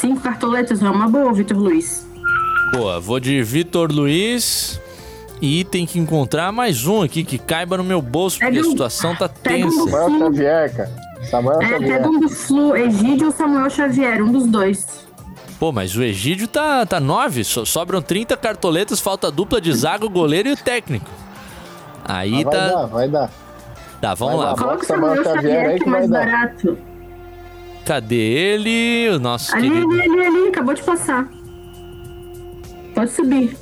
Cinco 0.00 0.20
cartoletas, 0.20 0.82
é 0.82 0.88
uma 0.90 1.08
boa, 1.08 1.32
Vitor 1.32 1.56
Luiz. 1.58 2.06
Boa, 2.72 3.00
vou 3.00 3.18
de 3.18 3.42
Vitor 3.42 3.90
Luiz. 3.92 4.80
E 5.40 5.62
tem 5.64 5.86
que 5.86 5.98
encontrar 6.00 6.50
mais 6.52 6.84
um 6.86 7.00
aqui 7.02 7.22
que 7.22 7.38
caiba 7.38 7.76
no 7.76 7.84
meu 7.84 8.02
bolso, 8.02 8.38
porque 8.40 8.58
a 8.58 8.60
um- 8.60 8.70
situação 8.70 9.14
tá 9.14 9.28
pega 9.28 9.66
um 9.66 9.70
tensa. 9.70 9.90
Samuel 9.90 10.18
Xavier, 10.32 10.76
cara. 10.76 10.90
Samuel 11.30 11.62
É, 11.62 11.68
Xavier. 11.68 11.92
pega 11.92 12.08
um 12.10 12.20
do 12.20 12.28
Flu, 12.28 12.76
Egídio 12.76 13.26
ou 13.26 13.32
Samuel 13.32 13.70
Xavier, 13.70 14.22
um 14.22 14.32
dos 14.32 14.46
dois. 14.46 15.06
Pô, 15.60 15.70
mas 15.72 15.94
o 15.96 16.02
Egídio 16.02 16.46
tá, 16.48 16.84
tá 16.86 16.98
nove, 17.00 17.44
so- 17.44 17.64
sobram 17.64 18.02
30 18.02 18.36
cartoletas, 18.36 18.98
falta 19.00 19.28
a 19.28 19.30
dupla 19.30 19.60
de 19.60 19.72
zaga, 19.72 20.04
o 20.06 20.10
goleiro 20.10 20.48
e 20.48 20.52
o 20.52 20.56
técnico. 20.56 21.06
Aí 22.04 22.40
Ah, 22.40 22.44
vai 22.44 22.52
tá. 22.52 22.68
dar, 22.68 22.86
vai 22.86 23.08
dar. 23.08 23.30
Tá, 24.00 24.14
vamos 24.14 24.36
Vai 24.36 24.46
lá. 24.46 24.56
Coloca 24.56 24.82
o 24.82 24.86
Samuel 24.86 25.16
Xavier 25.16 25.34
Xavier, 25.34 25.68
aí 25.70 25.78
que 25.80 25.88
é 25.88 25.90
mais 25.90 26.08
vai 26.08 26.26
barato. 26.26 26.78
Cadê 27.88 28.16
ele? 28.16 29.08
O 29.16 29.18
nosso 29.18 29.56
Ali, 29.56 29.70
querido. 29.70 29.90
ali, 29.90 30.02
ali, 30.02 30.26
ali, 30.26 30.48
acabou 30.48 30.74
de 30.74 30.82
passar. 30.82 31.26
Pode 32.94 33.10
subir. 33.12 33.56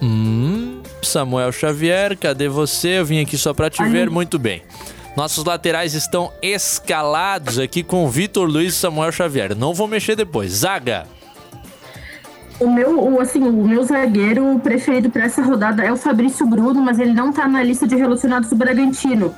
Hum, 0.00 0.80
Samuel 1.02 1.52
Xavier, 1.52 2.16
cadê 2.16 2.48
você? 2.48 3.00
Eu 3.00 3.04
vim 3.04 3.20
aqui 3.20 3.36
só 3.36 3.52
pra 3.52 3.68
te 3.68 3.82
Ali. 3.82 3.92
ver. 3.92 4.08
Muito 4.08 4.38
bem. 4.38 4.62
Nossos 5.14 5.44
laterais 5.44 5.92
estão 5.92 6.32
escalados 6.40 7.58
aqui 7.58 7.82
com 7.82 8.08
Vitor 8.08 8.48
Luiz 8.48 8.72
e 8.72 8.76
Samuel 8.78 9.12
Xavier. 9.12 9.54
Não 9.54 9.74
vou 9.74 9.86
mexer 9.86 10.16
depois. 10.16 10.50
Zaga. 10.50 11.06
O 12.58 12.70
meu, 12.70 12.98
o, 12.98 13.20
assim, 13.20 13.42
o 13.42 13.52
meu 13.52 13.84
zagueiro 13.84 14.58
preferido 14.60 15.10
pra 15.10 15.24
essa 15.26 15.42
rodada 15.42 15.84
é 15.84 15.92
o 15.92 15.96
Fabrício 15.96 16.46
Bruno, 16.46 16.80
mas 16.80 16.98
ele 16.98 17.12
não 17.12 17.34
tá 17.34 17.46
na 17.46 17.62
lista 17.62 17.86
de 17.86 17.96
relacionados 17.96 18.48
do 18.48 18.56
Bragantino. 18.56 19.34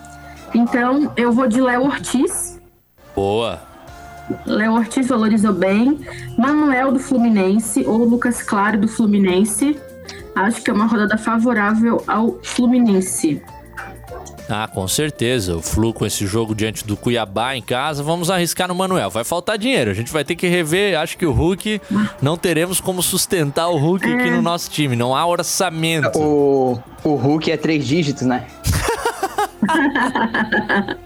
Então, 0.55 1.12
eu 1.16 1.33
vou 1.33 1.49
de 1.49 1.61
Léo 1.61 1.83
Ortiz. 1.83 2.61
Boa. 3.12 3.68
Léo 4.47 4.72
Ortiz 4.74 5.09
valorizou 5.09 5.53
bem. 5.53 5.99
Manuel 6.39 6.93
do 6.93 6.99
Fluminense 6.99 7.85
ou 7.87 8.05
Lucas 8.05 8.43
Claro 8.43 8.78
do 8.78 8.89
Fluminense. 8.89 9.78
Acho 10.35 10.62
que 10.62 10.70
é 10.70 10.72
uma 10.72 10.87
rodada 10.87 11.18
favorável 11.18 12.03
ao 12.07 12.39
Fluminense. 12.43 13.43
Ah, 14.49 14.66
com 14.66 14.89
certeza. 14.89 15.57
O 15.57 15.62
Flu 15.62 15.93
com 15.93 16.05
esse 16.05 16.26
jogo 16.26 16.57
diante 16.57 16.85
do 16.85 16.97
Cuiabá 16.97 17.55
em 17.55 17.62
casa, 17.62 18.03
vamos 18.03 18.31
arriscar 18.31 18.66
no 18.66 18.74
Manuel. 18.74 19.09
Vai 19.09 19.22
faltar 19.22 19.57
dinheiro. 19.57 19.93
A 19.93 19.95
gente 19.95 20.12
vai 20.12 20.24
ter 20.24 20.35
que 20.35 20.49
rever. 20.49 20.99
Acho 20.99 21.16
que 21.16 21.24
o 21.24 21.31
Hulk 21.31 21.81
não 22.20 22.37
teremos 22.37 22.81
como 22.81 23.01
sustentar 23.01 23.68
o 23.68 23.76
Hulk 23.76 24.12
aqui 24.12 24.31
no 24.31 24.43
nosso 24.43 24.68
time. 24.68 24.97
Não 24.97 25.14
há 25.14 25.24
orçamento. 25.24 26.18
O, 26.18 26.83
o 27.05 27.14
Hulk 27.14 27.53
é 27.53 27.57
três 27.57 27.87
dígitos, 27.87 28.22
né? 28.26 28.45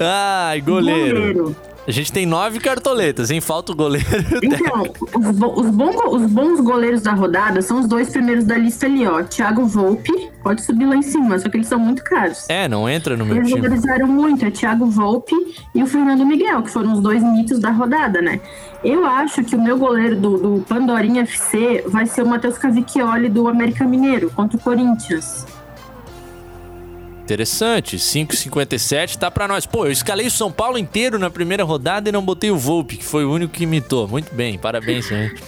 Ai, 0.00 0.60
goleiro. 0.60 1.20
Goleiro. 1.20 1.56
A 1.86 1.90
gente 1.90 2.12
tem 2.12 2.24
nove 2.24 2.60
cartoletas, 2.60 3.30
hein? 3.32 3.40
Falta 3.40 3.72
o 3.72 3.74
goleiro. 3.76 4.06
Então, 4.40 4.84
os, 5.20 5.36
bo- 5.36 5.60
os 5.60 5.66
bom- 5.70 6.14
os 6.16 6.26
bons 6.30 6.60
goleiros 6.60 7.02
da 7.02 7.12
rodada 7.12 7.60
são 7.60 7.80
os 7.80 7.88
dois 7.88 8.08
primeiros 8.10 8.44
da 8.44 8.56
lista 8.56 8.86
ali, 8.86 9.04
ó. 9.06 9.22
Thiago 9.24 9.66
Volpe, 9.66 10.12
pode 10.44 10.62
subir 10.62 10.86
lá 10.86 10.94
em 10.94 11.02
cima, 11.02 11.36
só 11.40 11.48
que 11.48 11.56
eles 11.56 11.66
são 11.66 11.80
muito 11.80 12.04
caros. 12.04 12.48
É, 12.48 12.68
não 12.68 12.88
entra 12.88 13.16
no 13.16 13.24
meu 13.26 13.36
Eles 13.36 13.48
time. 13.48 13.60
valorizaram 13.62 14.06
muito, 14.06 14.44
é 14.44 14.50
Thiago 14.52 14.86
Volpe 14.86 15.34
e 15.74 15.82
o 15.82 15.86
Fernando 15.86 16.24
Miguel, 16.24 16.62
que 16.62 16.70
foram 16.70 16.92
os 16.92 17.00
dois 17.00 17.20
mitos 17.22 17.58
da 17.58 17.70
rodada, 17.70 18.22
né? 18.22 18.40
Eu 18.84 19.04
acho 19.04 19.42
que 19.42 19.56
o 19.56 19.60
meu 19.62 19.76
goleiro 19.76 20.14
do, 20.14 20.36
do 20.38 20.60
Pandorinha 20.68 21.22
FC 21.22 21.84
vai 21.88 22.06
ser 22.06 22.22
o 22.22 22.26
Matheus 22.28 22.58
Cavicchioli 22.58 23.28
do 23.28 23.48
América 23.48 23.84
Mineiro, 23.84 24.30
contra 24.30 24.56
o 24.56 24.60
Corinthians. 24.60 25.46
Interessante. 27.22 27.96
5,57 27.96 29.16
tá 29.16 29.30
pra 29.30 29.46
nós. 29.48 29.64
Pô, 29.66 29.86
eu 29.86 29.92
escalei 29.92 30.26
o 30.26 30.30
São 30.30 30.50
Paulo 30.50 30.76
inteiro 30.78 31.18
na 31.18 31.30
primeira 31.30 31.64
rodada 31.64 32.08
e 32.08 32.12
não 32.12 32.22
botei 32.24 32.50
o 32.50 32.56
Volpe, 32.58 32.96
que 32.96 33.04
foi 33.04 33.24
o 33.24 33.32
único 33.32 33.52
que 33.54 33.62
imitou. 33.64 34.08
Muito 34.08 34.34
bem, 34.34 34.58
parabéns, 34.58 35.06
gente. 35.06 35.42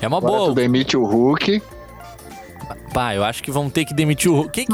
É 0.00 0.06
uma 0.08 0.18
Agora 0.18 0.32
boa. 0.36 0.48
tu 0.50 0.54
demite 0.54 0.96
o 0.96 1.04
Hulk. 1.04 1.62
Pá, 2.92 3.14
eu 3.14 3.24
acho 3.24 3.42
que 3.42 3.50
vamos 3.50 3.72
ter 3.72 3.84
que 3.86 3.94
demitir 3.94 4.30
o 4.30 4.34
Hulk. 4.34 4.66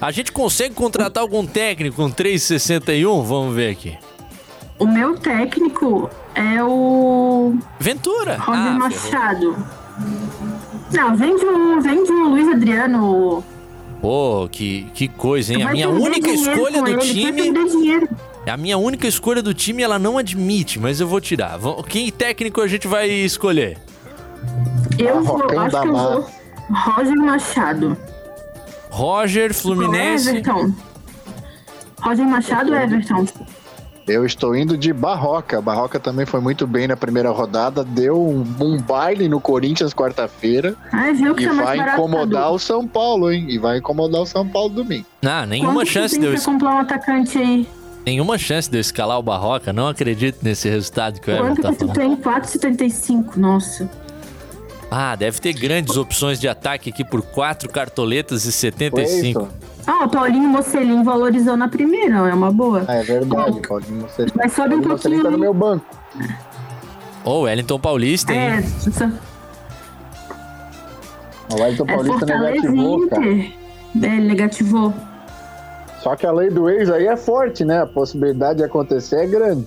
A 0.00 0.10
gente 0.10 0.30
consegue 0.32 0.74
contratar 0.74 1.22
algum 1.22 1.46
técnico 1.46 1.96
com 1.96 2.10
3,61? 2.10 3.22
Vamos 3.24 3.54
ver 3.54 3.70
aqui. 3.70 3.96
O 4.78 4.86
meu 4.86 5.16
técnico 5.16 6.10
é 6.34 6.62
o 6.62 7.54
Ventura. 7.78 8.36
Roger 8.36 8.60
Ah, 8.60 8.64
ferrou. 8.64 8.78
Machado. 8.78 9.66
Não, 10.92 11.16
vende 11.16 11.44
o, 11.44 11.80
vende 11.80 12.10
o 12.12 12.28
Luiz 12.28 12.48
Adriano. 12.48 13.42
Pô, 14.02 14.48
que, 14.50 14.88
que 14.94 15.06
coisa, 15.08 15.54
hein? 15.54 15.62
A 15.62 15.70
minha 15.72 15.88
única 15.88 16.28
escolha 16.28 16.82
do 16.82 16.98
time. 16.98 17.52
A 18.44 18.56
minha 18.56 18.76
única 18.76 19.06
escolha 19.06 19.40
do 19.40 19.54
time 19.54 19.80
ela 19.84 19.96
não 19.98 20.18
admite, 20.18 20.80
mas 20.80 21.00
eu 21.00 21.06
vou 21.06 21.20
tirar. 21.20 21.56
Vamos- 21.56 21.86
Que 21.86 22.10
técnico 22.10 22.60
a 22.60 22.66
gente 22.66 22.88
vai 22.88 23.08
escolher? 23.08 23.78
Eu 24.98 25.22
vou, 25.22 25.36
acho 25.60 25.80
que 25.80 25.86
eu 25.88 25.92
vou. 25.92 26.26
Roger 26.68 27.16
Machado. 27.16 27.96
Roger, 28.90 29.54
Fluminense. 29.54 30.28
Everton. 30.30 30.72
Roger 32.00 32.26
Machado, 32.26 32.74
Everton. 32.74 33.24
Eu 34.06 34.26
estou 34.26 34.56
indo 34.56 34.76
de 34.76 34.92
Barroca. 34.92 35.60
Barroca 35.60 36.00
também 36.00 36.26
foi 36.26 36.40
muito 36.40 36.66
bem 36.66 36.88
na 36.88 36.96
primeira 36.96 37.30
rodada. 37.30 37.84
Deu 37.84 38.20
um, 38.20 38.44
um 38.60 38.76
baile 38.80 39.28
no 39.28 39.40
Corinthians 39.40 39.94
quarta-feira. 39.94 40.74
Ah, 40.92 41.12
viu 41.12 41.34
que 41.34 41.44
E 41.44 41.48
vai 41.48 41.78
incomodar 41.78 42.50
o 42.52 42.58
São 42.58 42.86
Paulo, 42.86 43.30
hein? 43.30 43.46
E 43.48 43.58
vai 43.58 43.78
incomodar 43.78 44.22
o 44.22 44.26
São 44.26 44.46
Paulo 44.46 44.70
domingo. 44.70 45.06
Ah, 45.24 45.46
nenhuma 45.46 45.74
Quanto 45.82 45.88
chance 45.88 46.14
tem 46.14 46.20
de 46.20 46.26
eu 46.26 46.32
pra 46.32 46.38
es- 46.38 46.44
comprar 46.44 46.74
um 46.74 46.78
atacante 46.78 47.38
aí? 47.38 47.68
nenhuma 48.04 48.36
chance 48.36 48.68
de 48.68 48.76
eu 48.76 48.80
escalar 48.80 49.16
o 49.18 49.22
Barroca. 49.22 49.72
Não 49.72 49.86
acredito 49.86 50.38
nesse 50.42 50.68
resultado 50.68 51.20
que 51.20 51.30
o 51.30 51.34
Everton 51.34 51.54
Quanto 51.54 51.62
tá 51.62 51.68
que 51.70 51.76
tu 51.76 51.94
falando. 51.94 51.96
tem? 51.96 52.16
4,75. 52.16 53.36
Nossa. 53.36 53.88
Ah, 54.94 55.16
deve 55.16 55.40
ter 55.40 55.54
grandes 55.54 55.96
opções 55.96 56.38
de 56.38 56.46
ataque 56.46 56.90
aqui 56.90 57.02
por 57.02 57.22
4 57.22 57.66
cartoletas 57.70 58.44
e 58.44 58.52
75. 58.52 59.48
Ah, 59.86 60.04
o 60.04 60.08
Paulinho 60.10 60.46
Mocelin 60.50 61.02
valorizou 61.02 61.56
na 61.56 61.66
primeira, 61.66 62.16
é 62.28 62.34
uma 62.34 62.52
boa. 62.52 62.84
É 62.86 63.02
verdade, 63.02 63.58
Paulinho. 63.66 64.02
Você, 64.02 64.26
Mas 64.34 64.52
sobe 64.52 64.74
um 64.74 64.82
pouquinho. 64.82 65.22
tá 65.22 65.30
no 65.30 65.38
meu 65.38 65.54
banco. 65.54 65.86
Ô, 67.24 67.40
Wellington 67.40 67.78
Paulista, 67.80 68.34
hein? 68.34 68.38
É, 68.40 68.58
essa- 68.58 69.10
O 71.50 71.54
Wellington 71.62 71.84
é 71.88 71.94
Paulista 71.94 72.26
negativou, 72.26 73.08
cara. 73.08 73.26
É, 73.26 73.52
ele 73.94 74.28
negativou. 74.28 74.92
Só 76.02 76.16
que 76.16 76.26
a 76.26 76.32
lei 76.32 76.50
do 76.50 76.68
ex 76.68 76.90
aí 76.90 77.06
é 77.06 77.16
forte, 77.16 77.64
né? 77.64 77.80
A 77.80 77.86
possibilidade 77.86 78.58
de 78.58 78.64
acontecer 78.64 79.16
é 79.24 79.26
grande. 79.26 79.64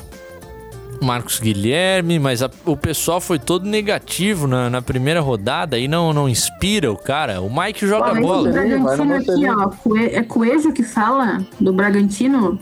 Marcos 1.01 1.39
Guilherme, 1.39 2.17
mas 2.19 2.41
a- 2.43 2.49
o 2.65 2.75
pessoal 2.77 3.19
foi 3.21 3.37
todo 3.39 3.65
negativo 3.65 4.47
na, 4.47 4.69
na 4.69 4.81
primeira 4.81 5.19
rodada 5.21 5.77
e 5.77 5.87
não, 5.87 6.13
não 6.13 6.27
inspira 6.29 6.91
o 6.91 6.97
cara. 6.97 7.41
O 7.41 7.49
Mike 7.49 7.85
joga 7.87 8.11
esse 8.13 8.21
bola. 8.21 8.51
Bragantino 8.51 9.15
aqui, 9.15 9.49
ó. 9.49 9.69
Cue- 9.69 10.09
É 10.13 10.23
Coelho 10.23 10.73
que 10.73 10.83
fala 10.83 11.43
do 11.59 11.71
Bragantino? 11.73 12.59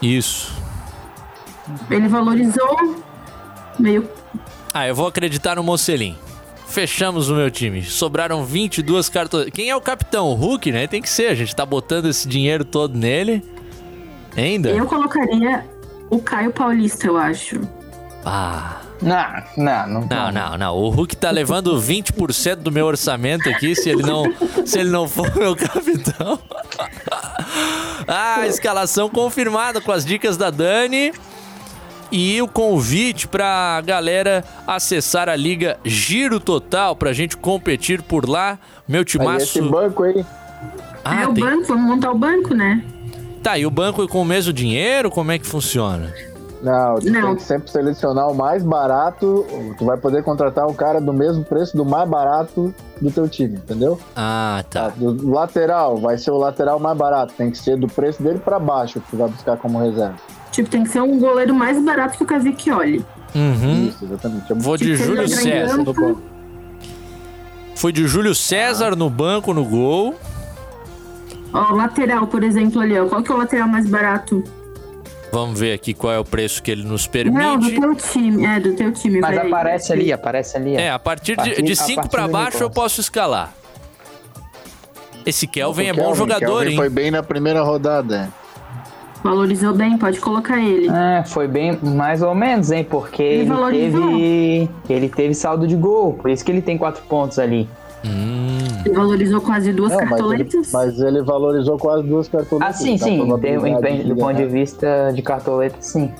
Isso. 0.00 0.52
Ele 1.90 2.08
valorizou 2.08 2.96
meio. 3.78 4.08
Ah, 4.72 4.86
eu 4.86 4.94
vou 4.94 5.06
acreditar 5.06 5.56
no 5.56 5.62
Mocelin. 5.62 6.16
Fechamos 6.66 7.28
o 7.28 7.34
meu 7.34 7.50
time. 7.50 7.82
Sobraram 7.82 8.44
22 8.44 9.08
cartoletas. 9.08 9.52
Quem 9.52 9.68
é 9.70 9.76
o 9.76 9.80
capitão? 9.80 10.28
O 10.28 10.34
Hulk, 10.34 10.70
né? 10.70 10.86
Tem 10.86 11.02
que 11.02 11.08
ser. 11.10 11.26
A 11.30 11.34
gente 11.34 11.54
tá 11.54 11.66
botando 11.66 12.06
esse 12.06 12.28
dinheiro 12.28 12.64
todo 12.64 12.96
nele. 12.96 13.42
Ainda? 14.36 14.70
Eu 14.70 14.86
colocaria 14.86 15.64
o 16.10 16.20
Caio 16.20 16.52
Paulista, 16.52 17.06
eu 17.06 17.16
acho. 17.16 17.60
Ah. 18.24 18.76
Não, 19.00 19.42
não, 19.56 19.88
não. 19.88 20.00
Não, 20.10 20.32
não, 20.32 20.58
não. 20.58 20.76
O 20.76 20.90
Hulk 20.90 21.16
tá 21.16 21.30
levando 21.30 21.80
20% 21.80 22.56
do 22.56 22.70
meu 22.70 22.84
orçamento 22.84 23.48
aqui 23.48 23.74
se 23.74 23.88
ele 23.88 24.02
não, 24.02 24.24
se 24.66 24.78
ele 24.78 24.90
não 24.90 25.08
for 25.08 25.34
meu 25.34 25.56
capitão. 25.56 26.38
ah, 28.06 28.46
escalação 28.46 29.08
confirmada 29.08 29.80
com 29.80 29.90
as 29.90 30.04
dicas 30.04 30.36
da 30.36 30.50
Dani. 30.50 31.12
E 32.12 32.42
o 32.42 32.48
convite 32.48 33.28
pra 33.28 33.80
galera 33.86 34.44
acessar 34.66 35.28
a 35.28 35.36
liga 35.36 35.78
Giro 35.84 36.40
Total 36.40 36.94
pra 36.96 37.12
gente 37.12 37.36
competir 37.36 38.02
por 38.02 38.28
lá. 38.28 38.58
Meu 38.86 39.00
Aí 39.00 39.04
timaço. 39.04 39.58
esse 39.58 39.62
banco 39.62 40.02
aí. 40.02 40.26
Ah, 41.04 41.22
é 41.22 41.26
o 41.28 41.32
tem- 41.32 41.44
banco, 41.44 41.68
vamos 41.68 41.84
montar 41.84 42.10
o 42.10 42.18
banco, 42.18 42.52
né? 42.52 42.84
Tá, 43.42 43.56
e 43.58 43.64
o 43.64 43.70
banco 43.70 44.06
com 44.06 44.20
o 44.20 44.24
mesmo 44.24 44.52
dinheiro? 44.52 45.10
Como 45.10 45.32
é 45.32 45.38
que 45.38 45.46
funciona? 45.46 46.12
Não, 46.62 46.96
tu 46.96 47.10
Não. 47.10 47.22
tem 47.28 47.36
que 47.36 47.42
sempre 47.42 47.70
selecionar 47.70 48.28
o 48.28 48.34
mais 48.34 48.62
barato. 48.62 49.46
Tu 49.78 49.84
vai 49.84 49.96
poder 49.96 50.22
contratar 50.22 50.66
um 50.66 50.74
cara 50.74 51.00
do 51.00 51.10
mesmo 51.12 51.42
preço 51.42 51.74
do 51.74 51.86
mais 51.86 52.06
barato 52.06 52.74
do 53.00 53.10
teu 53.10 53.26
time, 53.28 53.56
entendeu? 53.56 53.98
Ah, 54.14 54.62
tá. 54.68 54.88
Do 54.88 55.30
lateral, 55.30 55.96
vai 55.96 56.18
ser 56.18 56.30
o 56.32 56.36
lateral 56.36 56.78
mais 56.78 56.96
barato. 56.98 57.32
Tem 57.34 57.50
que 57.50 57.56
ser 57.56 57.78
do 57.78 57.88
preço 57.88 58.22
dele 58.22 58.38
pra 58.40 58.58
baixo 58.58 59.00
que 59.00 59.10
tu 59.10 59.16
vai 59.16 59.28
buscar 59.30 59.56
como 59.56 59.78
reserva. 59.78 60.16
Tipo, 60.52 60.68
tem 60.68 60.82
que 60.82 60.90
ser 60.90 61.00
um 61.00 61.18
goleiro 61.18 61.54
mais 61.54 61.82
barato 61.82 62.18
que 62.18 62.24
o 62.24 62.26
Cavicchioli. 62.26 63.02
Uhum. 63.34 63.86
Isso, 63.88 64.04
exatamente. 64.04 64.52
Vou 64.52 64.76
de 64.76 64.92
Tipo, 64.96 65.04
Júlio 65.04 65.28
César. 65.28 65.84
Foi 67.74 67.92
de 67.92 68.06
Júlio 68.06 68.34
César 68.34 68.94
no 68.94 69.08
banco, 69.08 69.54
no 69.54 69.64
gol. 69.64 70.14
Ó, 71.52 71.72
lateral, 71.74 72.26
por 72.26 72.42
exemplo, 72.44 72.80
ali, 72.80 72.98
ó. 72.98 73.06
Qual 73.06 73.22
que 73.22 73.30
é 73.30 73.34
o 73.34 73.38
lateral 73.38 73.68
mais 73.68 73.88
barato? 73.88 74.42
Vamos 75.32 75.60
ver 75.60 75.72
aqui 75.74 75.94
qual 75.94 76.12
é 76.12 76.18
o 76.18 76.24
preço 76.24 76.60
que 76.62 76.70
ele 76.70 76.82
nos 76.82 77.08
Não, 77.24 77.56
do 77.56 77.66
permite. 77.70 77.80
teu 77.80 77.94
time. 77.94 78.44
É, 78.44 78.58
do 78.60 78.74
teu 78.74 78.92
time. 78.92 79.20
Mas 79.20 79.38
aparece 79.38 79.92
ali, 79.92 80.12
aparece 80.12 80.56
ali. 80.56 80.76
ó. 80.76 80.80
É, 80.80 80.90
a 80.90 80.98
partir 80.98 81.32
de, 81.32 81.36
Partir- 81.36 81.62
de 81.62 81.72
a 81.72 81.76
5 81.76 81.94
partir 81.96 82.10
pra 82.10 82.26
do 82.26 82.32
baixo 82.32 82.62
eu 82.62 82.70
posso 82.70 83.00
escalar. 83.00 83.52
Esse 85.24 85.46
Kelvin 85.46 85.86
é 85.86 85.92
O 85.92 85.96
bom 85.96 86.02
Kelvin, 86.02 86.18
jogador, 86.18 86.46
Kelvin 86.46 86.70
hein? 86.70 86.76
Foi 86.76 86.88
bem 86.88 87.10
na 87.10 87.22
primeira 87.22 87.62
rodada. 87.62 88.28
Valorizou 89.22 89.74
bem, 89.74 89.98
pode 89.98 90.18
colocar 90.18 90.58
ele. 90.58 90.88
É, 90.88 91.22
foi 91.26 91.46
bem 91.46 91.78
mais 91.82 92.22
ou 92.22 92.34
menos, 92.34 92.70
hein? 92.72 92.82
Porque 92.88 93.22
Ele 93.22 93.50
ele, 93.52 93.70
teve. 93.70 94.70
Ele 94.88 95.08
teve 95.10 95.34
saldo 95.34 95.66
de 95.66 95.76
gol. 95.76 96.14
Por 96.14 96.30
isso 96.30 96.42
que 96.44 96.50
ele 96.50 96.62
tem 96.62 96.78
quatro 96.78 97.02
pontos 97.04 97.38
ali. 97.38 97.68
Hum. 98.04 98.58
Ele 98.84 98.94
valorizou 98.94 99.40
quase 99.42 99.72
duas 99.72 99.90
Não, 99.92 99.98
mas, 99.98 100.08
ele, 100.08 100.18
cartoletas. 100.18 100.72
mas 100.72 101.00
ele 101.00 101.22
valorizou 101.22 101.76
quase 101.78 102.06
duas 102.08 102.28
cartoletas. 102.28 102.76
Ah, 102.76 102.78
sim, 102.78 102.96
Dá 102.96 103.04
sim. 103.04 103.14
Em 103.14 103.18
probabilidade 103.26 103.80
termo- 103.82 103.96
em- 103.98 104.02
de 104.02 104.08
do 104.08 104.16
ponto 104.16 104.28
de 104.30 104.34
ganhar. 104.36 104.48
vista 104.48 105.12
de 105.14 105.22
cartoleta, 105.22 105.76
sim. 105.80 106.10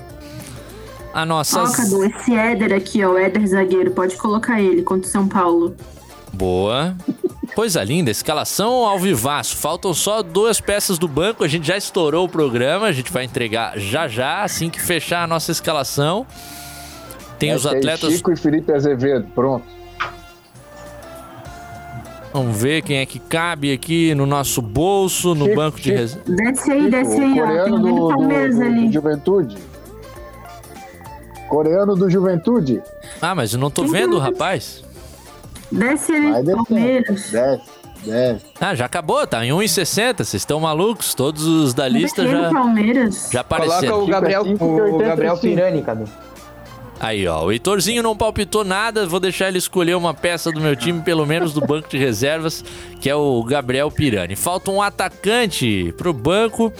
A 1.15 1.25
nossa. 1.27 1.63
Ó, 1.63 1.73
Cadu, 1.73 2.05
esse 2.05 2.35
Éder 2.35 2.73
aqui, 2.75 3.05
ó, 3.05 3.13
o 3.13 3.19
Éder 3.19 3.47
zagueiro, 3.47 3.91
pode 3.93 4.17
colocar 4.17 4.61
ele 4.61 4.83
contra 4.83 5.09
o 5.09 5.11
São 5.11 5.27
Paulo. 5.27 5.75
Boa. 6.33 6.95
Coisa 7.55 7.83
linda, 7.83 8.11
escalação 8.13 8.87
ao 8.87 8.97
vivaço. 8.99 9.57
Faltam 9.57 9.93
só 9.93 10.23
duas 10.23 10.61
peças 10.61 10.99
do 10.99 11.09
banco. 11.09 11.43
A 11.43 11.49
gente 11.49 11.67
já 11.67 11.77
estourou 11.77 12.27
o 12.27 12.29
programa. 12.29 12.87
A 12.87 12.93
gente 12.93 13.11
vai 13.13 13.25
entregar 13.25 13.77
já 13.77 14.07
já, 14.07 14.45
assim 14.45 14.71
que 14.71 14.81
fechar 14.81 15.25
a 15.25 15.27
nossa 15.27 15.51
escalação. 15.51 16.25
Tem 17.41 17.53
os 17.53 17.65
Esse 17.65 17.75
aí, 17.75 17.79
atletas. 17.81 18.13
Chico 18.13 18.31
e 18.31 18.37
Felipe 18.37 18.71
Azevedo, 18.73 19.27
pronto. 19.35 19.65
Vamos 22.33 22.57
ver 22.61 22.83
quem 22.83 22.99
é 22.99 23.07
que 23.07 23.19
cabe 23.19 23.73
aqui 23.73 24.15
no 24.15 24.25
nosso 24.25 24.63
bolso, 24.63 25.35
no 25.35 25.47
Chico, 25.47 25.57
banco 25.57 25.81
de 25.81 25.93
reserva. 25.93 26.25
Desce 26.29 26.71
aí, 26.71 26.91
desce 26.91 27.17
o 27.17 27.23
aí, 27.23 27.41
ó. 27.41 27.65
Tem 27.65 27.73
do, 27.73 27.79
do, 27.83 28.09
Palmeiras 28.09 28.57
do- 28.57 28.63
ali. 28.63 28.87
do 28.87 28.93
Juventude. 28.93 29.57
Coreano 31.49 31.97
do 31.97 32.09
Juventude. 32.09 32.81
Ah, 33.21 33.35
mas 33.35 33.53
eu 33.53 33.59
não 33.59 33.71
tô 33.71 33.83
Quem 33.83 33.91
vendo, 33.93 34.17
é? 34.19 34.21
rapaz. 34.21 34.85
Desce 35.73 36.13
descendo. 36.13 36.65
Palmeiras. 36.65 37.31
Desce, 37.31 37.63
desce. 38.05 38.45
Ah, 38.61 38.75
já 38.77 38.85
acabou, 38.87 39.27
tá 39.27 39.45
em 39.45 39.51
1,60. 39.51 40.19
Vocês 40.25 40.35
estão 40.43 40.61
malucos? 40.61 41.13
Todos 41.15 41.45
os 41.45 41.75
da 41.75 41.89
lista 41.89 42.23
Desce 42.23 42.37
aí, 42.37 42.43
já, 42.43 42.51
Palmeiras. 42.53 43.29
já 43.33 43.43
Coloca 43.45 43.65
apareceram. 43.67 44.05
o 44.05 44.07
Gabriel, 44.07 44.43
o 44.43 44.45
5,85. 44.47 44.99
Gabriel 45.09 45.37
Pirani, 45.39 45.83
Cadu. 45.83 46.05
Aí, 47.01 47.27
ó, 47.27 47.47
o 47.47 47.51
Heitorzinho 47.51 48.03
não 48.03 48.15
palpitou 48.15 48.63
nada, 48.63 49.07
vou 49.07 49.19
deixar 49.19 49.49
ele 49.49 49.57
escolher 49.57 49.97
uma 49.97 50.13
peça 50.13 50.53
do 50.53 50.61
meu 50.61 50.77
time, 50.77 51.01
pelo 51.01 51.25
menos 51.25 51.55
do 51.55 51.63
banco 51.63 51.89
de 51.89 51.97
reservas, 51.97 52.63
que 53.01 53.09
é 53.09 53.15
o 53.15 53.43
Gabriel 53.43 53.91
Pirani. 53.91 54.37
Falta 54.37 54.71
um 54.71 54.83
atacante 54.83 55.95
pro 55.97 56.13
banco. 56.13 56.71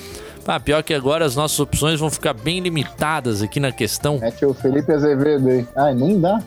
Ah, 0.47 0.59
pior 0.59 0.83
que 0.83 0.93
agora 0.93 1.25
as 1.25 1.37
nossas 1.37 1.61
opções 1.61 2.01
vão 2.01 2.11
ficar 2.11 2.35
bem 2.35 2.61
limitadas 2.61 3.41
aqui 3.41 3.61
na 3.61 3.71
questão. 3.71 4.19
Mete 4.19 4.45
o 4.45 4.53
Felipe 4.53 4.93
Azevedo 4.93 5.49
aí. 5.49 5.67
Ai, 5.77 5.95
nem 5.95 6.21
dá. 6.21 6.43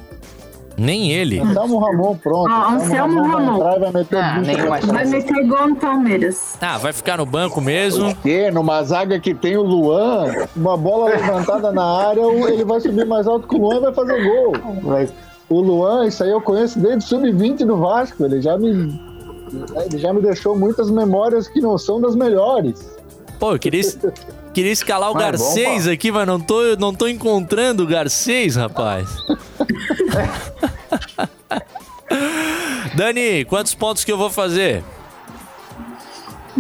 Nem 0.78 1.12
ele. 1.12 1.40
Anselmo 1.40 1.78
Ramon, 1.80 2.16
pronto. 2.18 2.50
Ó, 2.52 2.70
Anselmo 2.72 3.22
vai 3.24 3.46
Ramon. 3.46 3.76
e 3.76 3.80
vai 3.80 3.92
meter 3.92 4.18
Ah. 4.18 4.42
Vai 4.86 5.06
meter 5.06 5.48
gol 5.48 5.68
no 5.70 5.76
Palmeiras. 5.76 6.58
Ah, 6.60 6.78
vai 6.78 6.92
ficar 6.92 7.18
no 7.18 7.26
banco 7.26 7.62
mesmo. 7.62 8.14
Porque 8.16 8.50
numa 8.50 8.82
zaga 8.84 9.20
que 9.20 9.34
tem 9.36 9.56
o 9.56 9.62
Luan, 9.62 10.26
uma 10.56 10.76
bola 10.76 11.10
levantada 11.12 11.72
na 11.72 11.86
área, 11.86 12.24
o- 12.26 12.48
ele 12.48 12.64
vai 12.66 12.80
subir 12.82 13.06
mais 13.06 13.28
alto 13.28 13.48
que 13.48 13.56
o 13.56 13.60
Luan 13.60 13.76
e 13.78 13.80
vai 13.82 13.94
fazer 13.94 14.24
gol. 14.24 14.54
Mas 14.82 15.14
o 15.48 15.60
Luan, 15.62 16.08
isso 16.08 16.24
aí 16.24 16.32
eu 16.32 16.42
conheço 16.42 16.80
desde 16.80 17.04
sub-20 17.04 17.66
do 17.66 17.78
Vasco. 17.78 18.26
Ele 18.26 18.42
já 18.42 18.58
me. 18.58 19.00
Ele 19.86 19.98
já 20.00 20.12
me 20.12 20.22
deixou 20.22 20.58
muitas 20.58 20.90
memórias 20.90 21.48
que 21.48 21.62
não 21.62 21.78
são 21.78 22.02
das 22.02 22.16
melhores. 22.16 22.98
Pô, 23.40 23.52
eu 23.54 23.60
queria, 23.60 23.84
queria 24.54 24.72
escalar 24.72 25.10
o 25.10 25.12
é 25.12 25.16
bom, 25.16 25.20
Garcês 25.20 25.86
pô. 25.86 25.92
aqui, 25.92 26.12
mas 26.12 26.28
não 26.28 26.40
tô, 26.40 26.76
não 26.78 26.94
tô 26.94 27.08
encontrando 27.08 27.84
o 27.84 27.88
Garcês, 27.88 28.56
rapaz. 28.56 29.10
Dani, 32.96 33.46
quantos 33.46 33.74
pontos 33.74 34.04
que 34.04 34.12
eu 34.12 34.18
vou 34.18 34.30
fazer? 34.30 34.84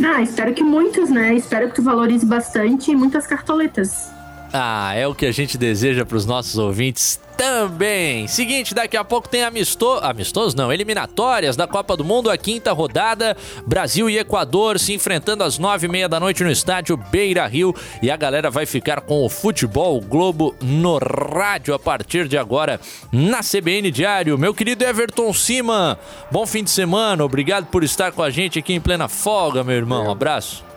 Ah, 0.04 0.22
espero 0.22 0.54
que 0.54 0.64
muitos, 0.64 1.10
né? 1.10 1.36
Espero 1.36 1.70
que 1.70 1.76
tu 1.76 1.84
valorize 1.84 2.26
bastante 2.26 2.92
e 2.92 2.96
muitas 2.96 3.28
cartoletas. 3.28 4.13
Ah, 4.56 4.94
é 4.94 5.08
o 5.08 5.16
que 5.16 5.26
a 5.26 5.32
gente 5.32 5.58
deseja 5.58 6.06
para 6.06 6.16
os 6.16 6.28
nossos 6.28 6.60
ouvintes 6.60 7.20
também. 7.36 8.28
Seguinte, 8.28 8.76
daqui 8.76 8.96
a 8.96 9.04
pouco 9.04 9.28
tem 9.28 9.44
amistoso, 9.44 10.06
amistoso 10.06 10.56
não, 10.56 10.72
eliminatórias 10.72 11.56
da 11.56 11.66
Copa 11.66 11.98
do 11.98 12.04
Mundo, 12.04 12.30
a 12.30 12.38
quinta 12.38 12.72
rodada, 12.72 13.36
Brasil 13.66 14.08
e 14.08 14.20
Equador 14.20 14.80
se 14.80 14.94
enfrentando 14.94 15.44
às 15.44 15.58
nove 15.58 15.88
e 15.88 15.90
meia 15.90 16.08
da 16.08 16.20
noite 16.20 16.44
no 16.44 16.52
estádio 16.52 16.96
Beira 16.96 17.48
Rio 17.48 17.74
e 18.00 18.12
a 18.12 18.16
galera 18.16 18.52
vai 18.52 18.68
ficar 18.68 19.02
com 19.02 19.26
o 19.26 19.30
futebol 19.30 20.00
Globo 20.00 20.56
no 20.62 21.00
rádio 21.00 21.74
a 21.74 21.80
partir 21.80 22.28
de 22.28 22.38
agora 22.38 22.80
na 23.12 23.40
CBN 23.40 23.90
Diário. 23.90 24.38
Meu 24.38 24.54
querido 24.54 24.84
Everton 24.84 25.34
Siman, 25.34 25.98
bom 26.32 26.46
fim 26.46 26.64
de 26.64 26.70
semana, 26.70 27.26
obrigado 27.26 27.66
por 27.66 27.84
estar 27.84 28.12
com 28.12 28.22
a 28.22 28.30
gente 28.30 28.60
aqui 28.60 28.74
em 28.74 28.80
plena 28.80 29.08
folga, 29.08 29.64
meu 29.64 29.76
irmão, 29.76 30.06
um 30.06 30.12
abraço. 30.12 30.73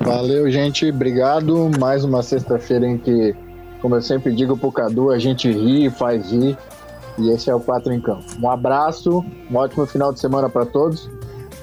Valeu, 0.00 0.50
gente. 0.50 0.88
Obrigado. 0.90 1.70
Mais 1.78 2.04
uma 2.04 2.22
sexta-feira 2.22 2.86
em 2.86 2.98
que, 2.98 3.34
como 3.80 3.94
eu 3.94 4.02
sempre 4.02 4.34
digo 4.34 4.56
pro 4.56 4.72
Cadu, 4.72 5.10
a 5.10 5.18
gente 5.18 5.50
ri, 5.50 5.90
faz 5.90 6.30
rir. 6.30 6.56
E 7.18 7.30
esse 7.30 7.48
é 7.48 7.54
o 7.54 7.60
4 7.60 7.92
em 7.92 8.00
Campo. 8.00 8.24
Um 8.40 8.50
abraço, 8.50 9.24
um 9.50 9.56
ótimo 9.56 9.86
final 9.86 10.12
de 10.12 10.20
semana 10.20 10.48
para 10.48 10.66
todos. 10.66 11.08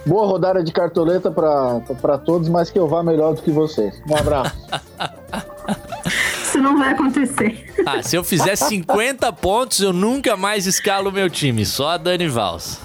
Boa 0.06 0.26
rodada 0.26 0.64
de 0.64 0.72
cartoleta 0.72 1.32
para 1.32 2.18
todos, 2.18 2.50
mas 2.50 2.70
que 2.70 2.78
eu 2.78 2.88
vá 2.88 3.04
melhor 3.04 3.36
do 3.36 3.42
que 3.42 3.52
vocês. 3.52 4.02
Um 4.10 4.16
abraço. 4.18 4.56
Isso 6.44 6.60
não 6.60 6.78
vai 6.78 6.94
acontecer. 6.94 7.66
Ah, 7.86 8.04
se 8.04 8.16
eu 8.16 8.24
fizer 8.24 8.56
50 8.56 9.32
pontos, 9.34 9.80
eu 9.80 9.94
nunca 9.94 10.36
mais 10.36 10.68
escalo 10.68 11.10
o 11.10 11.12
meu 11.12 11.30
time, 11.30 11.66
só 11.66 11.92
a 11.92 11.98
Dani 11.98 12.28
Vals. 12.28 12.80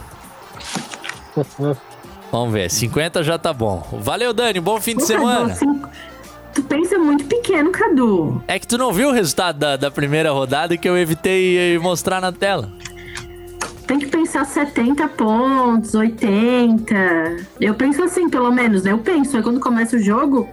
Vamos 2.30 2.52
ver, 2.52 2.70
50 2.70 3.22
já 3.22 3.38
tá 3.38 3.52
bom. 3.52 3.82
Valeu, 4.00 4.32
Dani, 4.32 4.60
bom 4.60 4.80
fim 4.80 4.96
de 4.96 5.02
Ô, 5.02 5.06
Cadu, 5.06 5.18
semana. 5.18 5.58
tu 6.54 6.62
pensa 6.62 6.98
muito 6.98 7.24
pequeno, 7.24 7.70
Cadu. 7.70 8.42
É 8.46 8.58
que 8.58 8.66
tu 8.66 8.76
não 8.76 8.92
viu 8.92 9.08
o 9.08 9.12
resultado 9.12 9.58
da, 9.58 9.76
da 9.76 9.90
primeira 9.90 10.30
rodada 10.30 10.76
que 10.76 10.88
eu 10.88 10.96
evitei 10.98 11.76
eh, 11.76 11.78
mostrar 11.78 12.20
na 12.20 12.30
tela. 12.30 12.70
Tem 13.86 13.98
que 13.98 14.06
pensar 14.06 14.44
70 14.44 15.08
pontos, 15.08 15.94
80. 15.94 16.94
Eu 17.58 17.72
penso 17.74 18.02
assim, 18.04 18.28
pelo 18.28 18.50
menos, 18.52 18.82
né? 18.82 18.92
Eu 18.92 18.98
penso, 18.98 19.34
aí 19.38 19.42
quando 19.42 19.58
começa 19.60 19.96
o 19.96 19.98
jogo, 19.98 20.46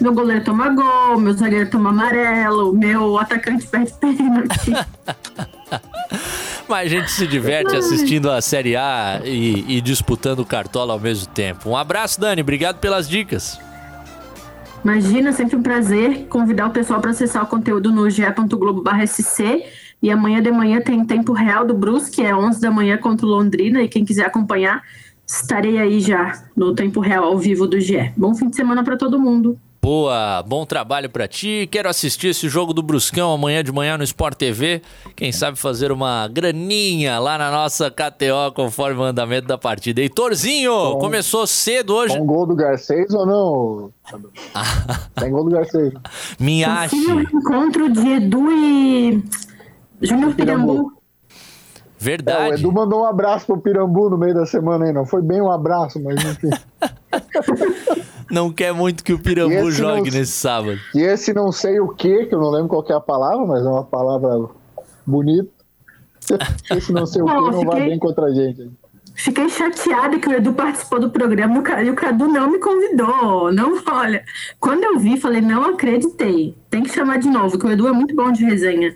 meu 0.00 0.14
goleiro 0.14 0.44
toma 0.44 0.68
gol, 0.68 1.18
meu 1.18 1.32
zagueiro 1.32 1.68
toma 1.68 1.90
amarelo, 1.90 2.72
meu 2.72 3.18
atacante 3.18 3.66
perde 3.66 3.92
pênalti. 3.98 4.72
Mas 6.68 6.86
a 6.86 6.88
gente 6.88 7.10
se 7.10 7.26
diverte 7.26 7.76
assistindo 7.76 8.30
a 8.30 8.40
Série 8.40 8.76
A 8.76 9.20
e, 9.24 9.76
e 9.76 9.80
disputando 9.80 10.40
o 10.40 10.44
Cartola 10.44 10.92
ao 10.92 11.00
mesmo 11.00 11.26
tempo. 11.32 11.70
Um 11.70 11.76
abraço, 11.76 12.20
Dani, 12.20 12.42
obrigado 12.42 12.78
pelas 12.78 13.08
dicas. 13.08 13.58
Imagina, 14.84 15.32
sempre 15.32 15.56
um 15.56 15.62
prazer 15.62 16.26
convidar 16.28 16.68
o 16.68 16.70
pessoal 16.70 17.00
para 17.00 17.10
acessar 17.10 17.42
o 17.42 17.46
conteúdo 17.46 17.90
no 17.90 18.08
ge.globo.sc. 18.08 19.64
E 20.02 20.10
amanhã 20.10 20.42
de 20.42 20.50
manhã 20.50 20.80
tem 20.80 21.04
tempo 21.04 21.32
real 21.32 21.66
do 21.66 21.74
Brusque, 21.74 22.22
é 22.22 22.34
11 22.34 22.60
da 22.60 22.70
manhã 22.70 22.96
contra 22.96 23.26
o 23.26 23.28
Londrina. 23.28 23.82
E 23.82 23.88
quem 23.88 24.04
quiser 24.04 24.26
acompanhar, 24.26 24.82
estarei 25.26 25.78
aí 25.78 26.00
já 26.00 26.44
no 26.56 26.74
tempo 26.74 27.00
real 27.00 27.24
ao 27.24 27.38
vivo 27.38 27.66
do 27.66 27.80
GE. 27.80 28.12
Bom 28.16 28.34
fim 28.34 28.48
de 28.48 28.56
semana 28.56 28.84
para 28.84 28.96
todo 28.96 29.18
mundo. 29.18 29.58
Boa, 29.86 30.42
bom 30.42 30.66
trabalho 30.66 31.08
para 31.08 31.28
ti. 31.28 31.68
Quero 31.70 31.88
assistir 31.88 32.26
esse 32.26 32.48
jogo 32.48 32.74
do 32.74 32.82
Bruscão 32.82 33.32
amanhã 33.32 33.62
de 33.62 33.70
manhã 33.70 33.96
no 33.96 34.02
Sport 34.02 34.36
TV. 34.36 34.82
Quem 35.14 35.30
sabe 35.30 35.56
fazer 35.56 35.92
uma 35.92 36.26
graninha 36.26 37.20
lá 37.20 37.38
na 37.38 37.52
nossa 37.52 37.88
KTO 37.88 38.52
conforme 38.52 38.98
o 38.98 39.04
andamento 39.04 39.46
da 39.46 39.56
partida. 39.56 40.00
Heitorzinho, 40.00 40.72
com, 40.72 40.98
começou 40.98 41.46
cedo 41.46 41.94
hoje. 41.94 42.18
Com 42.18 42.26
gol 42.26 42.46
do 42.46 42.56
Garcês 42.56 43.14
ou 43.14 43.24
não? 43.24 43.90
Tem 45.14 45.30
gol 45.30 45.44
do 45.44 45.50
Garcês. 45.50 45.92
Minhache. 46.40 46.96
encontro 46.96 47.88
de 47.88 48.08
Edu 48.08 48.50
e 48.50 49.24
Júnior 50.02 50.34
Pirambu. 50.34 50.94
Verdade. 51.96 52.50
É, 52.50 52.50
o 52.50 52.58
Edu 52.58 52.72
mandou 52.72 53.02
um 53.02 53.06
abraço 53.06 53.46
pro 53.46 53.58
Pirambu 53.58 54.10
no 54.10 54.18
meio 54.18 54.34
da 54.34 54.46
semana 54.46 54.86
aí, 54.86 54.92
não 54.92 55.06
foi 55.06 55.22
bem 55.22 55.40
um 55.40 55.48
abraço, 55.48 56.02
mas 56.02 56.16
enfim. 56.24 56.50
não 58.30 58.52
quer 58.52 58.72
muito 58.72 59.04
que 59.04 59.12
o 59.12 59.18
Pirambu 59.18 59.70
jogue 59.70 60.10
não, 60.10 60.18
nesse 60.18 60.32
sábado. 60.32 60.78
E 60.94 61.02
esse 61.02 61.32
não 61.32 61.52
sei 61.52 61.80
o 61.80 61.88
que, 61.88 62.26
que 62.26 62.34
eu 62.34 62.40
não 62.40 62.50
lembro 62.50 62.68
qual 62.68 62.84
é 62.88 62.92
a 62.92 63.00
palavra, 63.00 63.46
mas 63.46 63.64
é 63.64 63.68
uma 63.68 63.84
palavra 63.84 64.48
bonita. 65.06 65.48
Esse 66.70 66.92
não 66.92 67.06
sei 67.06 67.22
o 67.22 67.26
que 67.26 67.32
não 67.32 67.52
fiquei, 67.52 67.64
vai 67.64 67.88
bem 67.88 67.98
contra 67.98 68.26
a 68.26 68.34
gente. 68.34 68.70
Fiquei 69.14 69.48
chateada 69.48 70.18
que 70.18 70.28
o 70.28 70.32
Edu 70.32 70.52
participou 70.52 71.00
do 71.00 71.10
programa 71.10 71.62
e 71.82 71.90
o 71.90 71.94
Cadu 71.94 72.28
não 72.28 72.50
me 72.50 72.58
convidou. 72.58 73.52
Não, 73.52 73.80
olha. 73.90 74.24
Quando 74.60 74.84
eu 74.84 74.98
vi, 74.98 75.18
falei, 75.18 75.40
não 75.40 75.70
acreditei. 75.70 76.54
Tem 76.68 76.82
que 76.82 76.92
chamar 76.92 77.18
de 77.18 77.28
novo, 77.28 77.58
que 77.58 77.66
o 77.66 77.70
Edu 77.70 77.88
é 77.88 77.92
muito 77.92 78.14
bom 78.14 78.30
de 78.30 78.44
resenha. 78.44 78.94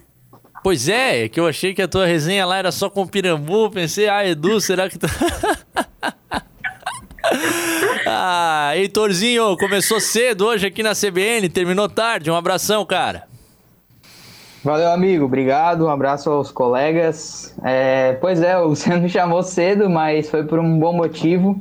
Pois 0.62 0.90
é, 0.90 1.24
é 1.24 1.28
que 1.28 1.40
eu 1.40 1.46
achei 1.46 1.72
que 1.72 1.80
a 1.80 1.88
tua 1.88 2.04
resenha 2.04 2.44
lá 2.44 2.58
era 2.58 2.70
só 2.70 2.90
com 2.90 3.02
o 3.02 3.08
Pirambu. 3.08 3.70
Pensei, 3.70 4.08
ah, 4.08 4.26
Edu, 4.26 4.60
será 4.60 4.90
que. 4.90 4.98
Tá... 4.98 5.08
ah, 8.06 8.72
Heitorzinho, 8.74 9.56
começou 9.56 10.00
cedo 10.00 10.46
hoje 10.46 10.66
aqui 10.66 10.82
na 10.82 10.92
CBN, 10.94 11.48
terminou 11.48 11.88
tarde. 11.88 12.30
Um 12.30 12.36
abração, 12.36 12.84
cara. 12.84 13.24
Valeu, 14.62 14.90
amigo. 14.90 15.24
Obrigado. 15.24 15.86
Um 15.86 15.90
abraço 15.90 16.30
aos 16.30 16.50
colegas. 16.50 17.54
É, 17.64 18.12
pois 18.20 18.42
é, 18.42 18.58
você 18.60 18.94
me 18.96 19.08
chamou 19.08 19.42
cedo, 19.42 19.88
mas 19.88 20.28
foi 20.28 20.44
por 20.44 20.58
um 20.58 20.78
bom 20.78 20.92
motivo 20.92 21.60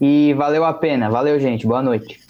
e 0.00 0.34
valeu 0.34 0.64
a 0.64 0.72
pena. 0.72 1.08
Valeu, 1.08 1.38
gente. 1.38 1.66
Boa 1.66 1.82
noite. 1.82 2.20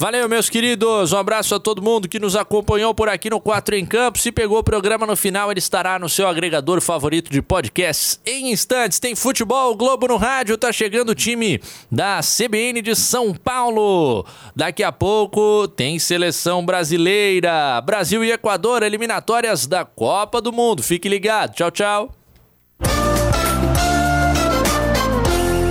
Valeu, 0.00 0.28
meus 0.28 0.48
queridos. 0.48 1.12
Um 1.12 1.16
abraço 1.16 1.56
a 1.56 1.58
todo 1.58 1.82
mundo 1.82 2.08
que 2.08 2.20
nos 2.20 2.36
acompanhou 2.36 2.94
por 2.94 3.08
aqui 3.08 3.28
no 3.28 3.40
4 3.40 3.74
em 3.74 3.84
Campo. 3.84 4.16
Se 4.16 4.30
pegou 4.30 4.58
o 4.58 4.62
programa 4.62 5.04
no 5.04 5.16
final, 5.16 5.50
ele 5.50 5.58
estará 5.58 5.98
no 5.98 6.08
seu 6.08 6.28
agregador 6.28 6.80
favorito 6.80 7.32
de 7.32 7.42
podcasts. 7.42 8.20
Em 8.24 8.52
instantes, 8.52 9.00
tem 9.00 9.16
futebol, 9.16 9.74
Globo 9.74 10.06
no 10.06 10.16
rádio. 10.16 10.56
Tá 10.56 10.70
chegando 10.70 11.08
o 11.08 11.14
time 11.16 11.60
da 11.90 12.20
CBN 12.20 12.80
de 12.80 12.94
São 12.94 13.34
Paulo. 13.34 14.24
Daqui 14.54 14.84
a 14.84 14.92
pouco 14.92 15.66
tem 15.66 15.98
seleção 15.98 16.64
brasileira. 16.64 17.80
Brasil 17.80 18.22
e 18.22 18.30
Equador, 18.30 18.84
eliminatórias 18.84 19.66
da 19.66 19.84
Copa 19.84 20.40
do 20.40 20.52
Mundo. 20.52 20.80
Fique 20.80 21.08
ligado. 21.08 21.54
Tchau, 21.54 21.72
tchau. 21.72 22.14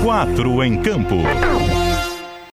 4 0.04 0.64
em 0.66 0.82
Campo. 0.82 1.16